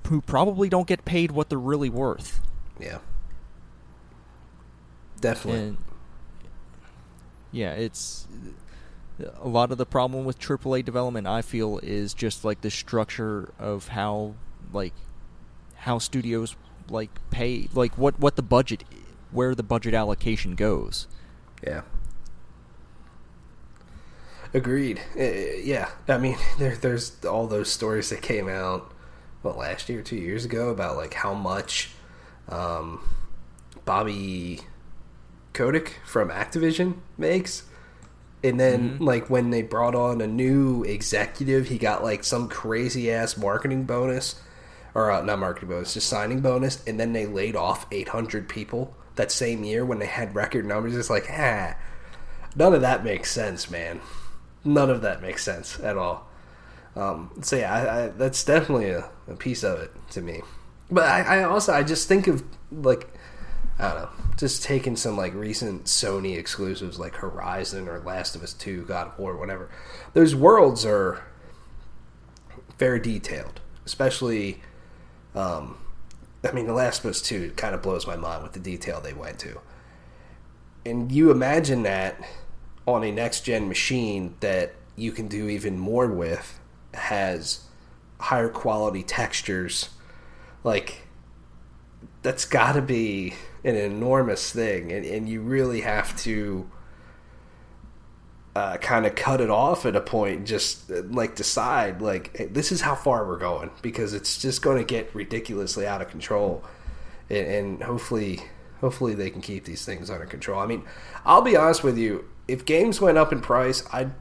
who 0.07 0.21
probably 0.21 0.69
don't 0.69 0.87
get 0.87 1.05
paid 1.05 1.31
what 1.31 1.49
they're 1.49 1.59
really 1.59 1.89
worth. 1.89 2.41
Yeah. 2.79 2.97
Definitely. 5.21 5.59
And 5.61 5.77
yeah, 7.51 7.73
it's 7.73 8.27
a 9.41 9.47
lot 9.47 9.71
of 9.71 9.77
the 9.77 9.85
problem 9.85 10.25
with 10.25 10.39
AAA 10.39 10.85
development, 10.85 11.27
I 11.27 11.41
feel, 11.41 11.79
is 11.79 12.13
just 12.13 12.45
like 12.45 12.61
the 12.61 12.71
structure 12.71 13.51
of 13.59 13.89
how 13.89 14.35
like 14.71 14.93
how 15.75 15.97
studios 15.97 16.55
like 16.89 17.09
pay 17.31 17.67
like 17.73 17.97
what 17.97 18.19
what 18.19 18.35
the 18.35 18.41
budget 18.41 18.83
where 19.31 19.55
the 19.55 19.63
budget 19.63 19.93
allocation 19.93 20.55
goes. 20.55 21.07
Yeah. 21.63 21.81
Agreed. 24.53 24.99
Uh, 25.15 25.23
yeah, 25.23 25.89
I 26.07 26.17
mean, 26.17 26.37
there, 26.59 26.75
there's 26.75 27.23
all 27.25 27.47
those 27.47 27.71
stories 27.71 28.09
that 28.09 28.21
came 28.21 28.49
out, 28.49 28.91
what 29.41 29.57
last 29.57 29.89
year, 29.89 30.01
two 30.01 30.15
years 30.15 30.45
ago, 30.45 30.69
about 30.69 30.97
like 30.97 31.13
how 31.13 31.33
much 31.33 31.91
um, 32.47 33.07
Bobby 33.85 34.61
Kotick 35.53 35.97
from 36.05 36.29
Activision 36.29 36.95
makes 37.17 37.63
and 38.43 38.59
then 38.59 38.91
mm-hmm. 38.91 39.03
like 39.03 39.29
when 39.29 39.49
they 39.49 39.61
brought 39.61 39.95
on 39.95 40.21
a 40.21 40.27
new 40.27 40.83
executive, 40.83 41.67
he 41.67 41.77
got 41.77 42.03
like 42.03 42.23
some 42.23 42.47
crazy 42.47 43.11
ass 43.11 43.37
marketing 43.37 43.83
bonus, 43.83 44.41
or 44.93 45.11
uh, 45.11 45.21
not 45.21 45.39
marketing 45.39 45.69
bonus, 45.69 45.93
just 45.93 46.07
signing 46.07 46.39
bonus, 46.39 46.85
and 46.87 46.99
then 46.99 47.13
they 47.13 47.25
laid 47.25 47.55
off 47.55 47.85
800 47.91 48.47
people 48.47 48.95
that 49.15 49.31
same 49.31 49.63
year 49.63 49.85
when 49.85 49.99
they 49.99 50.05
had 50.05 50.33
record 50.35 50.65
numbers. 50.65 50.95
It's 50.95 51.09
like, 51.09 51.27
ah, 51.29 51.75
none 52.55 52.73
of 52.73 52.81
that 52.81 53.03
makes 53.03 53.31
sense, 53.31 53.69
man. 53.69 53.99
None 54.63 54.89
of 54.89 55.01
that 55.01 55.21
makes 55.21 55.43
sense 55.43 55.79
at 55.79 55.97
all. 55.97 56.27
Um, 56.95 57.31
so 57.41 57.55
yeah, 57.57 57.73
I, 57.73 58.03
I, 58.03 58.07
that's 58.09 58.43
definitely 58.43 58.89
a, 58.89 59.09
a, 59.27 59.35
piece 59.35 59.63
of 59.63 59.79
it 59.79 59.91
to 60.11 60.21
me. 60.21 60.41
But 60.89 61.05
I, 61.05 61.39
I 61.39 61.43
also 61.43 61.71
I 61.71 61.83
just 61.83 62.07
think 62.07 62.27
of 62.27 62.43
like 62.71 63.13
I 63.79 63.93
don't 63.93 64.01
know, 64.01 64.09
just 64.37 64.63
taking 64.63 64.97
some 64.97 65.15
like 65.15 65.33
recent 65.33 65.85
Sony 65.85 66.37
exclusives 66.37 66.99
like 66.99 67.15
Horizon 67.15 67.87
or 67.87 67.99
Last 67.99 68.35
of 68.35 68.43
Us 68.43 68.53
2, 68.53 68.83
God 68.83 69.07
of 69.07 69.19
War, 69.19 69.37
whatever. 69.37 69.69
Those 70.13 70.35
worlds 70.35 70.85
are 70.85 71.23
very 72.77 72.99
detailed, 72.99 73.61
especially. 73.85 74.61
Um, 75.33 75.77
I 76.43 76.51
mean, 76.51 76.67
The 76.67 76.73
Last 76.73 77.03
of 77.03 77.09
Us 77.09 77.21
2 77.21 77.51
kind 77.51 77.75
of 77.75 77.81
blows 77.81 78.07
my 78.07 78.15
mind 78.15 78.43
with 78.43 78.53
the 78.53 78.59
detail 78.59 79.01
they 79.01 79.13
went 79.13 79.39
to. 79.39 79.59
And 80.85 81.11
you 81.11 81.31
imagine 81.31 81.83
that 81.83 82.19
on 82.87 83.03
a 83.03 83.11
next 83.11 83.41
gen 83.41 83.67
machine 83.67 84.35
that 84.39 84.73
you 84.95 85.11
can 85.11 85.27
do 85.27 85.47
even 85.49 85.77
more 85.77 86.07
with 86.07 86.59
has 86.93 87.65
higher 88.19 88.49
quality 88.49 89.03
textures. 89.03 89.89
Like, 90.63 91.07
that's 92.21 92.45
got 92.45 92.73
to 92.73 92.81
be 92.81 93.35
an 93.63 93.75
enormous 93.75 94.51
thing, 94.51 94.91
and, 94.91 95.05
and 95.05 95.27
you 95.27 95.41
really 95.41 95.81
have 95.81 96.17
to 96.21 96.69
uh, 98.55 98.77
kind 98.77 99.05
of 99.05 99.15
cut 99.15 99.41
it 99.41 99.49
off 99.49 99.85
at 99.85 99.95
a 99.95 100.01
point. 100.01 100.45
Just 100.45 100.91
uh, 100.91 101.01
like 101.09 101.35
decide, 101.35 102.01
like 102.01 102.35
hey, 102.35 102.45
this 102.45 102.71
is 102.71 102.81
how 102.81 102.95
far 102.95 103.25
we're 103.27 103.37
going 103.37 103.71
because 103.81 104.13
it's 104.13 104.41
just 104.41 104.61
going 104.61 104.77
to 104.77 104.83
get 104.83 105.13
ridiculously 105.13 105.85
out 105.85 106.01
of 106.01 106.09
control, 106.09 106.63
and, 107.29 107.47
and 107.47 107.83
hopefully, 107.83 108.39
hopefully 108.81 109.13
they 109.13 109.29
can 109.29 109.41
keep 109.41 109.65
these 109.65 109.85
things 109.85 110.09
under 110.09 110.25
control. 110.25 110.59
I 110.59 110.65
mean, 110.65 110.83
I'll 111.25 111.41
be 111.41 111.55
honest 111.55 111.83
with 111.83 111.97
you. 111.97 112.25
If 112.47 112.65
games 112.65 112.99
went 112.99 113.17
up 113.17 113.31
in 113.31 113.41
price, 113.41 113.83
I'd 113.93 114.11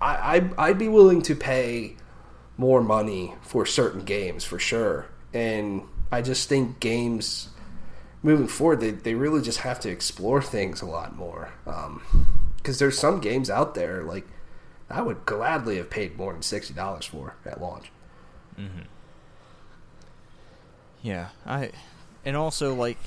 I, 0.00 0.36
I'd, 0.36 0.54
I'd 0.58 0.78
be 0.78 0.88
willing 0.88 1.22
to 1.22 1.36
pay 1.36 1.96
more 2.56 2.82
money 2.82 3.34
for 3.42 3.66
certain 3.66 4.04
games 4.04 4.44
for 4.44 4.58
sure. 4.58 5.06
And 5.32 5.82
I 6.10 6.22
just 6.22 6.48
think 6.48 6.80
games 6.80 7.48
moving 8.22 8.48
forward, 8.48 8.80
they, 8.80 8.90
they 8.90 9.14
really 9.14 9.42
just 9.42 9.60
have 9.60 9.80
to 9.80 9.90
explore 9.90 10.42
things 10.42 10.82
a 10.82 10.86
lot 10.86 11.16
more. 11.16 11.52
Because 11.64 11.86
um, 11.86 12.78
there's 12.78 12.98
some 12.98 13.20
games 13.20 13.50
out 13.50 13.74
there, 13.74 14.02
like, 14.02 14.26
I 14.88 15.02
would 15.02 15.24
gladly 15.24 15.76
have 15.76 15.90
paid 15.90 16.16
more 16.16 16.32
than 16.32 16.42
$60 16.42 17.04
for 17.04 17.34
at 17.46 17.60
launch. 17.60 17.90
Mm-hmm. 18.58 18.82
Yeah, 21.02 21.28
I, 21.46 21.70
and 22.24 22.36
also, 22.36 22.74
like, 22.74 22.98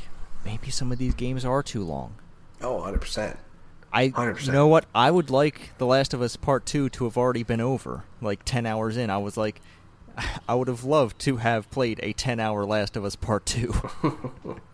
maybe 0.45 0.71
some 0.71 0.91
of 0.91 0.97
these 0.97 1.13
games 1.13 1.45
are 1.45 1.61
too 1.61 1.83
long. 1.83 2.15
Oh, 2.61 2.81
100%. 2.81 3.37
I 3.91 4.09
100%. 4.09 4.47
you 4.47 4.51
know 4.51 4.67
what 4.67 4.85
I 4.95 5.11
would 5.11 5.29
like 5.29 5.77
The 5.77 5.85
Last 5.85 6.15
of 6.15 6.21
Us 6.23 6.35
Part 6.35 6.65
Two 6.65 6.89
to 6.89 7.03
have 7.03 7.15
already 7.15 7.43
been 7.43 7.61
over, 7.61 8.05
like 8.21 8.43
ten 8.43 8.65
hours 8.65 8.97
in. 8.97 9.11
I 9.11 9.19
was 9.19 9.37
like, 9.37 9.61
I 10.49 10.55
would 10.55 10.67
have 10.67 10.83
loved 10.83 11.19
to 11.19 11.37
have 11.37 11.69
played 11.69 11.99
a 12.01 12.11
ten 12.13 12.39
hour 12.39 12.65
Last 12.65 12.97
of 12.97 13.05
Us 13.05 13.15
Part 13.15 13.45
Two. 13.45 13.71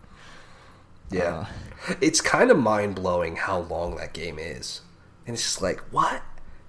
Yeah. 1.12 1.46
Uh, 1.88 1.94
it's 2.02 2.22
kind 2.22 2.52
of 2.52 2.58
mind 2.58 2.96
blowing 2.96 3.36
how 3.36 3.60
long 3.60 3.96
that 3.98 4.14
game 4.14 4.38
is. 4.40 4.82
And 5.26 5.34
it's 5.36 5.44
just 5.44 5.62
like, 5.62 5.80
what? 5.92 6.22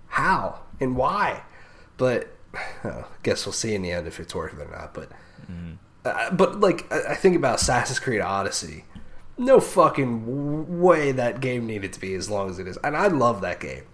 How? 0.08 0.60
And 0.80 0.96
why? 0.96 1.42
But 1.96 2.28
I 2.84 3.04
guess 3.22 3.46
we'll 3.46 3.52
see 3.52 3.74
in 3.74 3.82
the 3.82 3.90
end 3.90 4.06
if 4.06 4.20
it's 4.20 4.34
worth 4.34 4.54
it 4.54 4.60
or 4.60 4.70
not. 4.70 4.94
But, 4.94 5.10
mm-hmm. 5.50 5.72
uh, 6.04 6.30
but 6.30 6.60
like, 6.60 6.90
I 6.92 7.14
think 7.14 7.36
about 7.36 7.60
Assassin's 7.60 7.98
Creed 7.98 8.20
Odyssey. 8.20 8.84
no 9.38 9.60
fucking 9.60 10.80
way 10.80 11.12
that 11.12 11.40
game 11.40 11.66
needed 11.66 11.92
to 11.94 12.00
be 12.00 12.14
as 12.14 12.30
long 12.30 12.50
as 12.50 12.58
it 12.58 12.66
is. 12.66 12.76
And 12.84 12.96
I 12.96 13.08
love 13.08 13.40
that 13.40 13.60
game. 13.60 13.84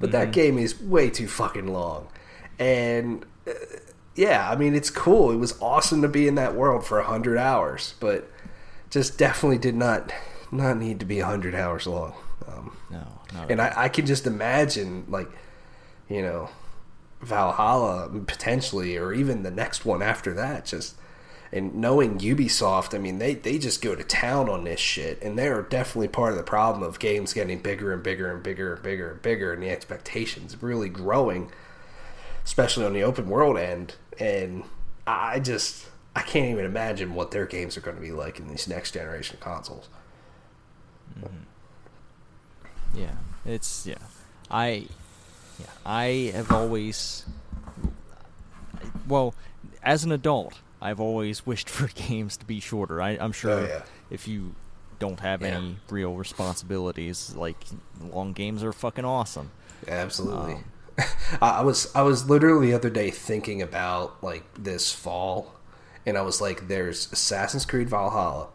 But 0.00 0.12
that 0.12 0.32
game 0.32 0.58
is 0.58 0.78
way 0.82 1.08
too 1.08 1.28
fucking 1.28 1.68
long. 1.68 2.08
And 2.58 3.24
uh, 3.46 3.52
yeah, 4.14 4.50
I 4.50 4.56
mean, 4.56 4.74
it's 4.74 4.90
cool. 4.90 5.30
It 5.30 5.36
was 5.36 5.60
awesome 5.62 6.02
to 6.02 6.08
be 6.08 6.28
in 6.28 6.34
that 6.34 6.54
world 6.54 6.84
for 6.84 6.98
100 6.98 7.38
hours, 7.38 7.94
but 8.00 8.30
just 8.94 9.18
definitely 9.18 9.58
did 9.58 9.74
not 9.74 10.12
not 10.52 10.76
need 10.76 11.00
to 11.00 11.04
be 11.04 11.18
100 11.18 11.52
hours 11.52 11.84
long. 11.84 12.14
Um, 12.46 12.76
No, 13.32 13.46
and 13.48 13.60
I, 13.60 13.72
I 13.76 13.88
can 13.88 14.06
just 14.06 14.24
imagine, 14.24 15.04
like, 15.08 15.28
you 16.08 16.22
know, 16.22 16.48
Valhalla 17.20 18.08
potentially, 18.24 18.96
or 18.96 19.12
even 19.12 19.42
the 19.42 19.50
next 19.50 19.84
one 19.84 20.00
after 20.00 20.32
that. 20.34 20.66
Just 20.66 20.94
and 21.52 21.74
knowing 21.74 22.18
Ubisoft, 22.18 22.94
I 22.94 22.98
mean, 22.98 23.18
they 23.18 23.34
they 23.34 23.58
just 23.58 23.82
go 23.82 23.96
to 23.96 24.04
town 24.04 24.48
on 24.48 24.62
this 24.62 24.78
shit, 24.78 25.20
and 25.20 25.36
they're 25.36 25.62
definitely 25.62 26.08
part 26.08 26.30
of 26.30 26.38
the 26.38 26.44
problem 26.44 26.84
of 26.84 27.00
games 27.00 27.32
getting 27.32 27.58
bigger 27.58 27.92
and 27.92 28.00
bigger 28.02 28.32
and 28.32 28.44
bigger 28.44 28.74
and 28.74 28.82
bigger 28.84 29.10
and 29.10 29.22
bigger, 29.22 29.52
and 29.52 29.60
the 29.60 29.70
expectations 29.70 30.62
really 30.62 30.88
growing, 30.88 31.50
especially 32.44 32.86
on 32.86 32.92
the 32.92 33.02
open 33.02 33.28
world 33.28 33.58
end. 33.58 33.96
And 34.20 34.62
I 35.04 35.40
just 35.40 35.88
I 36.16 36.22
can't 36.22 36.50
even 36.50 36.64
imagine 36.64 37.14
what 37.14 37.30
their 37.32 37.46
games 37.46 37.76
are 37.76 37.80
going 37.80 37.96
to 37.96 38.02
be 38.02 38.12
like 38.12 38.38
in 38.38 38.48
these 38.48 38.68
next 38.68 38.92
generation 38.92 39.36
consoles. 39.40 39.88
Yeah, 42.94 43.10
it's 43.44 43.86
yeah. 43.86 43.96
I 44.50 44.86
yeah, 45.58 45.66
I 45.84 46.30
have 46.34 46.52
always 46.52 47.24
well, 49.08 49.34
as 49.82 50.04
an 50.04 50.12
adult, 50.12 50.60
I've 50.80 51.00
always 51.00 51.44
wished 51.46 51.68
for 51.68 51.88
games 51.94 52.36
to 52.38 52.44
be 52.44 52.60
shorter. 52.60 53.00
I, 53.02 53.10
I'm 53.10 53.32
sure 53.32 53.50
Oh, 53.52 53.64
yeah. 53.66 53.82
if 54.10 54.28
you 54.28 54.54
don't 54.98 55.20
have 55.20 55.42
Yeah. 55.42 55.48
any 55.48 55.76
real 55.90 56.14
responsibilities, 56.14 57.34
like 57.36 57.56
long 58.00 58.32
games 58.32 58.62
are 58.62 58.72
fucking 58.72 59.04
awesome. 59.04 59.50
Absolutely. 59.88 60.54
Um, 60.54 60.64
I 61.42 61.50
I 61.50 61.62
was 61.62 61.94
I 61.96 62.02
was 62.02 62.28
literally 62.30 62.68
the 62.68 62.74
other 62.74 62.90
day 62.90 63.10
thinking 63.10 63.60
about 63.60 64.22
like 64.22 64.44
this 64.54 64.92
fall, 64.92 65.54
and 66.06 66.16
I 66.18 66.22
was 66.22 66.40
like, 66.40 66.68
"There's 66.68 67.10
Assassin's 67.12 67.64
Creed 67.64 67.88
Valhalla, 67.88 68.48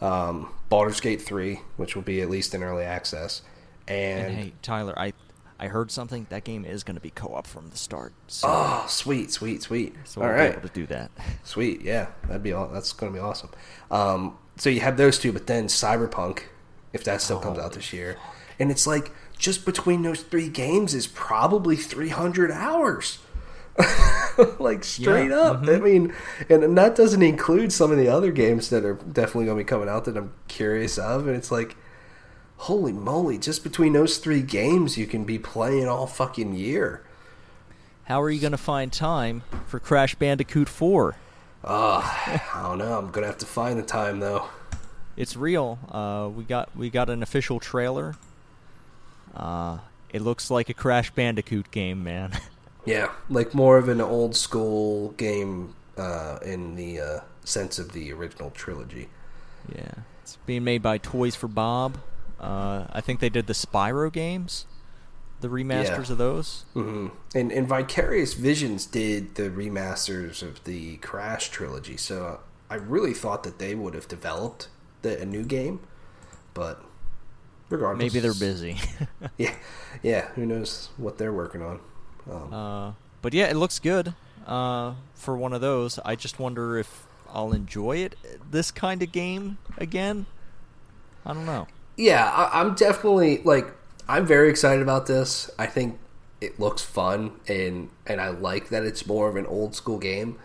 um, 0.00 0.52
Baldur's 0.68 1.00
Gate 1.00 1.22
three, 1.22 1.60
which 1.76 1.94
will 1.94 2.02
be 2.02 2.20
at 2.20 2.30
least 2.30 2.54
in 2.54 2.62
early 2.62 2.84
access, 2.84 3.42
and, 3.86 4.26
And 4.26 4.34
hey, 4.34 4.52
Tyler, 4.62 4.98
I 4.98 5.12
I 5.60 5.66
heard 5.66 5.90
something. 5.90 6.26
That 6.30 6.44
game 6.44 6.64
is 6.64 6.84
going 6.84 6.94
to 6.94 7.00
be 7.00 7.10
co-op 7.10 7.46
from 7.46 7.70
the 7.70 7.76
start. 7.76 8.12
So, 8.28 8.46
oh, 8.48 8.84
sweet, 8.88 9.32
sweet, 9.32 9.62
sweet. 9.62 9.94
so 10.04 10.20
All 10.20 10.28
we'll 10.28 10.36
right, 10.36 10.50
be 10.52 10.56
able 10.58 10.68
to 10.68 10.74
do 10.74 10.86
that. 10.86 11.10
sweet, 11.42 11.82
yeah, 11.82 12.08
that'd 12.28 12.42
be 12.42 12.52
all. 12.52 12.68
That's 12.68 12.92
going 12.92 13.12
to 13.12 13.18
be 13.18 13.22
awesome. 13.22 13.50
Um, 13.90 14.38
so 14.56 14.70
you 14.70 14.80
have 14.80 14.96
those 14.96 15.18
two, 15.18 15.32
but 15.32 15.46
then 15.48 15.66
Cyberpunk, 15.66 16.42
if 16.92 17.02
that 17.04 17.20
still 17.22 17.40
comes 17.40 17.58
out 17.58 17.72
this 17.72 17.92
year, 17.92 18.16
and 18.60 18.70
it's 18.70 18.86
like 18.86 19.10
just 19.36 19.64
between 19.64 20.02
those 20.02 20.22
three 20.22 20.48
games 20.48 20.94
is 20.94 21.06
probably 21.08 21.76
three 21.76 22.10
hundred 22.10 22.50
hours. 22.52 23.18
like 24.58 24.84
straight 24.84 25.30
Yeah, 25.30 25.36
up. 25.36 25.68
I 25.68 25.78
mean, 25.78 26.14
and, 26.48 26.76
that 26.76 26.96
doesn't 26.96 27.22
include 27.22 27.72
some 27.72 27.90
of 27.90 27.98
the 27.98 28.08
other 28.08 28.30
games 28.32 28.70
that 28.70 28.84
are 28.84 28.94
definitely 28.94 29.46
going 29.46 29.58
to 29.58 29.64
be 29.64 29.68
coming 29.68 29.88
out 29.88 30.04
that 30.06 30.16
I'm 30.16 30.32
curious 30.48 30.98
of. 30.98 31.26
And 31.26 31.36
it's 31.36 31.50
like, 31.50 31.76
holy 32.56 32.92
moly! 32.92 33.38
Just 33.38 33.62
between 33.62 33.92
those 33.92 34.18
three 34.18 34.42
games, 34.42 34.96
you 34.98 35.06
can 35.06 35.24
be 35.24 35.38
playing 35.38 35.88
all 35.88 36.06
fucking 36.06 36.54
year. 36.54 37.04
How 38.04 38.22
are 38.22 38.30
you 38.30 38.40
going 38.40 38.52
to 38.52 38.58
find 38.58 38.92
time 38.92 39.42
for 39.66 39.78
Crash 39.78 40.14
Bandicoot 40.14 40.68
4? 40.68 41.14
Uh, 41.64 42.00
I 42.02 42.62
don't 42.62 42.78
know. 42.78 42.96
I'm 42.98 43.10
gonna 43.10 43.26
have 43.26 43.38
to 43.38 43.46
find 43.46 43.78
the 43.78 43.82
time 43.82 44.20
though. 44.20 44.46
It's 45.16 45.36
real. 45.36 45.78
Uh, 45.90 46.30
we 46.34 46.44
got 46.44 46.74
we 46.76 46.88
got 46.88 47.10
an 47.10 47.22
official 47.22 47.58
trailer. 47.58 48.14
Uh, 49.34 49.78
it 50.10 50.22
looks 50.22 50.50
like 50.50 50.68
a 50.68 50.74
Crash 50.74 51.10
Bandicoot 51.10 51.70
game, 51.70 52.02
man. 52.04 52.32
Yeah, 52.84 53.12
like 53.28 53.54
more 53.54 53.76
of 53.78 53.88
an 53.88 54.00
old 54.00 54.34
school 54.36 55.10
game 55.12 55.74
uh, 55.96 56.38
in 56.44 56.76
the 56.76 57.00
uh, 57.00 57.20
sense 57.44 57.78
of 57.78 57.92
the 57.92 58.12
original 58.12 58.50
trilogy. 58.50 59.08
yeah, 59.74 59.92
it's 60.22 60.36
being 60.46 60.64
made 60.64 60.82
by 60.82 60.98
Toys 60.98 61.34
for 61.34 61.48
Bob. 61.48 61.98
Uh, 62.40 62.86
I 62.92 63.00
think 63.00 63.20
they 63.20 63.28
did 63.28 63.46
the 63.46 63.52
Spyro 63.52 64.10
games, 64.12 64.64
the 65.40 65.48
remasters 65.48 66.06
Yeah. 66.06 66.12
of 66.12 66.18
those. 66.18 66.64
hmm 66.72 67.08
And 67.34 67.50
and 67.52 67.66
Vicarious 67.68 68.34
Visions 68.34 68.86
did 68.86 69.34
the 69.34 69.50
remasters 69.50 70.42
of 70.42 70.62
the 70.64 70.96
Crash 70.98 71.50
trilogy, 71.50 71.96
so 71.96 72.40
I 72.70 72.76
really 72.76 73.12
thought 73.14 73.42
that 73.42 73.58
they 73.58 73.74
would 73.74 73.94
have 73.94 74.08
developed 74.08 74.68
the, 75.02 75.20
a 75.20 75.26
new 75.26 75.42
game, 75.44 75.80
but 76.54 76.82
regardless, 77.68 78.02
Maybe 78.14 78.20
they're 78.20 78.32
busy. 78.34 78.78
Yeah, 79.36 79.54
yeah. 80.02 80.28
Who 80.36 80.46
knows 80.46 80.90
what 80.96 81.18
they're 81.18 81.32
working 81.32 81.60
on? 81.62 81.80
Um, 82.30 82.52
uh, 82.52 82.92
but 83.22 83.34
yeah, 83.34 83.46
it 83.46 83.56
looks 83.56 83.78
good. 83.78 84.14
Uh, 84.46 84.94
for 85.14 85.36
one 85.36 85.52
of 85.52 85.60
those, 85.60 85.98
I 86.04 86.16
just 86.16 86.38
wonder 86.38 86.78
if 86.78 87.06
I'll 87.30 87.52
enjoy 87.52 87.98
it. 87.98 88.16
This 88.50 88.70
kind 88.70 89.02
of 89.02 89.12
game 89.12 89.58
again. 89.76 90.26
I 91.26 91.34
don't 91.34 91.46
know. 91.46 91.66
yeah, 91.96 92.30
I, 92.30 92.60
I'm 92.60 92.74
definitely 92.74 93.38
like 93.44 93.66
I'm 94.08 94.26
very 94.26 94.48
excited 94.48 94.82
about 94.82 95.06
this. 95.06 95.50
I 95.58 95.66
think 95.66 95.98
it 96.40 96.58
looks 96.58 96.82
fun, 96.82 97.32
and 97.46 97.90
and 98.06 98.20
I 98.20 98.28
like 98.28 98.70
that 98.70 98.84
it's 98.84 99.06
more 99.06 99.28
of 99.28 99.36
an 99.36 99.46
old 99.46 99.74
school 99.74 99.98
game 99.98 100.38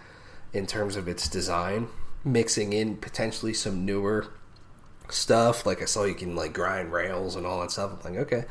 in 0.52 0.68
terms 0.68 0.96
of 0.98 1.08
its 1.08 1.30
design, 1.30 1.88
mixing 2.26 2.74
in 2.74 2.98
potentially 2.98 3.54
some 3.54 3.86
newer 3.86 4.28
stuff. 5.10 5.66
Like 5.66 5.82
I 5.82 5.86
saw 5.86 6.04
you 6.04 6.16
can 6.16 6.36
like 6.36 6.54
grind 6.54 6.92
rails 6.92 7.36
and 7.36 7.46
all 7.46 7.62
that 7.62 7.72
stuff. 7.72 7.92
I'm 8.06 8.14
like, 8.14 8.22
okay, 8.24 8.46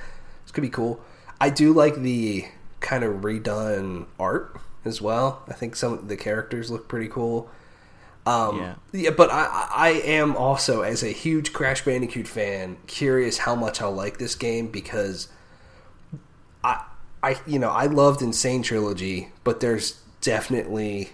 this 0.45 0.53
could 0.53 0.63
be 0.63 0.71
cool. 0.71 1.01
I 1.41 1.51
do 1.51 1.73
like 1.75 1.97
the 1.97 2.47
kind 2.83 3.05
of 3.05 3.23
redone 3.23 4.07
art 4.19 4.57
as 4.85 5.01
well. 5.01 5.43
I 5.49 5.53
think 5.55 5.77
some 5.77 5.93
of 5.95 6.09
the 6.09 6.17
characters 6.17 6.71
look 6.71 6.89
pretty 6.89 7.09
cool. 7.09 7.49
Um, 8.27 8.59
Yeah. 8.61 8.75
yeah, 8.93 9.11
but 9.11 9.31
I, 9.33 9.69
I 9.75 9.89
am 10.05 10.37
also, 10.37 10.83
as 10.83 11.03
a 11.03 11.09
huge 11.09 11.53
Crash 11.53 11.85
Bandicoot 11.85 12.29
fan, 12.29 12.77
curious 12.87 13.39
how 13.39 13.55
much 13.57 13.81
I'll 13.83 13.93
like 13.93 14.19
this 14.19 14.35
game 14.35 14.69
because 14.69 15.29
I, 16.65 16.85
I, 17.23 17.37
you 17.47 17.59
know, 17.59 17.71
I 17.71 17.87
loved 17.87 18.23
N. 18.23 18.33
Sane 18.33 18.63
Trilogy, 18.63 19.31
but 19.45 19.61
there's 19.61 20.01
definitely, 20.21 21.11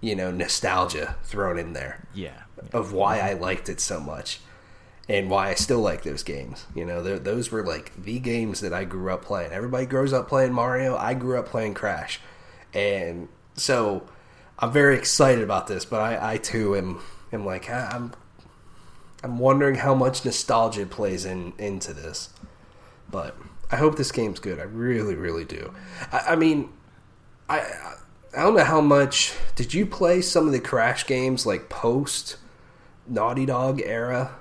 you 0.00 0.14
know, 0.14 0.30
nostalgia 0.30 1.16
thrown 1.24 1.58
in 1.58 1.72
there 1.72 2.06
Yeah. 2.14 2.42
of 2.72 2.92
why 2.92 3.20
I 3.20 3.32
liked 3.34 3.68
it 3.68 3.80
so 3.80 3.98
much 4.00 4.40
and 5.12 5.28
why 5.28 5.50
I 5.50 5.54
still 5.54 5.80
like 5.80 6.04
those 6.04 6.22
games. 6.22 6.64
You 6.74 6.86
know, 6.86 7.02
those 7.02 7.50
were 7.50 7.62
like 7.62 7.92
the 8.02 8.18
games 8.18 8.60
that 8.60 8.72
I 8.72 8.84
grew 8.84 9.12
up 9.12 9.22
playing. 9.22 9.52
Everybody 9.52 9.84
grows 9.84 10.10
up 10.10 10.26
playing 10.26 10.54
Mario. 10.54 10.96
I 10.96 11.12
grew 11.12 11.38
up 11.38 11.46
playing 11.46 11.74
Crash, 11.74 12.18
and 12.72 13.28
so 13.54 14.08
I'm 14.58 14.72
very 14.72 14.96
excited 14.96 15.44
about 15.44 15.66
this. 15.66 15.84
But 15.84 16.00
I, 16.00 16.32
I 16.32 16.36
too 16.38 16.74
am 16.74 17.02
am 17.30 17.44
like 17.44 17.68
I'm 17.68 18.14
I'm 19.22 19.38
wondering 19.38 19.74
how 19.74 19.94
much 19.94 20.24
nostalgia 20.24 20.86
plays 20.86 21.26
in 21.26 21.52
into 21.58 21.92
this. 21.92 22.30
But 23.10 23.36
I 23.70 23.76
hope 23.76 23.98
this 23.98 24.12
game's 24.12 24.40
good. 24.40 24.58
I 24.58 24.62
really, 24.62 25.14
really 25.14 25.44
do. 25.44 25.74
I, 26.10 26.18
I 26.30 26.36
mean, 26.36 26.70
I 27.50 27.58
I 28.34 28.44
don't 28.44 28.56
know 28.56 28.64
how 28.64 28.80
much 28.80 29.34
did 29.56 29.74
you 29.74 29.84
play 29.84 30.22
some 30.22 30.46
of 30.46 30.52
the 30.52 30.60
Crash 30.60 31.06
games 31.06 31.44
like 31.44 31.68
post 31.68 32.38
Naughty 33.06 33.44
Dog 33.44 33.82
era? 33.84 34.36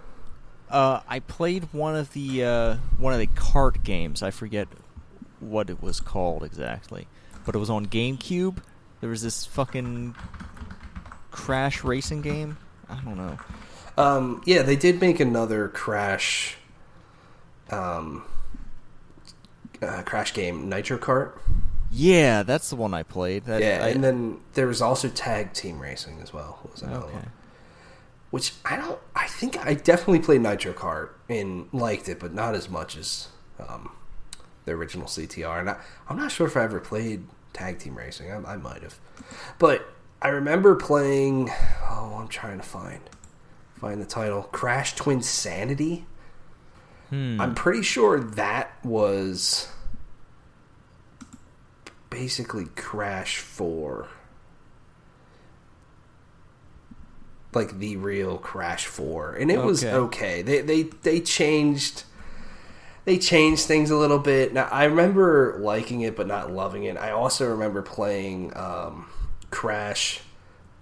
Uh, 0.72 1.02
I 1.08 1.20
played 1.20 1.74
one 1.74 1.96
of 1.96 2.14
the 2.14 2.46
uh, 2.46 2.76
one 2.98 3.14
of 3.14 3.20
the 3.20 3.28
kart 3.28 3.84
games. 3.84 4.24
I 4.24 4.32
forget 4.32 4.68
what 5.40 5.70
it 5.70 5.84
was 5.84 6.00
called 6.00 6.44
exactly, 6.44 7.08
but 7.46 7.56
it 7.56 7.58
was 7.58 7.70
on 7.70 7.88
GameCube. 7.88 8.58
There 9.02 9.10
was 9.10 9.22
this 9.22 9.46
fucking 9.46 10.16
crash 11.32 11.84
racing 11.84 12.22
game. 12.22 12.58
I 12.90 12.96
don't 13.02 13.18
know. 13.18 13.38
Um, 13.98 14.42
yeah, 14.46 14.62
they 14.62 14.76
did 14.76 15.02
make 15.02 15.20
another 15.20 15.68
Crash, 15.68 16.58
um, 17.70 18.24
uh, 19.82 20.04
Crash 20.04 20.34
game, 20.34 20.70
Nitro 20.70 20.98
Kart. 20.98 21.38
Yeah, 21.92 22.44
that's 22.44 22.70
the 22.70 22.78
one 22.78 22.94
I 22.94 23.04
played. 23.04 23.46
That, 23.46 23.62
yeah, 23.62 23.82
I, 23.84 23.90
and 23.90 24.04
then 24.04 24.40
there 24.54 24.68
was 24.68 24.82
also 24.82 25.10
Tag 25.10 25.54
Team 25.54 25.80
Racing 25.80 26.20
as 26.22 26.32
well. 26.32 26.60
Was 26.72 26.82
another 26.82 27.06
okay. 27.06 27.14
one. 27.16 27.32
Which 28.32 28.54
I 28.66 28.78
don't. 28.78 29.00
I 29.16 29.28
think 29.28 29.64
I 29.66 29.74
definitely 29.74 30.20
played 30.20 30.42
Nitro 30.42 30.74
Kart 30.74 31.10
and 31.30 31.68
liked 31.72 32.10
it, 32.10 32.20
but 32.20 32.34
not 32.34 32.56
as 32.56 32.70
much 32.70 32.98
as 32.98 33.28
um, 33.60 33.92
the 34.66 34.72
original 34.72 35.06
CTR. 35.06 35.60
And 35.60 35.70
I, 35.70 35.78
I'm 36.10 36.18
not 36.18 36.32
sure 36.32 36.48
if 36.48 36.56
I 36.56 36.64
ever 36.64 36.80
played 36.80 37.26
Tag 37.54 37.80
Team 37.80 37.98
Racing. 37.98 38.32
I, 38.32 38.54
I 38.54 38.58
might 38.58 38.84
have, 38.84 38.98
but 39.60 39.86
I 40.22 40.30
remember 40.30 40.76
playing. 40.76 41.50
Oh, 41.90 42.18
I'm 42.20 42.30
trying 42.30 42.58
to 42.58 42.66
find 42.66 43.02
find 43.76 44.02
the 44.02 44.06
title. 44.06 44.44
Crash 44.44 44.96
Twin 44.96 45.22
Sanity. 45.22 46.06
Hmm. 47.10 47.42
I'm 47.42 47.56
pretty 47.56 47.82
sure 47.82 48.20
that 48.20 48.74
was 48.86 49.68
basically 52.10 52.66
Crash 52.76 53.40
4. 53.40 54.08
Like 57.54 57.80
the 57.80 57.98
real 57.98 58.38
Crash 58.38 58.86
Four, 58.86 59.34
and 59.34 59.52
it 59.52 59.62
was 59.62 59.84
Okay. 59.84 59.94
okay. 59.96 60.42
They 60.42 60.62
they 60.62 60.84
they 60.84 61.20
changed 61.22 62.04
they 63.06 63.18
changed 63.18 63.66
things 63.66 63.90
a 63.90 63.98
little 63.98 64.20
bit. 64.20 64.54
Now 64.54 64.68
I 64.72 64.86
remember 64.86 65.58
liking 65.60 66.02
it 66.02 66.16
but 66.16 66.28
not 66.28 66.52
loving 66.52 66.84
it. 66.84 66.98
I 66.98 67.12
also 67.12 67.50
remember 67.50 67.82
playing 67.82 68.56
um, 68.56 69.08
Crash, 69.50 70.22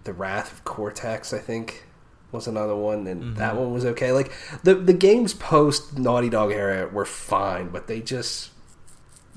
The 0.03 0.13
Wrath 0.13 0.51
of 0.51 0.63
Cortex. 0.65 1.34
I 1.34 1.39
think 1.39 1.86
was 2.32 2.45
another 2.45 2.76
one, 2.76 3.07
and 3.07 3.36
that 3.38 3.55
one 3.55 3.74
was 3.74 3.86
okay. 3.86 4.11
Like 4.11 4.32
the 4.63 4.76
the 4.76 4.93
games 4.93 5.34
post 5.34 5.97
Naughty 5.97 6.30
Dog 6.30 6.51
era 6.51 6.88
were 6.88 7.05
fine, 7.05 7.70
but 7.70 7.88
they 7.88 8.01
just 8.01 8.51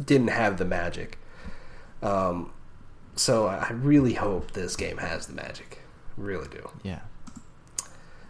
didn't 0.05 0.29
have 0.29 0.59
the 0.59 0.65
magic. 0.67 1.19
Um, 2.03 2.53
so 3.15 3.47
I 3.47 3.71
really 3.73 4.15
hope 4.15 4.51
this 4.53 4.75
game 4.77 4.99
has 4.99 5.27
the 5.29 5.35
magic. 5.35 5.79
Really 6.17 6.49
do. 6.49 6.69
Yeah. 6.83 7.01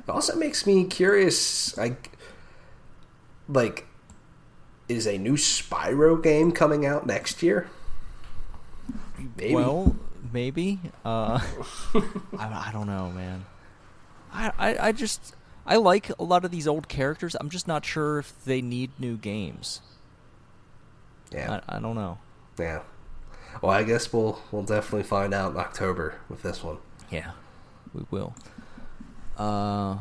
It 0.06 0.10
also 0.10 0.36
makes 0.36 0.66
me 0.66 0.84
curious. 0.84 1.76
Like, 1.76 2.10
like, 3.48 3.86
is 4.88 5.06
a 5.06 5.18
new 5.18 5.34
Spyro 5.34 6.22
game 6.22 6.52
coming 6.52 6.84
out 6.84 7.06
next 7.06 7.42
year? 7.42 7.68
Maybe. 9.36 9.54
Well, 9.54 9.96
maybe. 10.32 10.80
Uh, 11.04 11.40
I, 12.38 12.68
I 12.68 12.70
don't 12.72 12.86
know, 12.86 13.10
man. 13.10 13.44
I, 14.32 14.52
I 14.58 14.88
I 14.88 14.92
just 14.92 15.34
I 15.66 15.76
like 15.76 16.10
a 16.18 16.24
lot 16.24 16.44
of 16.44 16.50
these 16.50 16.66
old 16.66 16.88
characters. 16.88 17.36
I'm 17.38 17.50
just 17.50 17.68
not 17.68 17.84
sure 17.84 18.18
if 18.18 18.44
they 18.44 18.60
need 18.62 18.90
new 18.98 19.16
games. 19.16 19.80
yeah, 21.32 21.60
I, 21.68 21.76
I 21.76 21.80
don't 21.80 21.94
know. 21.94 22.18
yeah. 22.58 22.80
Well, 23.60 23.70
I 23.70 23.82
guess 23.82 24.12
we'll 24.12 24.40
we'll 24.50 24.62
definitely 24.64 25.02
find 25.04 25.32
out 25.34 25.52
in 25.52 25.58
October 25.58 26.14
with 26.28 26.42
this 26.42 26.64
one. 26.64 26.78
Yeah, 27.10 27.32
we 27.94 28.04
will. 28.10 28.34
Uh, 29.42 29.98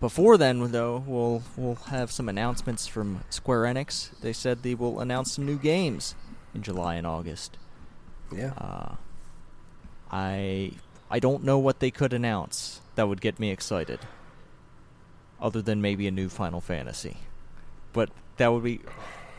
before 0.00 0.38
then, 0.38 0.72
though, 0.72 1.04
we'll 1.06 1.42
we'll 1.56 1.74
have 1.74 2.10
some 2.10 2.28
announcements 2.28 2.86
from 2.86 3.20
Square 3.28 3.62
Enix. 3.64 4.18
They 4.20 4.32
said 4.32 4.62
they 4.62 4.74
will 4.74 5.00
announce 5.00 5.32
some 5.32 5.44
new 5.44 5.58
games 5.58 6.14
in 6.54 6.62
July 6.62 6.94
and 6.94 7.06
August. 7.06 7.58
Yeah. 8.34 8.52
Uh, 8.56 8.94
I 10.10 10.72
I 11.10 11.18
don't 11.18 11.44
know 11.44 11.58
what 11.58 11.80
they 11.80 11.90
could 11.90 12.14
announce 12.14 12.80
that 12.94 13.08
would 13.08 13.20
get 13.20 13.38
me 13.38 13.50
excited, 13.50 14.00
other 15.38 15.60
than 15.60 15.82
maybe 15.82 16.06
a 16.06 16.10
new 16.10 16.30
Final 16.30 16.62
Fantasy. 16.62 17.18
But 17.92 18.08
that 18.38 18.52
would 18.54 18.64
be 18.64 18.80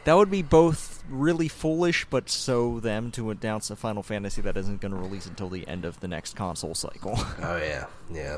that 0.03 0.13
would 0.13 0.29
be 0.29 0.43
both 0.43 1.03
really 1.09 1.47
foolish, 1.47 2.05
but 2.05 2.29
so 2.29 2.79
them 2.79 3.09
to 3.11 3.31
announce 3.31 3.71
a 3.71 3.75
Final 3.75 4.03
Fantasy 4.03 4.43
that 4.43 4.57
isn't 4.57 4.79
going 4.79 4.93
to 4.93 4.99
release 4.99 5.25
until 5.25 5.49
the 5.49 5.67
end 5.67 5.85
of 5.85 6.01
the 6.01 6.07
next 6.07 6.35
console 6.35 6.75
cycle. 6.75 7.15
Oh 7.41 7.57
yeah, 7.57 7.87
yeah. 8.11 8.37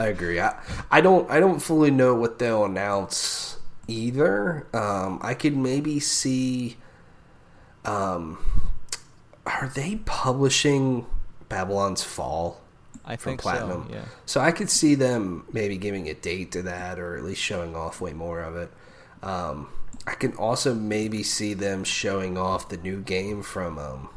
I 0.00 0.06
agree. 0.06 0.40
I 0.40 0.58
I 0.90 1.00
don't 1.00 1.30
I 1.30 1.40
don't 1.40 1.60
fully 1.60 1.90
know 1.90 2.14
what 2.14 2.38
they'll 2.38 2.64
announce 2.64 3.58
either. 3.86 4.66
Um, 4.72 5.18
I 5.22 5.34
could 5.34 5.56
maybe 5.56 6.00
see. 6.00 6.76
Um, 7.84 8.38
are 9.46 9.68
they 9.74 9.96
publishing 10.04 11.06
Babylon's 11.48 12.02
Fall 12.02 12.60
I 13.04 13.16
from 13.16 13.32
think 13.32 13.40
Platinum? 13.42 13.86
so. 13.88 13.94
Yeah. 13.94 14.04
So 14.26 14.40
I 14.40 14.52
could 14.52 14.70
see 14.70 14.94
them 14.94 15.44
maybe 15.52 15.76
giving 15.76 16.08
a 16.08 16.14
date 16.14 16.52
to 16.52 16.62
that, 16.62 16.98
or 16.98 17.16
at 17.16 17.24
least 17.24 17.40
showing 17.40 17.74
off 17.74 18.00
way 18.00 18.12
more 18.12 18.40
of 18.40 18.56
it. 18.56 18.70
Um, 19.22 19.68
I 20.06 20.14
can 20.14 20.32
also 20.34 20.74
maybe 20.74 21.22
see 21.22 21.54
them 21.54 21.84
showing 21.84 22.38
off 22.38 22.68
the 22.68 22.76
new 22.78 23.00
game 23.00 23.42
from 23.42 23.78
um, 23.78 24.08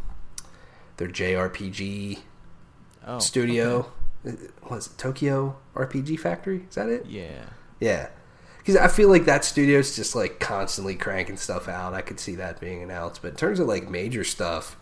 their 0.97 1.09
JRPG 1.09 2.19
Oh, 3.05 3.19
studio. 3.19 3.91
Was 4.69 4.87
it 4.87 4.97
Tokyo 4.97 5.57
RPG 5.75 6.19
Factory? 6.19 6.65
Is 6.69 6.75
that 6.75 6.89
it? 6.89 7.05
Yeah. 7.05 7.45
Yeah. 7.79 8.09
Because 8.57 8.77
I 8.77 8.87
feel 8.87 9.09
like 9.09 9.25
that 9.25 9.43
studio's 9.43 9.95
just 9.95 10.15
like 10.15 10.39
constantly 10.39 10.95
cranking 10.95 11.35
stuff 11.35 11.67
out. 11.67 11.93
I 11.93 12.01
could 12.01 12.19
see 12.19 12.35
that 12.35 12.61
being 12.61 12.81
announced. 12.81 13.21
But 13.21 13.31
in 13.31 13.35
terms 13.35 13.59
of 13.59 13.67
like 13.67 13.89
major 13.89 14.23
stuff, 14.23 14.77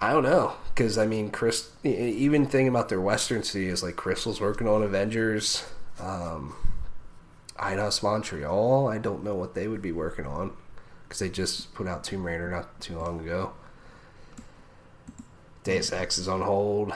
I 0.00 0.12
don't 0.12 0.22
know. 0.22 0.54
Because 0.68 0.98
I 0.98 1.06
mean, 1.06 1.30
Chris, 1.30 1.70
even 1.82 2.46
thinking 2.46 2.68
about 2.68 2.88
their 2.88 3.00
Western 3.00 3.42
studios, 3.42 3.82
like 3.82 3.96
Crystal's 3.96 4.40
working 4.40 4.68
on 4.68 4.84
Avengers, 4.84 5.64
um, 5.98 6.54
Eidos 7.58 8.02
Montreal. 8.02 8.88
I 8.88 8.98
don't 8.98 9.24
know 9.24 9.34
what 9.34 9.54
they 9.54 9.66
would 9.66 9.82
be 9.82 9.92
working 9.92 10.26
on 10.26 10.52
because 11.04 11.18
they 11.18 11.28
just 11.28 11.74
put 11.74 11.86
out 11.86 12.04
Tomb 12.04 12.24
Raider 12.24 12.50
not 12.50 12.80
too 12.80 12.96
long 12.96 13.20
ago. 13.20 13.52
Deus 15.64 15.92
Ex 15.92 16.18
is 16.18 16.28
on 16.28 16.40
hold. 16.40 16.92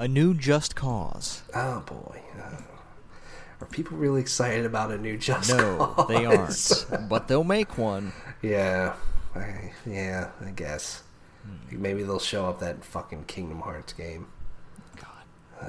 A 0.00 0.08
new 0.08 0.32
Just 0.32 0.74
Cause. 0.74 1.42
Oh 1.54 1.80
boy. 1.80 2.22
Uh, 2.42 2.56
are 3.60 3.66
people 3.66 3.98
really 3.98 4.22
excited 4.22 4.64
about 4.64 4.90
a 4.90 4.96
new 4.96 5.18
Just 5.18 5.50
cause? 5.50 5.58
No, 5.58 5.76
Cause? 5.94 6.08
they 6.08 6.24
aren't. 6.24 7.08
but 7.10 7.28
they'll 7.28 7.44
make 7.44 7.76
one. 7.76 8.12
yeah. 8.40 8.94
I, 9.34 9.72
yeah, 9.86 10.30
I 10.44 10.50
guess. 10.52 11.02
Maybe 11.70 12.02
they'll 12.02 12.18
show 12.18 12.46
up 12.46 12.60
that 12.60 12.82
fucking 12.84 13.24
Kingdom 13.24 13.60
Hearts 13.60 13.92
game. 13.92 14.26
God. 14.96 15.68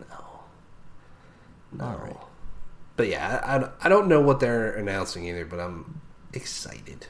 No. 0.00 0.04
No. 1.72 1.84
All 1.84 1.96
right. 1.98 2.16
But 2.96 3.08
yeah, 3.08 3.40
I- 3.44 3.86
I 3.86 3.88
don't 3.88 4.08
know 4.08 4.20
what 4.20 4.40
they're 4.40 4.72
announcing 4.74 5.24
either, 5.26 5.44
but 5.44 5.60
I'm 5.60 6.00
excited. 6.32 7.06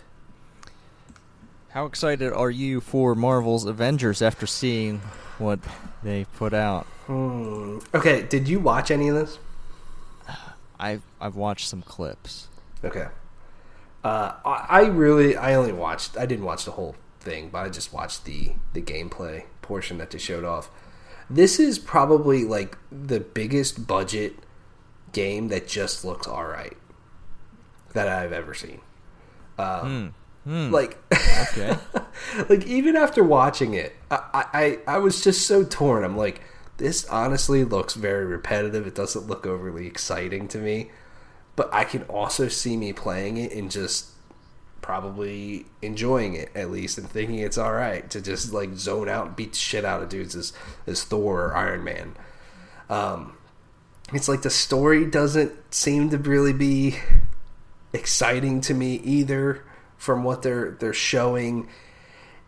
How 1.70 1.84
excited 1.86 2.32
are 2.32 2.50
you 2.50 2.80
for 2.80 3.14
Marvel's 3.14 3.66
Avengers 3.66 4.22
after 4.22 4.46
seeing 4.46 5.00
what 5.38 5.60
they 6.02 6.24
put 6.36 6.54
out? 6.54 6.84
Hmm. 7.06 7.78
Okay, 7.94 8.22
did 8.22 8.48
you 8.48 8.58
watch 8.58 8.90
any 8.90 9.08
of 9.08 9.14
this? 9.14 9.38
I've 10.80 11.02
I've 11.20 11.36
watched 11.36 11.68
some 11.68 11.82
clips. 11.82 12.48
Okay. 12.84 13.08
Uh, 14.04 14.32
I 14.44 14.66
I 14.68 14.86
really, 14.86 15.36
I 15.36 15.54
only 15.54 15.72
watched. 15.72 16.16
I 16.16 16.24
didn't 16.24 16.44
watch 16.44 16.64
the 16.64 16.72
whole 16.72 16.94
thing, 17.20 17.50
but 17.50 17.58
I 17.58 17.68
just 17.68 17.92
watched 17.92 18.24
the 18.24 18.52
the 18.72 18.80
gameplay 18.80 19.44
portion 19.60 19.98
that 19.98 20.10
they 20.10 20.18
showed 20.18 20.44
off. 20.44 20.70
This 21.28 21.58
is 21.60 21.78
probably 21.78 22.44
like 22.44 22.78
the 22.90 23.20
biggest 23.20 23.86
budget 23.86 24.36
game 25.12 25.48
that 25.48 25.68
just 25.68 26.04
looks 26.04 26.26
all 26.26 26.44
right 26.46 26.76
that 27.92 28.08
I've 28.08 28.32
ever 28.32 28.54
seen. 28.54 28.80
Um, 29.58 30.14
Hmm. 30.44 30.70
Like, 30.70 30.98
Okay. 31.12 31.76
like 32.48 32.66
even 32.66 32.96
after 32.96 33.22
watching 33.22 33.74
it, 33.74 33.94
I, 34.10 34.44
I 34.52 34.78
I 34.94 34.98
was 34.98 35.22
just 35.22 35.46
so 35.46 35.64
torn. 35.64 36.04
I'm 36.04 36.16
like, 36.16 36.40
this 36.78 37.06
honestly 37.06 37.64
looks 37.64 37.94
very 37.94 38.24
repetitive. 38.24 38.86
It 38.86 38.94
doesn't 38.94 39.26
look 39.26 39.46
overly 39.46 39.86
exciting 39.86 40.48
to 40.48 40.58
me, 40.58 40.90
but 41.56 41.72
I 41.72 41.84
can 41.84 42.02
also 42.04 42.48
see 42.48 42.76
me 42.76 42.92
playing 42.92 43.36
it 43.36 43.52
and 43.52 43.70
just 43.70 44.08
probably 44.80 45.66
enjoying 45.82 46.34
it 46.34 46.50
at 46.54 46.70
least 46.70 46.96
and 46.96 47.10
thinking 47.10 47.40
it's 47.40 47.58
all 47.58 47.72
right 47.74 48.08
to 48.08 48.20
just 48.22 48.52
like 48.52 48.74
zone 48.74 49.08
out 49.08 49.26
and 49.26 49.36
beat 49.36 49.52
the 49.52 49.58
shit 49.58 49.84
out 49.84 50.02
of 50.02 50.08
dudes 50.08 50.34
as 50.34 50.52
as 50.86 51.04
Thor 51.04 51.46
or 51.46 51.56
Iron 51.56 51.84
Man. 51.84 52.16
Um, 52.88 53.34
it's 54.12 54.28
like 54.28 54.42
the 54.42 54.50
story 54.50 55.04
doesn't 55.04 55.74
seem 55.74 56.08
to 56.10 56.18
really 56.18 56.54
be 56.54 56.96
exciting 57.92 58.60
to 58.62 58.74
me 58.74 58.94
either 59.04 59.62
from 59.98 60.24
what 60.24 60.42
they're 60.42 60.70
they're 60.80 60.94
showing. 60.94 61.68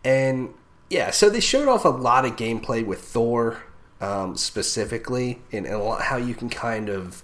And 0.03 0.53
yeah 0.89 1.11
so 1.11 1.29
they 1.29 1.39
showed 1.39 1.67
off 1.67 1.85
a 1.85 1.89
lot 1.89 2.25
of 2.25 2.35
gameplay 2.35 2.85
with 2.85 3.01
thor 3.01 3.63
um, 4.01 4.35
specifically 4.35 5.41
and, 5.51 5.65
and 5.65 5.75
a 5.75 5.79
lot, 5.79 6.01
how 6.01 6.17
you 6.17 6.33
can 6.33 6.49
kind 6.49 6.89
of 6.89 7.23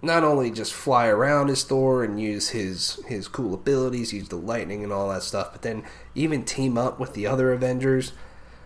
not 0.00 0.24
only 0.24 0.50
just 0.50 0.72
fly 0.72 1.06
around 1.06 1.48
as 1.48 1.62
thor 1.62 2.02
and 2.02 2.20
use 2.20 2.48
his 2.48 2.98
his 3.06 3.28
cool 3.28 3.54
abilities 3.54 4.12
use 4.12 4.28
the 4.28 4.36
lightning 4.36 4.82
and 4.82 4.92
all 4.92 5.10
that 5.10 5.22
stuff 5.22 5.50
but 5.52 5.62
then 5.62 5.84
even 6.14 6.44
team 6.44 6.76
up 6.76 6.98
with 6.98 7.14
the 7.14 7.26
other 7.26 7.52
avengers 7.52 8.12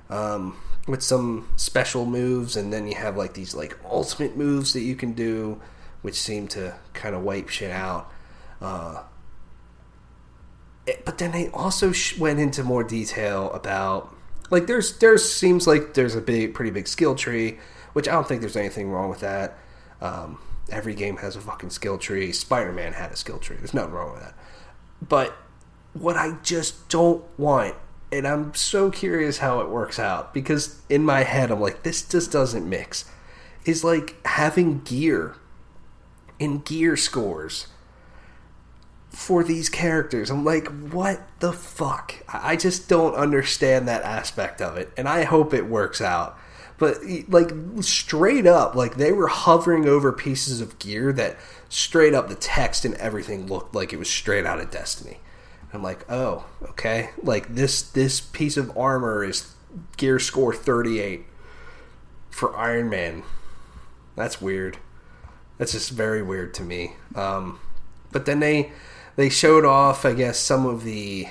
um, 0.09 0.57
with 0.89 1.03
some 1.03 1.49
special 1.57 2.07
moves 2.07 2.57
and 2.57 2.73
then 2.73 2.87
you 2.87 2.95
have 2.95 3.17
like 3.17 3.35
these 3.35 3.55
like 3.55 3.77
ultimate 3.85 4.37
moves 4.37 4.73
that 4.73 4.81
you 4.81 4.97
can 4.97 5.13
do 5.13 5.61
which 6.07 6.15
seem 6.15 6.47
to 6.47 6.73
kind 6.93 7.17
of 7.17 7.23
wipe 7.23 7.49
shit 7.49 7.73
out. 7.73 8.09
Uh, 8.61 9.03
but 11.05 11.19
then 11.19 11.33
they 11.33 11.49
also 11.49 11.93
sh- 11.93 12.19
went 12.19 12.39
into 12.39 12.63
more 12.63 12.85
detail 12.85 13.51
about 13.53 14.15
like 14.51 14.67
there's 14.67 14.99
there 14.99 15.19
seems 15.19 15.67
like 15.67 15.95
there's 15.95 16.15
a 16.15 16.21
big 16.21 16.55
pretty 16.55 16.71
big 16.71 16.87
skill 16.87 17.15
tree 17.15 17.59
which 17.93 18.09
i 18.09 18.13
don't 18.13 18.29
think 18.29 18.41
there's 18.41 18.57
anything 18.57 18.91
wrong 18.91 19.09
with 19.09 19.21
that. 19.21 19.59
Um, 20.03 20.39
every 20.69 20.95
game 20.95 21.17
has 21.19 21.37
a 21.37 21.41
fucking 21.41 21.71
skill 21.71 21.97
tree. 21.97 22.31
Spider-man 22.33 22.93
had 22.93 23.11
a 23.11 23.17
skill 23.17 23.39
tree. 23.39 23.57
There's 23.57 23.73
nothing 23.73 23.93
wrong 23.93 24.13
with 24.13 24.21
that. 24.21 24.35
But 25.01 25.35
what 26.01 26.17
i 26.17 26.37
just 26.43 26.89
don't 26.89 27.25
want 27.39 27.75
and 28.13 28.27
i'm 28.27 28.55
so 28.55 28.91
curious 28.91 29.39
how 29.39 29.61
it 29.61 29.69
works 29.69 29.99
out 29.99 30.33
because 30.35 30.81
in 30.89 31.03
my 31.03 31.23
head 31.23 31.51
i'm 31.51 31.61
like 31.61 31.83
this 31.83 32.07
just 32.07 32.31
doesn't 32.31 32.69
mix 32.69 33.11
is 33.65 33.83
like 33.83 34.15
having 34.27 34.81
gear 34.81 35.35
in 36.39 36.59
gear 36.59 36.97
scores 36.97 37.69
for 39.17 39.43
these 39.43 39.71
characters. 39.71 40.29
I'm 40.29 40.45
like, 40.45 40.69
what 40.69 41.23
the 41.41 41.51
fuck? 41.51 42.17
I 42.29 42.55
just 42.55 42.87
don't 42.87 43.15
understand 43.15 43.89
that 43.89 44.03
aspect 44.03 44.61
of 44.61 44.77
it, 44.77 44.93
and 44.95 45.09
I 45.09 45.25
hope 45.25 45.55
it 45.55 45.67
works 45.67 46.03
out. 46.03 46.39
but 46.77 46.99
like 47.27 47.51
straight 47.81 48.47
up, 48.47 48.75
like 48.75 48.97
they 48.97 49.13
were 49.13 49.29
hovering 49.29 49.89
over 49.89 50.13
pieces 50.13 50.61
of 50.61 50.79
gear 50.79 51.15
that 51.15 51.39
straight 51.71 52.13
up 52.13 52.29
the 52.29 52.35
text 52.35 52.85
and 52.85 52.95
everything 52.97 53.47
looked 53.47 53.75
like 53.75 53.95
it 53.95 53.99
was 53.99 54.11
straight 54.11 54.45
out 54.45 54.61
of 54.61 54.71
Destiny. 54.71 55.21
I'm 55.73 55.83
like, 55.83 56.05
oh, 56.11 56.45
okay. 56.63 57.09
Like 57.23 57.55
this 57.55 57.81
this 57.81 58.21
piece 58.21 58.59
of 58.59 58.77
armor 58.77 59.25
is 59.25 59.55
gear 59.97 60.19
score 60.19 60.53
38 60.53 61.25
for 62.29 62.55
Iron 62.55 62.91
Man. 62.91 63.23
That's 64.15 64.43
weird. 64.43 64.77
That's 65.57 65.73
just 65.73 65.91
very 65.91 66.23
weird 66.23 66.53
to 66.55 66.63
me. 66.63 66.97
Um, 67.15 67.61
but 68.13 68.27
then 68.27 68.41
they 68.41 68.73
they 69.17 69.29
showed 69.29 69.65
off, 69.65 70.05
I 70.05 70.13
guess, 70.13 70.39
some 70.39 70.67
of 70.67 70.85
the 70.85 71.29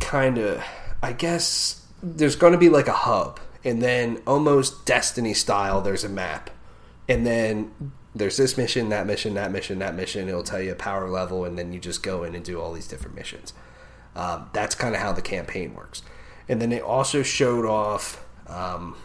kind 0.00 0.38
of, 0.38 0.62
I 1.02 1.12
guess, 1.12 1.86
there's 2.02 2.36
going 2.36 2.52
to 2.52 2.58
be 2.58 2.68
like 2.68 2.88
a 2.88 2.92
hub, 2.92 3.40
and 3.64 3.80
then 3.80 4.22
almost 4.26 4.84
Destiny 4.86 5.34
style, 5.34 5.80
there's 5.80 6.04
a 6.04 6.08
map, 6.08 6.50
and 7.08 7.26
then 7.26 7.92
there's 8.14 8.36
this 8.36 8.56
mission, 8.56 8.88
that 8.88 9.06
mission, 9.06 9.34
that 9.34 9.52
mission, 9.52 9.78
that 9.78 9.94
mission. 9.94 10.28
It'll 10.28 10.42
tell 10.42 10.60
you 10.60 10.72
a 10.72 10.76
power 10.76 11.08
level, 11.08 11.44
and 11.44 11.56
then 11.56 11.72
you 11.72 11.78
just 11.78 12.02
go 12.02 12.24
in 12.24 12.34
and 12.34 12.44
do 12.44 12.60
all 12.60 12.72
these 12.72 12.88
different 12.88 13.14
missions. 13.14 13.52
Um, 14.16 14.50
that's 14.52 14.74
kind 14.74 14.94
of 14.94 15.00
how 15.00 15.12
the 15.12 15.22
campaign 15.22 15.74
works. 15.74 16.02
And 16.48 16.60
then 16.60 16.70
they 16.70 16.80
also 16.80 17.22
showed 17.22 17.64
off 17.64 18.24
um, 18.48 18.96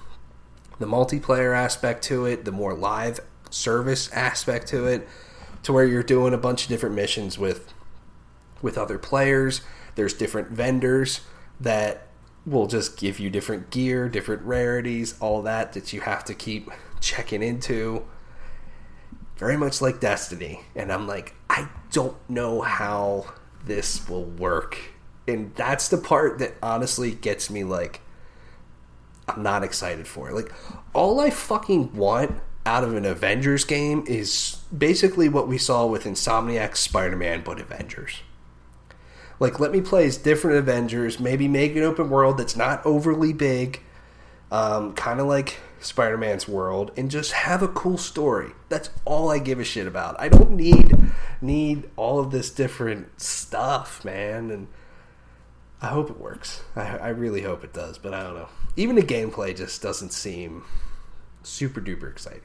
the 0.80 0.88
multiplayer 0.88 1.56
aspect 1.56 2.03
to 2.06 2.26
it, 2.26 2.45
the 2.45 2.51
more 2.51 2.74
live 2.74 3.20
service 3.51 4.12
aspect 4.12 4.68
to 4.70 4.88
it, 4.88 5.08
to 5.66 5.74
where 5.74 5.86
you're 5.86 6.03
doing 6.03 6.32
a 6.32 6.38
bunch 6.38 6.63
of 6.63 6.70
different 6.70 6.95
missions 6.95 7.39
with 7.39 7.74
with 8.61 8.78
other 8.78 8.99
players. 8.99 9.61
There's 9.95 10.13
different 10.13 10.49
vendors 10.49 11.22
that 11.59 12.07
will 12.45 12.68
just 12.68 12.97
give 12.97 13.20
you 13.20 13.32
different 13.32 13.72
gear, 13.72 14.07
different 14.07 14.43
rarities, 14.43 15.16
all 15.20 15.41
that 15.41 15.74
that 15.74 15.91
you 15.91 16.01
have 16.01 16.24
to 16.26 16.36
keep 16.36 16.70
checking 16.99 17.41
into. 17.41 18.05
Very 19.38 19.57
much 19.57 19.82
like 19.82 19.99
Destiny. 19.99 20.61
And 20.76 20.93
I'm 20.93 21.07
like, 21.07 21.34
I 21.49 21.68
don't 21.91 22.18
know 22.30 22.61
how 22.61 23.34
this 23.66 24.07
will 24.07 24.24
work. 24.24 24.78
And 25.28 25.55
that's 25.55 25.89
the 25.89 25.97
part 25.97 26.38
that 26.38 26.53
honestly 26.61 27.11
gets 27.11 27.49
me 27.49 27.63
like 27.63 28.01
I'm 29.28 29.41
not 29.41 29.63
excited 29.63 30.07
for. 30.07 30.32
Like 30.32 30.53
all 30.93 31.20
I 31.20 31.32
fucking 31.32 31.95
want 31.95 32.39
out 32.66 32.84
of 32.84 32.95
an 32.95 33.05
Avengers 33.05 33.63
game 33.63 34.03
is 34.07 34.57
basically 34.76 35.30
what 35.30 35.47
we 35.47 35.57
saw 35.57 35.86
with 35.86 36.05
Insomniac's 36.05 36.80
Spider-Man 36.80 37.43
but 37.45 37.59
Avengers. 37.59 38.22
Like, 39.39 39.59
let 39.59 39.72
me 39.72 39.82
play 39.82 40.05
as 40.05 40.18
different 40.18 40.57
Avengers. 40.57 41.20
Maybe 41.20 41.47
make 41.47 41.76
an 41.76 41.84
open 41.84 42.09
world 42.09 42.38
that's 42.38 42.55
not 42.55 42.86
overly 42.86 43.34
big, 43.34 43.82
um, 44.51 44.93
kind 44.93 45.20
of 45.20 45.28
like 45.28 45.59
Spider 45.80 46.18
Man's 46.18 46.47
world, 46.47 46.91
and 46.95 47.11
just 47.11 47.34
have 47.34 47.61
a 47.61 47.68
cool 47.68 47.97
story. 47.97 48.51
That's 48.70 48.89
all 49.03 49.30
I 49.30 49.39
give 49.39 49.59
a 49.59 49.63
shit 49.63 49.88
about. 49.88 50.20
I 50.20 50.30
don't 50.30 50.51
need 50.51 50.95
need 51.41 51.89
all 51.95 52.20
of 52.20 52.32
this 52.32 52.49
different 52.49 53.20
stuff, 53.22 54.03
man. 54.05 54.49
And 54.49 54.68
I 55.82 55.88
hope 55.88 56.09
it 56.09 56.20
works. 56.20 56.63
I, 56.76 56.97
I 56.97 57.09
really 57.09 57.41
hope 57.41 57.63
it 57.63 57.74
does, 57.74 57.97
but 57.97 58.13
I 58.13 58.24
don't 58.24 58.36
know. 58.36 58.49
Even 58.78 58.95
the 58.95 59.03
gameplay 59.03 59.55
just 59.55 59.82
doesn't 59.82 60.13
seem 60.13 60.63
super 61.43 61.82
duper 61.82 62.09
exciting. 62.09 62.41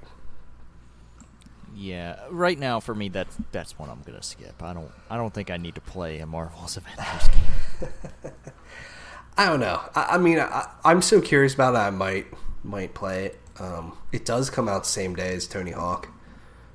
Yeah, 1.75 2.18
right 2.31 2.59
now 2.59 2.81
for 2.81 2.95
me 2.95 3.09
that's 3.09 3.37
that's 3.53 3.79
what 3.79 3.89
I'm 3.89 4.03
gonna 4.03 4.23
skip. 4.23 4.62
I 4.62 4.73
don't 4.73 4.91
I 5.09 5.16
don't 5.16 5.33
think 5.33 5.51
I 5.51 5.57
need 5.57 5.75
to 5.77 5.81
play 5.81 6.18
a 6.18 6.27
Marvel's 6.27 6.77
Avengers 6.77 7.29
game. 7.29 8.33
I 9.37 9.47
don't 9.47 9.61
know. 9.61 9.81
I, 9.95 10.03
I 10.03 10.18
mean, 10.18 10.39
I, 10.39 10.68
am 10.85 11.01
so 11.01 11.21
curious 11.21 11.55
about 11.55 11.75
it. 11.75 11.79
I 11.79 11.91
might 11.91 12.27
might 12.62 12.93
play 12.95 13.27
it. 13.27 13.39
Um, 13.59 13.97
it 14.12 14.25
does 14.25 14.51
come 14.51 14.68
out 14.68 14.83
the 14.83 14.89
same 14.89 15.14
day 15.14 15.35
as 15.35 15.47
Tony 15.47 15.71
Hawk 15.71 16.09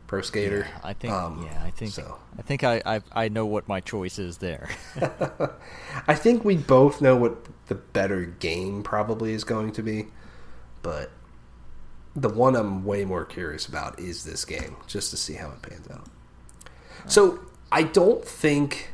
Pro 0.08 0.22
Skater. 0.22 0.68
Yeah, 0.70 0.80
I 0.84 0.93
think. 0.93 1.14
Um, 1.14 1.48
yeah, 1.50 1.64
I 1.64 1.72
think. 1.72 1.91
So. 1.91 2.18
I 2.38 2.41
think 2.41 2.64
I, 2.64 2.82
I 2.86 3.02
I 3.12 3.30
know 3.30 3.46
what 3.46 3.68
my 3.68 3.82
choice 3.82 4.18
is 4.18 4.38
there. 4.38 4.70
I 6.08 6.16
think 6.16 6.46
we 6.46 6.58
both 6.58 7.02
know 7.02 7.16
what 7.16 7.46
the 7.68 7.76
better 7.76 8.26
game 8.26 8.84
probably 8.84 9.34
is 9.34 9.43
going 9.43 9.72
to 9.74 9.84
be, 9.84 10.08
but 10.82 11.12
the 12.16 12.30
one 12.30 12.55
I'm 12.55 12.86
way 12.86 13.03
more 13.03 13.26
curious 13.26 13.66
about 13.66 13.99
is 13.99 14.24
this 14.24 14.45
game, 14.45 14.78
just 14.88 15.11
to 15.11 15.18
see 15.18 15.34
how 15.34 15.49
it 15.49 15.61
pans 15.61 15.88
out. 15.91 16.07
So 17.07 17.39
I 17.72 17.84
don't 17.84 18.24
think 18.24 18.91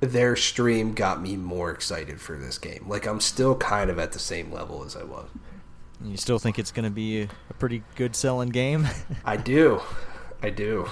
their 0.00 0.36
stream 0.36 0.92
got 0.92 1.20
me 1.22 1.36
more 1.36 1.70
excited 1.70 2.20
for 2.20 2.36
this 2.36 2.58
game. 2.58 2.84
Like 2.86 3.06
I'm 3.06 3.20
still 3.20 3.56
kind 3.56 3.90
of 3.90 3.98
at 3.98 4.12
the 4.12 4.18
same 4.18 4.52
level 4.52 4.84
as 4.84 4.94
I 4.94 5.04
was. 5.04 5.28
You 6.04 6.18
still 6.18 6.38
think 6.38 6.58
it's 6.58 6.70
going 6.70 6.84
to 6.84 6.90
be 6.90 7.22
a 7.22 7.54
pretty 7.58 7.82
good 7.94 8.14
selling 8.14 8.50
game? 8.50 8.86
I 9.24 9.38
do, 9.38 9.80
I 10.42 10.50
do. 10.50 10.88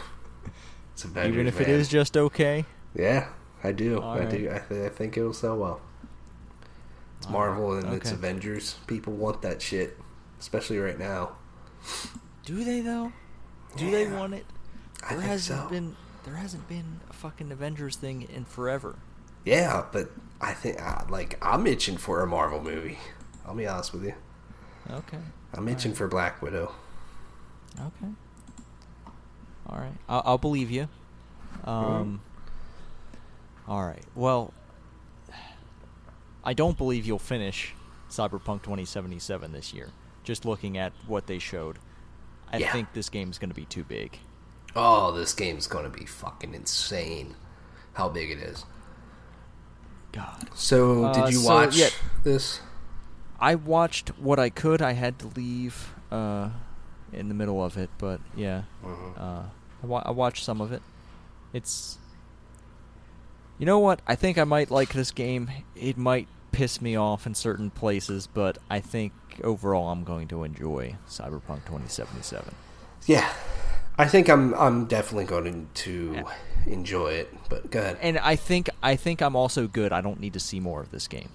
It's 0.95 1.05
a 1.05 1.09
Avengers, 1.09 1.35
Even 1.35 1.47
if 1.47 1.61
man. 1.61 1.69
it 1.69 1.69
is 1.69 1.89
just 1.89 2.17
okay. 2.17 2.65
Yeah, 2.95 3.29
I 3.63 3.73
do. 3.73 4.01
All 4.01 4.15
I 4.15 4.21
right. 4.21 4.31
do. 4.31 4.51
I, 4.51 4.59
th- 4.61 4.87
I, 4.87 4.89
think 4.89 5.19
it'll 5.19 5.35
sell 5.35 5.59
well. 5.59 5.81
It's 7.19 7.29
Marvel 7.29 7.75
right. 7.75 7.79
and 7.79 7.87
okay. 7.87 7.97
it's 7.97 8.13
Avengers. 8.13 8.77
People 8.87 9.13
want 9.13 9.43
that 9.43 9.61
shit 9.61 9.99
especially 10.45 10.79
right 10.79 10.99
now. 10.99 11.33
Do 12.45 12.65
they 12.65 12.83
though? 12.83 13.13
Do 13.77 13.87
yeah, 13.87 13.91
they 13.91 14.07
want 14.09 14.35
it? 14.35 14.45
There 15.09 15.21
hasn't 15.23 15.61
so. 15.63 15.69
been 15.71 15.97
there 16.25 16.35
hasn't 16.35 16.69
been 16.69 17.01
a 17.09 17.15
fucking 17.15 17.51
Avengers 17.51 17.97
thing 17.97 18.29
in 18.31 18.45
forever. 18.45 18.97
Yeah, 19.47 19.87
but 19.91 20.11
I 20.43 20.53
think 20.53 20.81
uh, 20.83 21.05
like 21.09 21.39
I'm 21.41 21.67
itching 21.67 21.97
for 21.97 22.21
a 22.21 22.27
Marvel 22.27 22.63
movie. 22.63 22.99
I'll 23.47 23.55
be 23.55 23.67
honest 23.67 23.95
with 23.95 24.05
you. 24.05 24.15
Okay. 24.91 25.19
I'm 25.55 25.67
itching 25.67 25.93
right. 25.93 25.99
for 25.99 26.09
Black 26.09 26.43
Widow. 26.43 26.75
Okay. 27.79 28.13
All 29.67 29.79
right, 29.79 29.95
I'll, 30.11 30.23
I'll 30.27 30.39
believe 30.39 30.71
you. 30.71 30.89
Um. 31.65 32.21
Mm-hmm. 33.67 33.71
All 33.71 33.87
right. 33.87 34.05
Well, 34.15 34.53
I 36.45 36.53
don't 36.53 36.77
believe 36.77 37.07
you'll 37.07 37.19
finish 37.19 37.73
Cyberpunk 38.11 38.63
2077 38.63 39.53
this 39.53 39.73
year 39.73 39.89
just 40.25 40.45
looking 40.45 40.77
at 40.77 40.93
what 41.07 41.27
they 41.27 41.39
showed. 41.39 41.79
I 42.53 42.59
yeah. 42.59 42.73
think 42.73 42.93
this 42.93 43.09
game's 43.09 43.39
going 43.39 43.51
to 43.51 43.55
be 43.55 43.67
too 43.67 43.85
big. 43.85 44.19
Oh, 44.75 45.13
this 45.13 45.33
game's 45.33 45.67
going 45.67 45.85
to 45.85 45.97
be 45.97 46.05
fucking 46.05 46.55
insane. 46.55 47.37
How 47.93 48.09
big 48.09 48.31
it 48.31 48.39
is. 48.39 48.65
God. 50.13 50.49
So, 50.55 51.13
did 51.13 51.23
uh, 51.23 51.27
you 51.29 51.41
uh, 51.41 51.45
watch 51.45 51.77
yeah, 51.77 51.91
this? 52.23 52.61
I 53.41 53.57
watched 53.57 54.11
what 54.19 54.39
I 54.39 54.51
could. 54.51 54.81
I 54.81 54.93
had 54.93 55.19
to 55.21 55.29
leave 55.29 55.95
uh, 56.11 56.51
in 57.13 57.29
the 57.29 57.35
middle 57.35 57.63
of 57.63 57.77
it, 57.77 57.91
but 57.99 58.21
yeah, 58.37 58.63
mm-hmm. 58.85 59.21
uh, 59.21 59.45
I, 59.83 59.87
wa- 59.87 60.03
I 60.05 60.11
watched 60.13 60.45
some 60.45 60.61
of 60.61 60.73
it. 60.73 60.83
It's, 61.53 61.99
you 63.59 63.67
know 63.67 63.79
what? 63.79 64.01
I 64.07 64.15
think 64.15 64.39
I 64.39 64.45
might 64.45 64.71
like 64.71 64.93
this 64.93 65.11
game. 65.11 65.51
It 65.77 65.97
might 65.97 66.29
piss 66.55 66.81
me 66.81 66.95
off 66.95 67.27
in 67.27 67.35
certain 67.35 67.69
places, 67.71 68.29
but 68.29 68.59
I 68.71 68.79
think 68.79 69.13
overall 69.43 69.91
I'm 69.91 70.05
going 70.05 70.29
to 70.29 70.45
enjoy 70.45 70.97
Cyberpunk 71.09 71.65
2077. 71.67 72.55
Yeah, 73.07 73.29
I 73.99 74.07
think 74.07 74.29
I'm 74.29 74.55
I'm 74.55 74.87
definitely 74.87 75.25
going 75.25 75.69
to 75.75 76.13
yeah. 76.15 76.23
enjoy 76.67 77.09
it. 77.09 77.35
But 77.49 77.73
go 77.73 77.81
ahead. 77.81 77.99
And 78.01 78.19
I 78.19 78.37
think 78.37 78.71
I 78.83 78.95
think 78.95 79.21
I'm 79.21 79.35
also 79.35 79.67
good. 79.67 79.93
I 79.93 80.01
don't 80.01 80.21
need 80.21 80.33
to 80.35 80.41
see 80.41 80.61
more 80.61 80.81
of 80.81 80.93
this 80.93 81.09
game. 81.09 81.29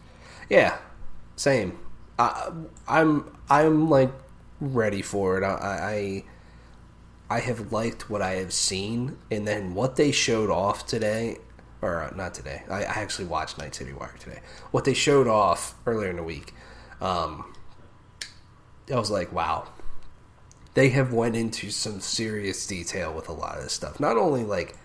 Yeah, 0.49 0.77
same. 1.35 1.77
I, 2.17 2.51
I'm 2.87 3.29
I'm 3.49 3.89
like 3.89 4.11
ready 4.61 5.01
for 5.01 5.37
it. 5.37 5.43
I, 5.43 6.23
I 7.29 7.35
I 7.35 7.39
have 7.41 7.73
liked 7.73 8.09
what 8.09 8.21
I 8.21 8.35
have 8.35 8.53
seen, 8.53 9.17
and 9.29 9.45
then 9.45 9.75
what 9.75 9.97
they 9.97 10.13
showed 10.13 10.49
off 10.49 10.87
today 10.87 11.39
or 11.81 12.03
uh, 12.03 12.11
not 12.15 12.33
today. 12.33 12.63
I, 12.69 12.83
I, 12.83 12.95
actually 12.95 13.25
watched 13.25 13.57
Night 13.57 13.75
City 13.75 13.93
Wire 13.93 14.15
today. 14.19 14.39
What 14.71 14.85
they 14.85 14.93
showed 14.93 15.27
off 15.27 15.75
earlier 15.85 16.09
in 16.09 16.17
the 16.17 16.23
week, 16.23 16.53
um, 17.01 17.53
I 18.91 18.97
was 18.97 19.11
like, 19.11 19.31
wow, 19.31 19.69
they 20.73 20.89
have 20.89 21.13
went 21.13 21.35
into 21.35 21.69
some 21.69 21.99
serious 21.99 22.65
detail 22.67 23.13
with 23.13 23.29
a 23.29 23.33
lot 23.33 23.57
of 23.57 23.63
this 23.63 23.73
stuff. 23.73 23.99
Not 23.99 24.17
only 24.17 24.43
like 24.43 24.75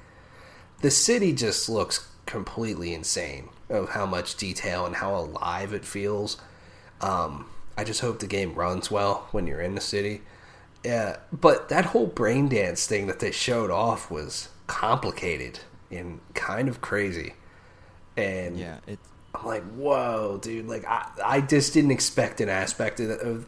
the 0.80 0.90
city 0.90 1.32
just 1.32 1.68
looks 1.68 2.08
completely 2.26 2.94
insane 2.94 3.48
of 3.68 3.90
how 3.90 4.06
much 4.06 4.36
detail 4.36 4.86
and 4.86 4.96
how 4.96 5.14
alive 5.14 5.72
it 5.72 5.84
feels. 5.84 6.36
Um, 7.00 7.46
I 7.76 7.84
just 7.84 8.00
hope 8.00 8.20
the 8.20 8.26
game 8.26 8.54
runs 8.54 8.90
well 8.90 9.28
when 9.32 9.46
you're 9.46 9.60
in 9.60 9.74
the 9.74 9.80
city. 9.80 10.22
Yeah, 10.84 11.16
but 11.32 11.70
that 11.70 11.86
whole 11.86 12.06
brain 12.06 12.48
dance 12.48 12.86
thing 12.86 13.06
that 13.06 13.20
they 13.20 13.30
showed 13.30 13.70
off 13.70 14.10
was 14.10 14.48
complicated 14.66 15.60
and 15.90 16.20
kind 16.34 16.68
of 16.68 16.80
crazy. 16.80 17.34
And 18.16 18.58
yeah, 18.58 18.78
it. 18.86 18.98
I'm 19.34 19.46
like, 19.46 19.64
whoa, 19.72 20.38
dude! 20.40 20.66
Like, 20.66 20.84
I 20.84 21.08
I 21.24 21.40
just 21.40 21.74
didn't 21.74 21.90
expect 21.90 22.40
an 22.40 22.48
aspect 22.48 23.00
of 23.00 23.10
of, 23.10 23.46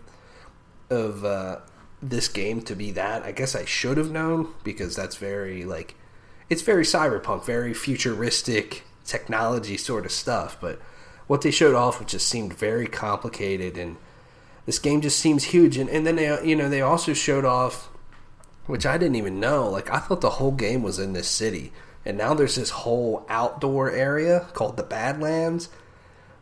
of 0.91 1.24
uh, 1.24 1.59
this 2.03 2.28
game 2.28 2.61
to 2.62 2.74
be 2.74 2.91
that. 2.93 3.22
I 3.22 3.32
guess 3.32 3.55
I 3.55 3.64
should 3.64 3.97
have 3.97 4.11
known 4.11 4.53
because 4.64 4.97
that's 4.97 5.16
very 5.16 5.64
like, 5.64 5.95
it's 6.51 6.62
very 6.62 6.84
cyberpunk, 6.84 7.45
very 7.45 7.74
futuristic 7.74 8.84
technology 9.05 9.76
sort 9.76 10.05
of 10.05 10.12
stuff. 10.12 10.57
But 10.61 10.80
what 11.26 11.43
they 11.43 11.51
showed 11.51 11.74
off, 11.74 12.05
just 12.07 12.28
seemed 12.28 12.55
very 12.55 12.87
complicated 12.87 13.76
and 13.76 13.97
this 14.66 14.78
game 14.80 15.01
just 15.01 15.18
seems 15.18 15.45
huge. 15.45 15.76
And, 15.76 15.89
and 15.89 16.07
then 16.07 16.16
they, 16.16 16.45
you 16.45 16.57
know, 16.57 16.68
they 16.68 16.82
also 16.82 17.14
showed 17.14 17.45
off, 17.45 17.89
which 18.66 18.84
I 18.84 18.99
didn't 18.99 19.16
even 19.16 19.41
know. 19.41 19.70
Like 19.70 19.91
I 19.91 19.99
thought 19.99 20.20
the 20.20 20.30
whole 20.30 20.53
game 20.53 20.82
was 20.82 20.99
in 20.99 21.12
this 21.12 21.28
city, 21.28 21.72
and 22.07 22.17
now 22.17 22.33
there's 22.35 22.55
this 22.55 22.71
whole 22.71 23.27
outdoor 23.29 23.91
area 23.91 24.47
called 24.55 24.77
the 24.77 24.83
Badlands. 24.83 25.69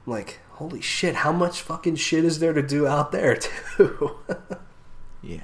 I'm 0.07 0.12
like, 0.12 0.41
holy 0.53 0.81
shit! 0.81 1.17
How 1.17 1.33
much 1.33 1.62
fucking 1.62 1.97
shit 1.97 2.25
is 2.25 2.39
there 2.39 2.53
to 2.53 2.62
do 2.62 2.87
out 2.87 3.11
there 3.11 3.37
too? 3.77 4.17
Yeah. 5.23 5.41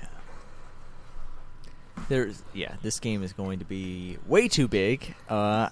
There's 2.09 2.43
yeah, 2.53 2.75
this 2.83 3.01
game 3.01 3.23
is 3.23 3.33
going 3.33 3.61
to 3.61 3.65
be 3.65 4.19
way 4.27 4.47
too 4.47 4.69
big. 4.69 5.15
Uh 5.29 5.71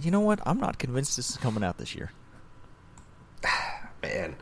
you 0.00 0.10
know 0.10 0.20
what? 0.20 0.40
I'm 0.46 0.58
not 0.58 0.78
convinced 0.78 1.16
this 1.16 1.30
is 1.30 1.36
coming 1.36 1.64
out 1.64 1.78
this 1.78 1.94
year. 1.94 2.12
Man, 4.02 4.36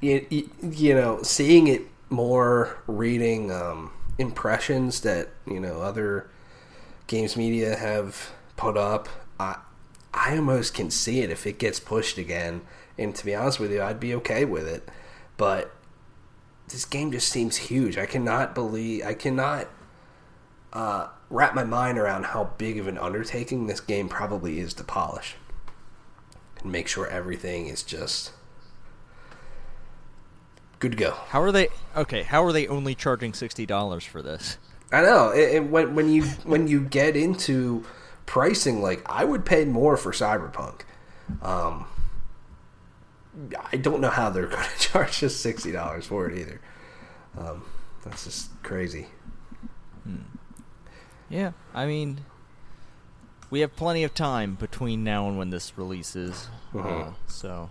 you, 0.00 0.26
you, 0.28 0.50
you 0.62 0.94
know, 0.94 1.22
seeing 1.22 1.68
it 1.68 1.82
more, 2.10 2.76
reading 2.86 3.52
um, 3.52 3.92
impressions 4.18 5.00
that 5.00 5.28
you 5.46 5.60
know 5.60 5.80
other 5.80 6.28
games 7.06 7.36
media 7.36 7.76
have 7.76 8.32
put 8.56 8.76
up, 8.76 9.08
I 9.38 9.58
I 10.12 10.36
almost 10.36 10.74
can 10.74 10.90
see 10.90 11.20
it 11.20 11.30
if 11.30 11.46
it 11.46 11.58
gets 11.58 11.78
pushed 11.78 12.18
again. 12.18 12.62
And 12.98 13.14
to 13.14 13.24
be 13.24 13.34
honest 13.34 13.60
with 13.60 13.70
you, 13.70 13.82
I'd 13.82 14.00
be 14.00 14.14
okay 14.14 14.44
with 14.44 14.66
it. 14.66 14.88
But 15.36 15.72
this 16.68 16.84
game 16.84 17.12
just 17.12 17.28
seems 17.28 17.56
huge. 17.56 17.98
I 17.98 18.06
cannot 18.06 18.54
believe 18.54 19.04
I 19.04 19.14
cannot 19.14 19.68
uh, 20.72 21.08
wrap 21.30 21.54
my 21.54 21.64
mind 21.64 21.98
around 21.98 22.26
how 22.26 22.52
big 22.58 22.78
of 22.78 22.86
an 22.86 22.98
undertaking 22.98 23.66
this 23.66 23.80
game 23.80 24.08
probably 24.08 24.58
is 24.58 24.74
to 24.74 24.84
polish 24.84 25.36
and 26.62 26.72
make 26.72 26.88
sure 26.88 27.06
everything 27.06 27.66
is 27.66 27.82
just 27.82 28.32
good 30.78 30.92
to 30.92 30.98
go. 30.98 31.12
How 31.28 31.42
are 31.42 31.52
they 31.52 31.68
Okay, 31.96 32.22
how 32.22 32.44
are 32.44 32.52
they 32.52 32.66
only 32.66 32.94
charging 32.94 33.32
$60 33.32 34.06
for 34.06 34.22
this? 34.22 34.58
I 34.92 35.02
know. 35.02 35.30
It, 35.30 35.54
it, 35.56 35.64
when 35.70 35.94
when 35.94 36.08
you 36.08 36.24
when 36.44 36.68
you 36.68 36.80
get 36.80 37.16
into 37.16 37.84
pricing, 38.24 38.80
like 38.82 39.02
I 39.06 39.24
would 39.24 39.44
pay 39.44 39.64
more 39.64 39.96
for 39.96 40.12
Cyberpunk. 40.12 40.82
Um, 41.42 41.86
I 43.72 43.76
don't 43.76 44.00
know 44.00 44.10
how 44.10 44.30
they're 44.30 44.46
going 44.48 44.62
to 44.64 44.78
charge 44.78 45.18
just 45.20 45.40
sixty 45.40 45.72
dollars 45.72 46.06
for 46.06 46.28
it 46.30 46.38
either. 46.38 46.60
Um, 47.38 47.64
that's 48.04 48.24
just 48.24 48.62
crazy. 48.62 49.08
Yeah, 51.28 51.52
I 51.74 51.86
mean, 51.86 52.20
we 53.50 53.58
have 53.60 53.74
plenty 53.74 54.04
of 54.04 54.14
time 54.14 54.54
between 54.54 55.02
now 55.02 55.26
and 55.28 55.36
when 55.36 55.50
this 55.50 55.76
releases. 55.76 56.48
Uh, 56.72 56.78
Mhm. 56.78 57.14
so, 57.26 57.70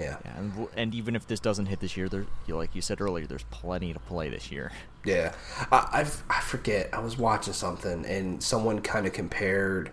Yeah, 0.00 0.16
yeah, 0.24 0.38
and, 0.38 0.68
and 0.76 0.94
even 0.94 1.14
if 1.14 1.26
this 1.26 1.40
doesn't 1.40 1.66
hit 1.66 1.80
this 1.80 1.94
year, 1.94 2.08
there, 2.08 2.24
like 2.48 2.74
you 2.74 2.80
said 2.80 3.02
earlier, 3.02 3.26
there's 3.26 3.44
plenty 3.50 3.92
to 3.92 3.98
play 4.00 4.30
this 4.30 4.50
year. 4.50 4.72
yeah. 5.04 5.34
I 5.70 5.88
I've, 5.92 6.22
I 6.30 6.40
forget. 6.40 6.88
I 6.94 7.00
was 7.00 7.18
watching 7.18 7.52
something 7.52 8.06
and 8.06 8.42
someone 8.42 8.80
kind 8.80 9.06
of 9.06 9.12
compared 9.12 9.92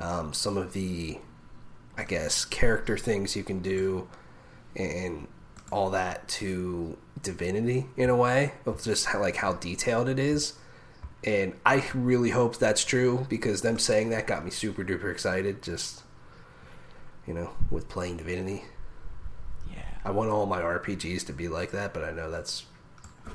um, 0.00 0.32
some 0.32 0.56
of 0.56 0.72
the, 0.72 1.18
I 1.96 2.02
guess, 2.02 2.44
character 2.44 2.98
things 2.98 3.36
you 3.36 3.44
can 3.44 3.60
do 3.60 4.08
and 4.74 5.28
all 5.70 5.90
that 5.90 6.26
to 6.28 6.98
Divinity 7.22 7.86
in 7.96 8.10
a 8.10 8.16
way 8.16 8.54
of 8.66 8.82
just 8.82 9.06
how, 9.06 9.20
like 9.20 9.36
how 9.36 9.52
detailed 9.54 10.08
it 10.08 10.18
is. 10.18 10.54
And 11.22 11.54
I 11.64 11.84
really 11.94 12.30
hope 12.30 12.58
that's 12.58 12.84
true 12.84 13.24
because 13.30 13.62
them 13.62 13.78
saying 13.78 14.10
that 14.10 14.26
got 14.26 14.44
me 14.44 14.50
super 14.50 14.84
duper 14.84 15.10
excited. 15.10 15.62
Just 15.62 16.02
you 17.26 17.32
know, 17.32 17.50
with 17.70 17.88
playing 17.88 18.18
Divinity. 18.18 18.64
I 20.04 20.10
want 20.10 20.30
all 20.30 20.46
my 20.46 20.60
RPGs 20.60 21.26
to 21.26 21.32
be 21.32 21.48
like 21.48 21.70
that, 21.72 21.94
but 21.94 22.04
I 22.04 22.10
know 22.10 22.30
that's 22.30 22.64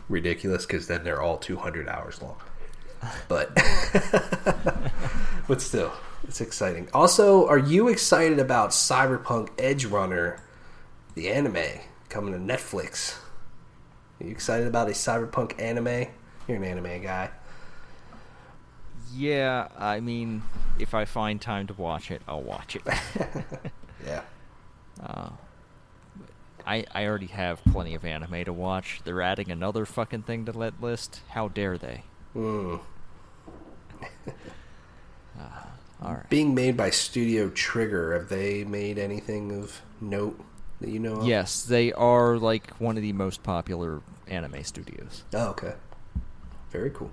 ridiculous 0.08 0.66
because 0.66 0.88
then 0.88 1.04
they're 1.04 1.22
all 1.22 1.38
200 1.38 1.88
hours 1.88 2.22
long. 2.22 2.38
But 3.28 3.56
but 5.48 5.62
still, 5.62 5.92
it's 6.28 6.42
exciting. 6.42 6.90
Also, 6.94 7.48
are 7.48 7.58
you 7.58 7.88
excited 7.88 8.40
about 8.40 8.72
Cyberpunk 8.72 9.50
Edgerunner, 9.58 10.40
the 11.16 11.30
anime 11.30 11.80
coming 12.10 12.34
to 12.34 12.40
Netflix? 12.40 13.18
Are 14.20 14.26
you 14.26 14.32
excited 14.32 14.68
about 14.68 14.90
a 14.90 14.92
Cyberpunk 14.92 15.60
anime? 15.62 16.08
You're 16.48 16.58
an 16.58 16.64
anime 16.66 17.02
guy. 17.02 17.30
Yeah, 19.16 19.70
I 19.78 20.02
mean, 20.02 20.44
if 20.78 20.94
I 20.94 21.06
find 21.06 21.42
time 21.42 21.68
to 21.68 21.74
watch 21.74 22.12
it, 22.12 22.22
I'll 22.28 22.44
watch 22.44 22.76
it. 22.76 22.84
Yeah. 24.06 24.22
uh, 25.04 25.30
I 26.70 26.86
I 26.94 27.08
already 27.08 27.28
have 27.28 27.64
plenty 27.66 27.96
of 27.96 28.06
anime 28.06 28.46
to 28.46 28.54
watch. 28.54 29.02
They're 29.04 29.24
adding 29.24 29.50
another 29.50 29.86
fucking 29.86 30.22
thing 30.24 30.46
to 30.46 30.52
that 30.52 30.80
list. 30.80 31.22
How 31.30 31.48
dare 31.48 31.78
they? 31.80 32.04
Mm. 32.36 32.80
All 36.02 36.14
right. 36.14 36.30
Being 36.30 36.54
made 36.56 36.78
by 36.78 36.92
Studio 36.92 37.50
Trigger, 37.50 38.14
have 38.14 38.30
they 38.30 38.64
made 38.64 38.98
anything 38.98 39.52
of 39.52 39.82
note 40.00 40.40
that 40.80 40.90
you 40.90 41.00
know 41.00 41.16
of? 41.16 41.26
Yes, 41.26 41.64
they 41.64 41.92
are 41.92 42.38
like 42.38 42.70
one 42.80 42.96
of 42.96 43.04
the 43.04 43.14
most 43.14 43.44
popular 43.44 44.02
anime 44.28 44.64
studios. 44.64 45.24
Oh, 45.34 45.48
okay. 45.50 45.74
Very 46.70 46.92
cool. 46.92 47.12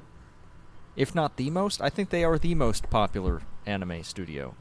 If 0.95 1.15
not 1.15 1.37
the 1.37 1.51
most, 1.51 1.81
I 1.81 1.89
think 1.89 2.11
they 2.11 2.25
are 2.25 2.39
the 2.39 2.55
most 2.55 2.89
popular 2.91 3.43
anime 3.65 4.03
studio. 4.03 4.55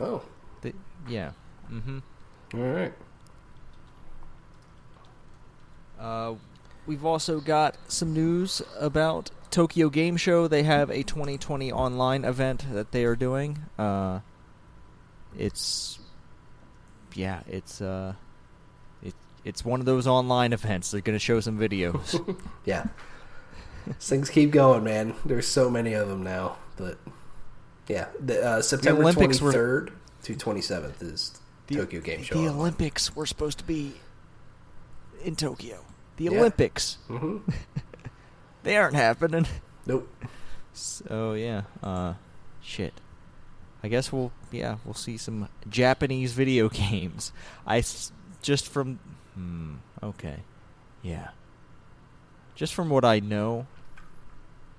Oh, 0.00 0.22
They, 0.60 0.74
yeah. 1.08 1.32
Mm-hmm. 1.70 1.98
all 2.54 2.60
right. 2.60 2.92
Uh, 6.02 6.34
we've 6.86 7.04
also 7.04 7.40
got 7.40 7.76
some 7.86 8.12
news 8.12 8.60
about 8.78 9.30
Tokyo 9.50 9.88
Game 9.88 10.16
Show. 10.16 10.48
They 10.48 10.64
have 10.64 10.90
a 10.90 11.04
2020 11.04 11.70
online 11.70 12.24
event 12.24 12.66
that 12.72 12.90
they 12.90 13.04
are 13.04 13.14
doing. 13.14 13.58
Uh, 13.78 14.20
it's 15.38 16.00
yeah, 17.14 17.42
it's 17.46 17.80
uh, 17.80 18.14
it, 19.02 19.14
it's 19.44 19.64
one 19.64 19.78
of 19.78 19.86
those 19.86 20.06
online 20.08 20.52
events. 20.52 20.90
They're 20.90 21.00
going 21.00 21.14
to 21.16 21.24
show 21.24 21.40
some 21.40 21.58
videos. 21.58 22.36
Yeah. 22.64 22.86
Things 23.98 24.30
keep 24.30 24.52
going, 24.52 24.84
man. 24.84 25.14
There's 25.24 25.48
so 25.48 25.68
many 25.68 25.94
of 25.94 26.08
them 26.08 26.22
now, 26.22 26.56
but 26.76 26.98
yeah, 27.88 28.06
the, 28.20 28.40
uh, 28.40 28.62
September 28.62 29.02
were- 29.02 29.10
23rd 29.12 29.90
to 30.22 30.34
27th 30.34 31.02
is 31.02 31.40
Tokyo 31.66 32.00
Game 32.00 32.22
Show. 32.22 32.40
The 32.40 32.48
Olympics 32.48 33.16
were 33.16 33.26
supposed 33.26 33.58
to 33.58 33.64
be 33.64 33.94
in 35.24 35.34
Tokyo. 35.34 35.84
The 36.16 36.24
Yeah. 36.24 36.30
Olympics. 36.38 36.98
hmm 37.08 37.38
They 38.62 38.76
aren't 38.76 38.94
happening. 38.94 39.46
Nope. 39.86 40.08
So 40.72 41.34
yeah, 41.34 41.62
uh, 41.82 42.14
shit. 42.62 42.94
I 43.82 43.88
guess 43.88 44.12
we'll 44.12 44.30
yeah 44.52 44.76
we'll 44.84 44.94
see 44.94 45.16
some 45.16 45.48
Japanese 45.68 46.32
video 46.32 46.68
games. 46.82 47.32
I 47.66 47.78
s- 47.78 48.12
just 48.40 48.68
from 48.68 49.00
hmm 49.34 49.74
okay, 50.02 50.40
yeah. 51.02 51.30
Just 52.54 52.74
from 52.74 52.88
what 52.90 53.04
I 53.04 53.18
know 53.18 53.66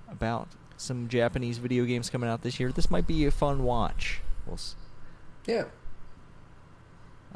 about 0.10 0.48
some 0.78 1.10
Japanese 1.10 1.58
video 1.58 1.84
games 1.86 2.10
coming 2.10 2.30
out 2.30 2.42
this 2.44 2.60
year, 2.60 2.72
this 2.72 2.90
might 2.90 3.06
be 3.08 3.26
a 3.26 3.32
fun 3.32 3.64
watch. 3.64 4.22
We'll 4.46 4.56
s- 4.56 4.76
Yeah. 5.46 5.66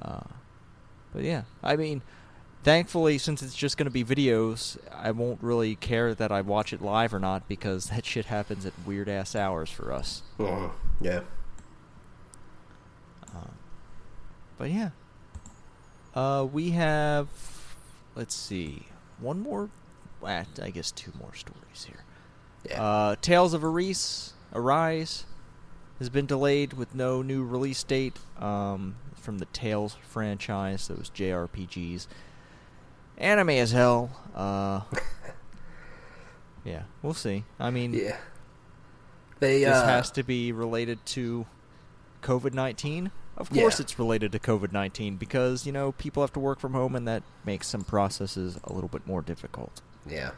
uh, 0.01 0.21
but 1.13 1.23
yeah, 1.23 1.43
I 1.63 1.75
mean, 1.75 2.01
thankfully, 2.64 3.18
since 3.18 3.41
it's 3.41 3.55
just 3.55 3.78
going 3.78 3.86
to 3.86 3.91
be 3.91 4.03
videos, 4.03 4.78
I 4.91 5.12
won't 5.12 5.41
really 5.41 5.76
care 5.76 6.14
that 6.14 6.32
I 6.32 6.41
watch 6.41 6.74
it 6.74 6.82
live 6.82 7.14
or 7.14 7.20
not 7.20 7.47
because 7.47 7.86
that 7.89 8.05
shit 8.05 8.26
happens 8.26 8.66
at 8.66 8.74
weird 8.86 9.10
ass 9.10 9.36
hours 9.36 9.70
for 9.70 9.91
us. 9.93 10.24
Mhm. 10.38 10.72
Yeah. 11.01 11.22
Uh, 13.36 13.51
but 14.58 14.72
yeah, 14.72 14.89
uh, 16.16 16.45
we 16.51 16.72
have, 16.72 17.28
let's 18.16 18.34
see, 18.36 18.88
one 19.20 19.39
more, 19.39 19.70
I 20.24 20.45
guess 20.74 20.91
two 20.91 21.12
more 21.20 21.34
stories 21.36 21.84
here. 21.86 22.03
Yeah. 22.70 22.82
Uh, 22.84 23.16
Tales 23.22 23.53
of 23.53 23.64
Arise, 23.64 24.34
Arise 24.53 25.26
has 25.99 26.10
been 26.10 26.26
delayed 26.26 26.74
with 26.74 26.93
no 26.95 27.22
new 27.22 27.43
release 27.43 27.84
date 27.84 28.18
um, 28.39 28.95
from 29.16 29.38
the 29.39 29.45
Tales 29.45 29.95
franchise, 30.01 30.88
those 30.88 31.12
JRPGs. 31.14 32.08
Anime 33.18 33.49
as 33.51 33.72
hell. 33.72 34.09
Uh, 34.36 34.82
yeah, 36.63 36.84
we'll 37.01 37.13
see. 37.13 37.43
I 37.59 37.70
mean, 37.72 37.93
yeah. 37.93 38.18
They 39.39 39.59
this 39.59 39.70
uh, 39.76 39.86
has 39.86 40.11
to 40.11 40.24
be 40.24 40.51
related 40.51 41.05
to 41.07 41.45
COVID 42.24 42.53
19. 42.53 43.11
Of 43.38 43.49
course, 43.51 43.80
Yeah. 43.80 43.84
it's 43.84 43.99
related 43.99 44.32
to 44.32 44.39
COVID 44.39 44.72
19 44.72 45.18
because, 45.18 45.65
you 45.65 45.72
know, 45.72 45.91
people 45.91 46.24
have 46.24 46.34
to 46.34 46.39
work 46.39 46.59
from 46.59 46.74
home 46.74 46.95
and 46.95 47.07
that 47.07 47.22
makes 47.45 47.68
some 47.68 47.84
processes 47.84 48.59
a 48.63 48.74
little 48.74 48.89
bit 48.89 49.05
more 49.05 49.22
difficult. 49.22 49.82
Yeah. 50.07 50.32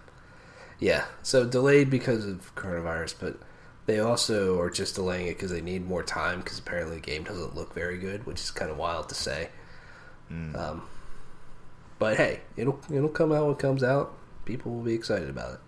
Yeah. 0.80 1.06
So 1.24 1.46
delayed 1.46 1.90
because 1.90 2.26
of 2.26 2.54
coronavirus, 2.56 3.16
but 3.20 3.38
they 3.86 4.00
also 4.00 4.60
are 4.60 4.70
just 4.70 4.96
delaying 4.96 5.28
it 5.28 5.38
because 5.38 5.50
they 5.52 5.62
need 5.62 5.88
more 5.88 6.04
time 6.04 6.40
because 6.40 6.60
apparently 6.60 6.98
the 6.98 7.02
game 7.02 7.24
doesn't 7.24 7.56
look 7.56 7.74
very 7.74 7.98
good, 7.98 8.26
which 8.26 8.42
is 8.42 8.52
kind 8.52 8.70
of 8.70 8.78
wild 8.78 9.08
to 9.10 9.16
say. 9.16 9.50
Um, 10.30 10.84
But 12.00 12.18
hey, 12.18 12.41
it'll 12.56 12.80
it'll 12.91 13.10
come 13.10 13.32
out 13.32 13.43
when 13.45 13.54
it 13.54 13.60
comes 13.60 13.84
out. 13.84 14.14
People 14.45 14.72
will 14.74 14.82
be 14.84 14.93
excited 14.93 15.30
about 15.30 15.56
it. 15.56 15.60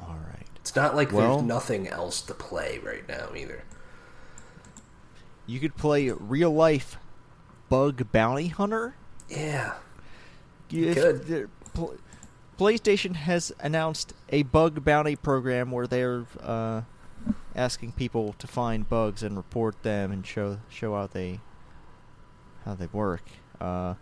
All 0.00 0.16
right. 0.28 0.46
It's 0.56 0.76
not 0.76 0.94
like 0.94 1.12
Well- 1.12 1.36
there's 1.38 1.46
nothing 1.48 1.88
else 1.88 2.20
to 2.22 2.34
play 2.34 2.78
right 2.78 3.06
now 3.08 3.34
either. 3.34 3.64
You 5.46 5.60
could 5.60 5.76
play 5.76 6.10
real 6.10 6.52
life 6.52 6.98
Bug 7.68 8.10
Bounty 8.12 8.48
Hunter. 8.48 8.94
Yeah. 9.28 9.74
You- 10.68 10.88
if 10.90 11.26
the- 11.26 11.48
pl- 11.72 11.96
PlayStation 12.58 13.16
has 13.16 13.52
announced 13.60 14.14
a 14.30 14.42
bug 14.44 14.82
bounty 14.84 15.14
program 15.14 15.70
where 15.70 15.86
they're 15.86 16.24
uh, 16.42 16.82
asking 17.54 17.92
people 17.92 18.34
to 18.38 18.46
find 18.46 18.88
bugs 18.88 19.22
and 19.22 19.36
report 19.36 19.82
them 19.82 20.10
and 20.10 20.26
show 20.26 20.58
show 20.70 20.94
how 20.94 21.06
they 21.06 21.40
how 22.64 22.74
they 22.74 22.86
work. 22.86 23.22
Uh, 23.60 23.94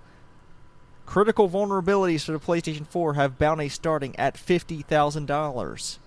critical 1.06 1.48
vulnerabilities 1.48 2.24
for 2.24 2.32
the 2.32 2.38
PlayStation 2.38 2.86
4 2.86 3.14
have 3.14 3.38
bounty 3.38 3.68
starting 3.68 4.16
at 4.16 4.36
fifty 4.36 4.82
thousand 4.82 5.26
dollars. 5.26 5.98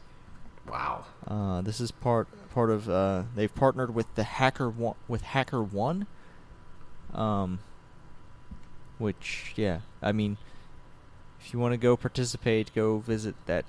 Wow. 0.69 1.05
Uh, 1.27 1.61
this 1.61 1.79
is 1.79 1.91
part 1.91 2.27
part 2.51 2.69
of 2.69 2.89
uh, 2.89 3.23
they've 3.35 3.53
partnered 3.53 3.93
with 3.93 4.13
the 4.15 4.23
hacker 4.23 4.69
one, 4.69 4.95
with 5.07 5.21
Hacker 5.21 5.61
One. 5.61 6.07
Um, 7.13 7.59
which 8.97 9.53
yeah, 9.55 9.79
I 10.01 10.11
mean, 10.11 10.37
if 11.39 11.53
you 11.53 11.59
want 11.59 11.73
to 11.73 11.77
go 11.77 11.95
participate, 11.95 12.73
go 12.75 12.97
visit 12.97 13.35
that 13.45 13.65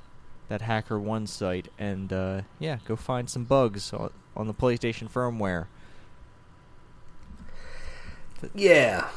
that 0.49 0.63
Hacker 0.63 0.99
One 0.99 1.27
site 1.27 1.69
and 1.79 2.13
uh, 2.13 2.43
yeah, 2.59 2.79
go 2.87 2.97
find 2.97 3.29
some 3.29 3.45
bugs 3.45 3.93
on, 3.93 4.11
on 4.37 4.47
the 4.47 4.55
PlayStation 4.55 5.11
firmware. 5.11 5.67
Yeah, 8.55 9.09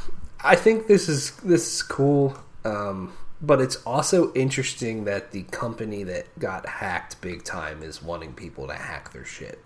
I 0.44 0.56
think 0.56 0.88
this 0.88 1.08
is 1.08 1.32
this 1.38 1.76
is 1.76 1.84
cool, 1.84 2.38
um, 2.66 3.14
but 3.42 3.62
it's 3.62 3.78
also 3.86 4.34
interesting 4.34 5.06
that 5.06 5.32
the 5.32 5.44
company 5.44 6.04
that 6.04 6.38
got 6.40 6.68
hacked 6.68 7.22
big 7.22 7.44
time 7.44 7.84
is 7.84 8.02
wanting 8.02 8.34
people 8.34 8.68
to 8.68 8.74
hack 8.74 9.14
their 9.14 9.26
shit. 9.26 9.60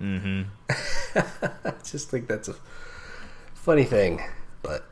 Mm-hmm. 0.00 0.42
I 1.66 1.72
just 1.84 2.10
think 2.10 2.28
that's 2.28 2.48
a 2.48 2.54
funny 3.54 3.84
thing, 3.84 4.22
but 4.62 4.86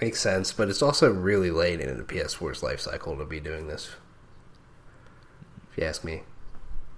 makes 0.00 0.20
sense. 0.20 0.52
But 0.52 0.68
it's 0.68 0.82
also 0.82 1.12
really 1.12 1.50
late 1.50 1.80
in 1.80 1.96
the 1.96 2.04
PS4's 2.04 2.62
life 2.62 2.80
cycle 2.80 3.16
to 3.16 3.24
be 3.24 3.40
doing 3.40 3.66
this, 3.66 3.90
if 5.70 5.78
you 5.78 5.84
ask 5.84 6.04
me. 6.04 6.22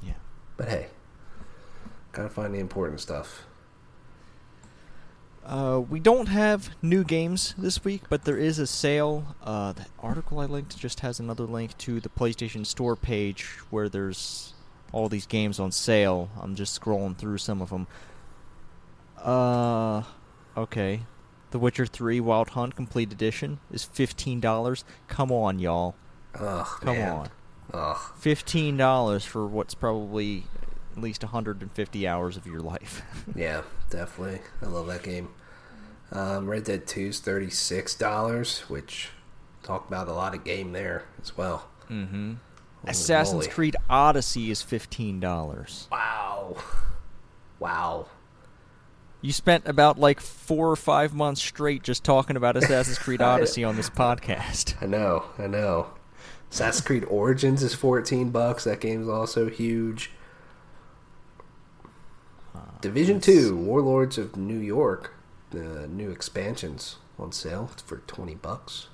Yeah. 0.03 0.15
But 0.57 0.69
hey, 0.69 0.87
gotta 2.13 2.29
find 2.29 2.55
the 2.55 2.59
important 2.59 3.01
stuff. 3.01 3.46
Uh, 5.47 5.81
we 5.89 6.01
don't 6.01 6.27
have 6.27 6.71
new 6.83 7.05
games 7.05 7.55
this 7.57 7.85
week, 7.85 8.03
but 8.09 8.25
there 8.25 8.37
is 8.37 8.59
a 8.59 8.67
sale. 8.67 9.37
Uh, 9.45 9.73
the 9.73 9.87
article 10.01 10.41
I 10.41 10.47
linked 10.47 10.77
just 10.77 11.01
has 11.01 11.21
another 11.21 11.45
link 11.45 11.79
to 11.79 12.01
the 12.01 12.09
PlayStation 12.09 12.67
Store 12.67 12.97
page 12.97 13.45
where 13.71 13.89
there's 13.89 14.55
all 14.91 15.09
these 15.09 15.25
games 15.27 15.61
on 15.61 15.71
sale. 15.71 16.31
I'm 16.41 16.57
just 16.57 16.79
scrolling 16.81 17.17
through 17.17 17.39
some 17.39 17.63
of 17.63 17.71
them. 17.71 17.87
Uh, 19.23 20.03
okay. 20.57 21.03
The 21.53 21.61
Witcher 21.61 21.87
3 21.87 22.19
Wild 22.19 22.51
Hunt 22.51 22.75
Complete 22.75 23.13
Edition 23.13 23.61
is 23.71 23.85
$15. 23.95 24.83
Come 25.07 25.31
on, 25.31 25.61
y'all. 25.61 25.95
Ugh, 26.35 26.67
Come 26.81 26.97
man. 26.97 27.13
on. 27.13 27.29
Ugh. 27.73 27.97
$15 28.21 29.25
for 29.25 29.47
what's 29.47 29.75
probably 29.75 30.45
at 30.97 31.03
least 31.03 31.23
150 31.23 32.09
hours 32.09 32.37
of 32.37 32.47
your 32.47 32.61
life. 32.61 33.03
Yeah, 33.35 33.63
definitely. 33.91 34.41
I 34.63 34.67
love 34.67 34.87
that 34.87 35.03
game. 35.03 35.29
Um, 36.11 36.49
Red 36.49 36.65
Dead 36.65 36.87
2 36.87 37.01
is 37.09 37.21
$36, 37.21 38.61
which 38.71 39.11
talk 39.63 39.87
about 39.89 40.09
a 40.09 40.13
lot 40.13 40.35
of 40.35 40.45
game 40.45 40.73
there 40.73 41.05
as 41.21 41.37
well. 41.37 41.69
mm-hmm. 41.91 42.35
Assassin's 42.87 43.35
moly. 43.45 43.49
Creed 43.49 43.77
Odyssey 43.91 44.51
is 44.51 44.63
$15. 44.63 45.91
Wow. 45.91 46.57
Wow. 47.59 48.07
You 49.21 49.33
spent 49.33 49.67
about 49.67 49.99
like 49.99 50.21
four 50.21 50.71
or 50.71 50.77
five 50.77 51.13
months 51.13 51.43
straight 51.43 51.83
just 51.83 52.05
talking 52.05 52.37
about 52.37 52.57
Assassin's 52.57 52.99
Creed 52.99 53.21
Odyssey 53.23 53.65
on 53.65 53.75
this 53.77 53.91
podcast. 53.91 54.81
I 54.81 54.87
know, 54.87 55.25
I 55.37 55.49
know. 55.49 55.89
Assassin's 56.51 56.87
Creed 56.87 57.05
Origins 57.07 57.63
is 57.65 57.75
14 57.75 58.31
bucks. 58.31 58.65
That 58.65 58.81
game's 58.81 59.09
also 59.09 59.51
huge. 59.51 60.13
Division 62.81 63.21
2, 63.21 63.57
Warlords 63.57 64.19
of 64.19 64.37
New 64.37 64.59
York, 64.59 65.15
the 65.51 65.87
new 65.89 66.11
expansions 66.11 66.97
on 67.19 67.33
sale 67.33 67.71
for 67.85 67.99
20 68.07 68.35
bucks. 68.37 68.89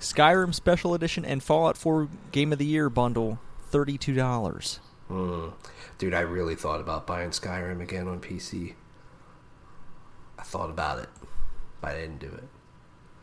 Skyrim 0.00 0.52
Special 0.54 0.94
Edition 0.94 1.24
and 1.24 1.42
Fallout 1.42 1.76
4 1.76 2.08
Game 2.32 2.52
of 2.52 2.58
the 2.58 2.66
Year 2.66 2.90
bundle, 2.90 3.38
thirty-two 3.62 4.14
dollars. 4.14 4.80
Hmm. 5.08 5.48
Dude, 5.98 6.12
I 6.14 6.20
really 6.20 6.56
thought 6.56 6.80
about 6.80 7.06
buying 7.06 7.30
Skyrim 7.30 7.80
again 7.80 8.08
on 8.08 8.20
PC. 8.20 8.74
I 10.38 10.42
thought 10.42 10.70
about 10.70 10.98
it, 10.98 11.08
but 11.80 11.92
I 11.92 12.00
didn't 12.00 12.18
do 12.18 12.26
it. 12.26 12.48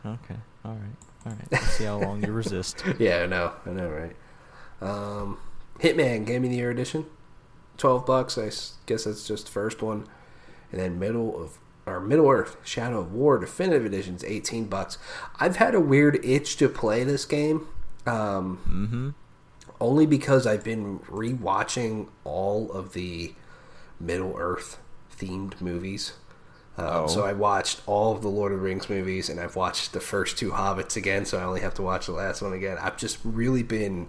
Okay, 0.06 0.36
all 0.64 0.72
right, 0.72 0.96
all 1.26 1.32
right. 1.32 1.52
Let's 1.52 1.72
see 1.72 1.84
how 1.84 1.98
long 1.98 2.24
you 2.24 2.32
resist. 2.32 2.82
Yeah, 2.98 3.24
I 3.24 3.26
know, 3.26 3.52
I 3.66 3.70
know, 3.70 3.88
right? 3.90 4.16
Um, 4.80 5.36
Hitman 5.78 6.24
Game 6.24 6.44
of 6.44 6.50
the 6.50 6.56
Year 6.56 6.70
edition, 6.70 7.04
twelve 7.80 8.06
bucks. 8.06 8.38
I 8.38 8.46
guess 8.86 9.04
that's 9.04 9.26
just 9.26 9.46
the 9.46 9.52
first 9.52 9.82
one, 9.82 10.06
and 10.70 10.80
then 10.80 10.98
Middle 10.98 11.40
of 11.42 11.58
or 11.86 11.98
Middle 12.00 12.28
Earth 12.28 12.56
Shadow 12.64 13.00
of 13.00 13.12
War 13.12 13.38
Definitive 13.38 13.84
Edition's 13.86 14.22
eighteen 14.24 14.66
bucks. 14.66 14.98
I've 15.40 15.56
had 15.56 15.74
a 15.74 15.80
weird 15.80 16.24
itch 16.24 16.56
to 16.58 16.68
play 16.68 17.02
this 17.04 17.24
game, 17.24 17.66
um, 18.06 18.58
Mm-hmm. 18.68 19.08
only 19.80 20.06
because 20.06 20.46
I've 20.46 20.62
been 20.64 21.00
rewatching 21.00 22.08
all 22.24 22.70
of 22.72 22.92
the 22.92 23.34
Middle 23.98 24.34
Earth 24.38 24.78
themed 25.16 25.60
movies. 25.60 26.12
Um, 26.78 26.86
Oh. 26.86 27.06
So 27.08 27.24
I 27.24 27.32
watched 27.34 27.82
all 27.86 28.12
of 28.14 28.22
the 28.22 28.28
Lord 28.28 28.52
of 28.52 28.58
the 28.58 28.64
Rings 28.64 28.88
movies, 28.88 29.28
and 29.28 29.38
I've 29.40 29.56
watched 29.56 29.92
the 29.92 30.00
first 30.00 30.38
two 30.38 30.50
Hobbits 30.52 30.96
again. 30.96 31.24
So 31.26 31.38
I 31.38 31.42
only 31.42 31.60
have 31.60 31.74
to 31.74 31.82
watch 31.82 32.06
the 32.06 32.12
last 32.12 32.40
one 32.40 32.52
again. 32.54 32.78
I've 32.80 32.96
just 32.96 33.18
really 33.24 33.62
been 33.62 34.08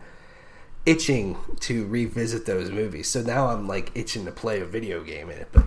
itching 0.85 1.37
to 1.61 1.85
revisit 1.87 2.45
those 2.45 2.71
movies. 2.71 3.09
So 3.09 3.21
now 3.21 3.47
I'm 3.47 3.67
like 3.67 3.91
itching 3.95 4.25
to 4.25 4.31
play 4.31 4.59
a 4.59 4.65
video 4.65 5.03
game 5.03 5.29
in 5.29 5.37
it, 5.37 5.49
but 5.51 5.65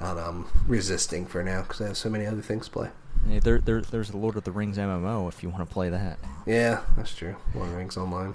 I 0.00 0.06
don't 0.06 0.16
know, 0.16 0.22
I'm 0.22 0.46
resisting 0.66 1.26
for 1.26 1.42
now 1.42 1.62
because 1.62 1.80
I 1.80 1.86
have 1.88 1.96
so 1.96 2.10
many 2.10 2.26
other 2.26 2.42
things 2.42 2.66
to 2.66 2.70
play. 2.72 2.88
Yeah, 3.28 3.40
there, 3.40 3.58
there, 3.60 3.80
there's 3.82 4.10
a 4.10 4.16
Lord 4.16 4.36
of 4.36 4.44
the 4.44 4.52
Rings 4.52 4.78
MMO 4.78 5.28
if 5.28 5.42
you 5.42 5.50
want 5.50 5.66
to 5.66 5.72
play 5.72 5.88
that. 5.90 6.18
Yeah, 6.46 6.80
that's 6.96 7.14
true. 7.14 7.36
Lord 7.54 7.66
of 7.66 7.72
the 7.72 7.78
Rings 7.78 7.96
Online. 7.96 8.34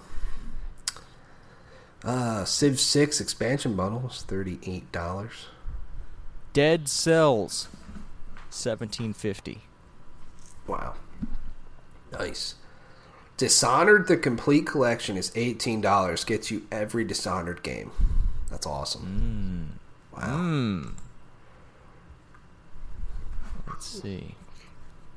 Uh, 2.03 2.45
Civ 2.45 2.79
6 2.79 3.19
expansion 3.19 3.75
bundle 3.75 4.07
is 4.07 4.23
$38. 4.27 5.31
Dead 6.53 6.87
Cells, 6.87 7.67
seventeen 8.49 9.11
fifty. 9.11 9.63
Wow. 10.67 10.93
Nice. 12.13 12.55
Dishonored 13.37 14.07
the 14.07 14.17
complete 14.17 14.65
collection 14.65 15.17
is 15.17 15.31
$18. 15.31 16.25
Gets 16.25 16.51
you 16.51 16.65
every 16.71 17.03
Dishonored 17.03 17.63
game. 17.63 17.91
That's 18.49 18.65
awesome. 18.65 19.77
Mm. 20.13 20.17
Wow. 20.17 20.37
Mm. 20.37 20.93
Let's 23.67 23.85
see. 24.01 24.35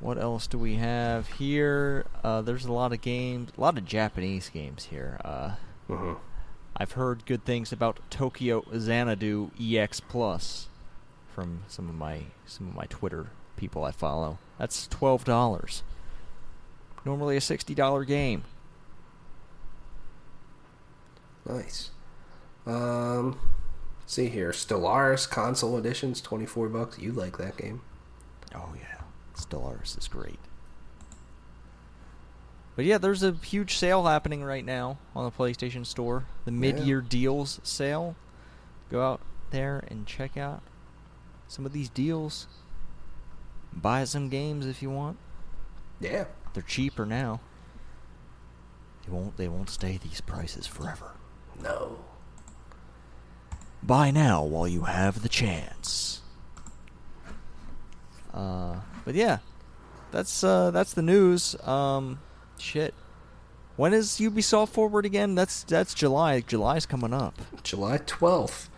What 0.01 0.19
else 0.19 0.47
do 0.47 0.59
we 0.59 0.77
have 0.77 1.29
here? 1.35 2.07
Uh, 2.25 2.43
there's 2.43 2.65
a 2.65 2.73
lot 2.73 2.93
of 2.93 3.01
games, 3.01 3.51
a 3.57 3.61
lot 3.61 3.79
of 3.79 3.85
Japanese 3.85 4.49
games 4.49 4.87
here. 4.87 5.21
Uh, 5.25 5.51
hmm 5.87 6.15
I've 6.77 6.93
heard 6.93 7.27
good 7.27 7.45
things 7.45 7.73
about 7.73 7.99
Tokyo 8.09 8.65
Xanadu 8.77 9.51
EX 9.61 9.99
Plus 9.99 10.69
from 11.35 11.65
some 11.67 11.89
of 11.89 11.97
my 11.97 12.23
some 12.47 12.69
of 12.69 12.75
my 12.77 12.85
Twitter 12.89 13.31
people 13.57 13.83
I 13.85 13.91
follow. 13.91 14.39
That's 14.59 14.87
twelve 14.87 15.25
dollars. 15.25 15.83
Normally 17.09 17.39
a 17.39 17.41
sixty 17.41 17.75
dollar 17.75 18.05
game. 18.05 18.45
Nice. 21.49 21.89
Um, 22.67 23.41
see 24.05 24.29
here. 24.29 24.51
Stellaris 24.51 25.27
console 25.27 25.79
editions, 25.79 26.21
24 26.21 26.69
bucks. 26.69 26.99
You 26.99 27.13
like 27.13 27.39
that 27.39 27.57
game. 27.57 27.81
Oh 28.55 28.75
yeah, 28.77 29.01
Stellaris 29.35 29.97
is 29.97 30.07
great. 30.07 30.39
But 32.77 32.85
yeah, 32.85 32.99
there's 32.99 33.23
a 33.23 33.33
huge 33.33 33.79
sale 33.79 34.05
happening 34.05 34.45
right 34.45 34.63
now 34.63 34.99
on 35.17 35.25
the 35.25 35.31
PlayStation 35.31 35.87
Store. 35.87 36.27
The 36.45 36.53
mid-year 36.53 37.01
deals 37.01 37.59
sale. 37.63 38.17
Go 38.91 39.03
out 39.03 39.23
there 39.51 39.83
and 39.89 40.07
check 40.07 40.37
out 40.37 40.61
some 41.47 41.65
of 41.65 41.73
these 41.73 41.89
deals. 41.89 42.49
Buy 43.73 44.05
some 44.05 44.29
games 44.29 44.67
if 44.67 44.83
you 44.83 44.91
want. 44.91 45.17
Yeah. 46.01 46.27
They're 46.59 46.65
cheaper 46.67 47.07
now. 47.07 47.39
They 49.07 49.13
won't 49.13 49.37
they 49.37 49.47
won't 49.47 49.71
stay 49.71 49.97
these 49.97 50.21
prices 50.21 50.67
forever. 50.67 51.13
No. 51.63 52.01
Buy 53.81 54.11
now 54.11 54.43
while 54.43 54.67
you 54.67 54.83
have 54.83 55.23
the 55.23 55.29
chance. 55.29 56.21
Uh, 58.35 58.81
but 59.05 59.15
yeah, 59.15 59.39
that's 60.11 60.43
uh, 60.43 60.73
that's 60.73 60.95
the 60.95 61.03
news. 61.03 61.55
Um, 61.65 62.19
shit. 62.59 62.93
When 63.77 63.95
is 63.95 64.19
Ubisoft 64.19 64.71
Forward 64.71 65.07
again? 65.07 65.37
That's 65.37 65.63
that's 65.63 65.95
July. 65.95 66.41
July's 66.41 66.87
coming 66.87 67.15
up. 67.15 67.37
July 67.63 67.99
12th. 67.99 68.69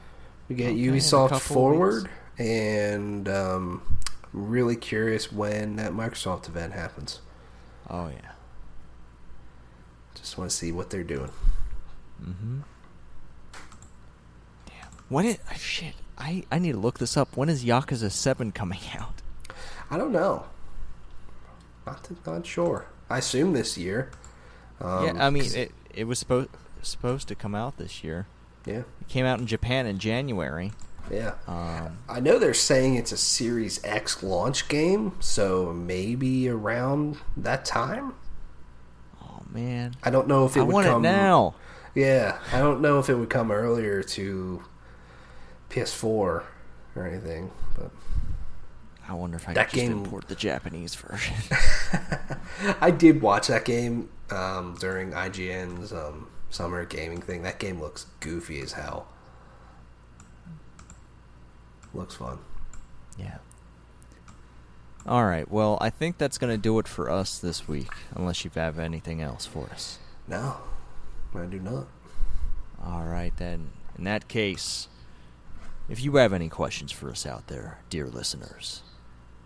We 0.50 0.54
get 0.54 0.72
Okay, 0.72 0.78
Ubisoft 0.80 1.40
Forward, 1.40 2.10
and 2.36 3.26
um, 3.26 3.98
I'm 4.34 4.50
really 4.50 4.76
curious 4.76 5.32
when 5.32 5.76
that 5.76 5.92
Microsoft 5.92 6.46
event 6.46 6.74
happens. 6.74 7.20
Oh 7.90 8.08
yeah. 8.08 8.30
Just 10.14 10.38
want 10.38 10.50
to 10.50 10.56
see 10.56 10.70
what 10.72 10.90
they're 10.90 11.02
doing. 11.04 11.30
Mm-hmm. 12.22 12.60
Damn. 14.66 14.88
When 15.08 15.26
it 15.26 15.40
ah, 15.50 15.54
shit. 15.54 15.94
I 16.18 16.44
I 16.52 16.58
need 16.58 16.72
to 16.72 16.78
look 16.78 16.98
this 16.98 17.16
up. 17.16 17.36
When 17.36 17.48
is 17.48 17.64
Yakuza 17.64 18.10
Seven 18.10 18.52
coming 18.52 18.80
out? 18.98 19.22
I 19.90 19.96
don't 19.96 20.12
know. 20.12 20.44
Not 21.86 22.08
not 22.26 22.46
sure. 22.46 22.86
I 23.08 23.18
assume 23.18 23.52
this 23.54 23.76
year. 23.76 24.10
Um, 24.80 25.04
yeah, 25.16 25.26
I 25.26 25.30
mean 25.30 25.44
it. 25.54 25.72
It 25.92 26.04
was 26.04 26.18
supposed 26.18 26.50
supposed 26.82 27.28
to 27.28 27.34
come 27.34 27.54
out 27.54 27.76
this 27.76 28.04
year. 28.04 28.26
yeah, 28.64 28.82
It 29.00 29.08
came 29.08 29.26
out 29.26 29.38
in 29.40 29.46
Japan 29.46 29.86
in 29.86 29.98
January. 29.98 30.72
Yeah. 31.10 31.34
Um, 31.46 31.98
I 32.08 32.20
know 32.20 32.38
they're 32.38 32.54
saying 32.54 32.94
it's 32.96 33.12
a 33.12 33.16
Series 33.16 33.82
X 33.84 34.22
launch 34.22 34.68
game, 34.68 35.16
so 35.20 35.72
maybe 35.72 36.48
around 36.48 37.18
that 37.36 37.64
time. 37.64 38.14
oh 39.22 39.42
man, 39.50 39.94
I 40.02 40.10
don't 40.10 40.28
know 40.28 40.44
if 40.46 40.56
it 40.56 40.60
I 40.60 40.62
would 40.64 40.72
want 40.72 40.86
come 40.86 41.04
it 41.04 41.08
now. 41.08 41.54
Yeah, 41.94 42.38
I 42.52 42.58
don't 42.60 42.80
know 42.80 42.98
if 43.00 43.08
it 43.08 43.14
would 43.16 43.30
come 43.30 43.50
earlier 43.50 44.02
to 44.02 44.62
PS4 45.70 46.04
or 46.04 46.46
anything, 46.96 47.50
but 47.76 47.90
I 49.08 49.14
wonder 49.14 49.36
if 49.36 49.48
I 49.48 49.54
That 49.54 49.70
game- 49.72 49.92
import 49.92 50.28
the 50.28 50.34
Japanese 50.36 50.94
version. 50.94 51.34
I 52.80 52.90
did 52.90 53.22
watch 53.22 53.48
that 53.48 53.64
game 53.64 54.08
um, 54.30 54.76
during 54.78 55.10
IGN's 55.10 55.92
um, 55.92 56.28
summer 56.50 56.84
gaming 56.84 57.20
thing. 57.22 57.42
That 57.42 57.58
game 57.58 57.80
looks 57.80 58.06
goofy 58.20 58.60
as 58.60 58.72
hell. 58.72 59.06
Looks 62.00 62.14
fun. 62.14 62.38
yeah. 63.18 63.36
All 65.06 65.26
right. 65.26 65.50
Well, 65.50 65.76
I 65.82 65.90
think 65.90 66.16
that's 66.16 66.38
gonna 66.38 66.56
do 66.56 66.78
it 66.78 66.88
for 66.88 67.10
us 67.10 67.38
this 67.38 67.68
week. 67.68 67.92
Unless 68.14 68.42
you 68.42 68.50
have 68.54 68.78
anything 68.78 69.20
else 69.20 69.44
for 69.44 69.66
us. 69.66 69.98
No, 70.26 70.56
I 71.34 71.44
do 71.44 71.58
not. 71.60 71.88
All 72.82 73.04
right 73.04 73.36
then. 73.36 73.72
In 73.98 74.04
that 74.04 74.28
case, 74.28 74.88
if 75.90 76.02
you 76.02 76.16
have 76.16 76.32
any 76.32 76.48
questions 76.48 76.90
for 76.90 77.10
us 77.10 77.26
out 77.26 77.48
there, 77.48 77.80
dear 77.90 78.06
listeners, 78.06 78.82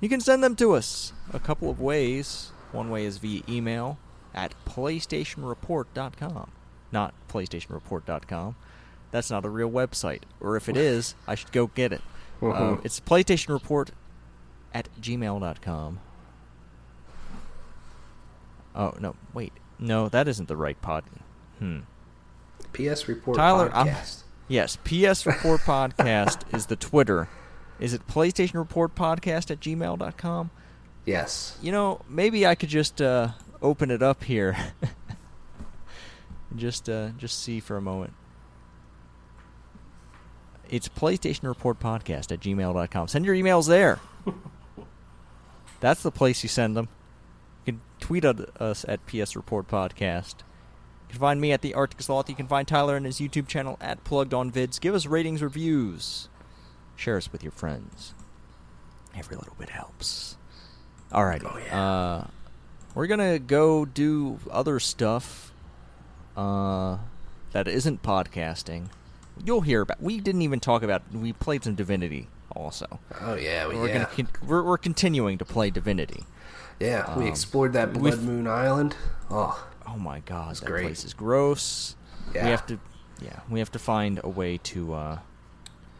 you 0.00 0.08
can 0.08 0.20
send 0.20 0.44
them 0.44 0.54
to 0.56 0.74
us 0.74 1.12
a 1.32 1.40
couple 1.40 1.68
of 1.68 1.80
ways. 1.80 2.52
One 2.70 2.88
way 2.88 3.04
is 3.04 3.18
via 3.18 3.42
email 3.48 3.98
at 4.32 4.54
PlayStationReport.com, 4.64 6.50
not 6.92 7.14
PlayStationReport.com. 7.28 8.54
That's 9.10 9.30
not 9.30 9.44
a 9.44 9.50
real 9.50 9.70
website, 9.70 10.22
or 10.40 10.56
if 10.56 10.68
it 10.68 10.76
is, 10.76 11.14
I 11.26 11.34
should 11.34 11.50
go 11.50 11.66
get 11.68 11.92
it. 11.92 12.02
Um, 12.42 12.48
Mhm. 12.78 12.84
it's 12.84 13.00
PlayStationReport 13.00 13.90
at 14.74 14.88
gmail.com. 15.00 16.00
Oh 18.74 18.92
no, 18.98 19.14
wait, 19.32 19.52
no, 19.78 20.08
that 20.08 20.26
isn't 20.28 20.48
the 20.48 20.56
right 20.56 20.80
pod. 20.82 21.04
Hmm. 21.58 21.80
PS 22.72 23.08
Report 23.08 23.36
Tyler, 23.36 23.70
I'm- 23.74 23.86
Yes, 24.46 24.76
PS 24.84 25.24
Report 25.26 25.60
Podcast 25.62 26.40
is 26.54 26.66
the 26.66 26.76
Twitter. 26.76 27.28
Is 27.80 27.94
it 27.94 28.06
PlayStation 28.06 28.54
Report 28.54 28.94
Podcast 28.94 29.50
at 29.50 29.60
gmail.com? 29.60 30.50
Yes. 31.06 31.56
You 31.62 31.72
know, 31.72 32.02
maybe 32.08 32.46
I 32.46 32.54
could 32.54 32.68
just 32.68 33.00
uh, 33.00 33.28
open 33.62 33.90
it 33.90 34.02
up 34.02 34.24
here. 34.24 34.56
just 36.56 36.88
uh, 36.90 37.10
just 37.16 37.42
see 37.42 37.58
for 37.60 37.76
a 37.76 37.80
moment. 37.82 38.12
It's 40.74 40.88
PlayStation 40.88 41.44
Report 41.44 41.78
Podcast 41.78 42.32
at 42.32 42.40
gmail.com. 42.40 43.06
Send 43.06 43.24
your 43.24 43.36
emails 43.36 43.68
there. 43.68 44.00
That's 45.80 46.02
the 46.02 46.10
place 46.10 46.42
you 46.42 46.48
send 46.48 46.76
them. 46.76 46.88
You 47.64 47.74
can 47.74 47.80
tweet 48.00 48.24
at 48.24 48.40
us 48.60 48.84
at 48.88 49.06
PS 49.06 49.36
Report 49.36 49.68
Podcast. 49.68 50.40
You 50.40 51.10
can 51.10 51.20
find 51.20 51.40
me 51.40 51.52
at 51.52 51.62
the 51.62 51.74
Arctic 51.74 52.02
Sloth. 52.02 52.28
You 52.28 52.34
can 52.34 52.48
find 52.48 52.66
Tyler 52.66 52.96
and 52.96 53.06
his 53.06 53.20
YouTube 53.20 53.46
channel 53.46 53.78
at 53.80 54.02
Plugged 54.02 54.34
On 54.34 54.50
Vids. 54.50 54.80
Give 54.80 54.96
us 54.96 55.06
ratings, 55.06 55.44
reviews. 55.44 56.28
Share 56.96 57.18
us 57.18 57.30
with 57.30 57.44
your 57.44 57.52
friends. 57.52 58.12
Every 59.16 59.36
little 59.36 59.54
bit 59.56 59.68
helps. 59.68 60.36
Alrighty. 61.12 61.48
Oh, 61.54 61.56
yeah. 61.56 61.80
Uh, 61.80 62.26
we're 62.96 63.06
gonna 63.06 63.38
go 63.38 63.84
do 63.84 64.40
other 64.50 64.80
stuff 64.80 65.52
uh, 66.36 66.98
that 67.52 67.68
isn't 67.68 68.02
podcasting. 68.02 68.88
You'll 69.42 69.62
hear 69.62 69.80
about. 69.80 70.02
We 70.02 70.20
didn't 70.20 70.42
even 70.42 70.60
talk 70.60 70.82
about. 70.82 71.02
We 71.12 71.32
played 71.32 71.64
some 71.64 71.74
Divinity 71.74 72.28
also. 72.54 73.00
Oh 73.20 73.34
yeah, 73.34 73.66
we, 73.66 73.74
We're 73.76 73.88
yeah. 73.88 74.06
gonna 74.14 74.28
we're, 74.46 74.62
we're 74.62 74.78
continuing 74.78 75.38
to 75.38 75.44
play 75.44 75.70
Divinity. 75.70 76.24
yeah, 76.80 77.16
we 77.18 77.24
um, 77.24 77.28
explored 77.28 77.72
that 77.72 77.92
Blood 77.92 78.22
Moon 78.22 78.46
Island. 78.46 78.96
Oh, 79.30 79.68
Oh 79.86 79.96
my 79.96 80.20
god, 80.20 80.56
that 80.56 80.64
great. 80.64 80.84
place 80.84 81.04
is 81.04 81.14
gross. 81.14 81.96
Yeah. 82.34 82.44
We 82.44 82.50
have 82.50 82.66
to 82.66 82.78
yeah, 83.20 83.40
we 83.50 83.58
have 83.58 83.70
to 83.72 83.78
find 83.78 84.20
a 84.24 84.28
way 84.28 84.58
to 84.58 84.94
uh, 84.94 85.18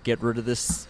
get 0.05 0.21
rid 0.23 0.39
of 0.39 0.45
this 0.45 0.89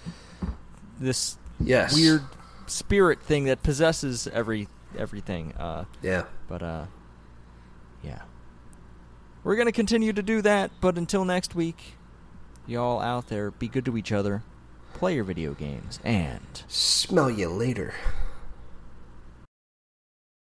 this 1.01 1.37
yes. 1.61 1.95
weird 1.95 2.23
spirit 2.67 3.21
thing 3.23 3.45
that 3.45 3.63
possesses 3.63 4.27
every 4.29 4.69
everything. 4.97 5.53
Uh, 5.55 5.85
Yeah. 6.03 6.25
but 6.49 6.63
uh, 6.63 6.85
yeah, 8.03 8.23
we're 9.43 9.57
gonna 9.57 9.73
continue 9.73 10.13
to 10.13 10.23
do 10.23 10.41
that. 10.43 10.71
But 10.81 10.97
until 10.97 11.25
next 11.25 11.55
week, 11.55 11.95
y'all 12.67 13.01
out 13.01 13.29
there, 13.29 13.51
be 13.51 13.69
good 13.69 13.85
to 13.85 13.97
each 13.97 14.13
other, 14.13 14.43
play 14.95 15.15
your 15.15 15.25
video 15.25 15.55
games, 15.55 16.01
and 16.05 16.63
Smell 16.69 17.31
you 17.31 17.49
later. 17.49 17.95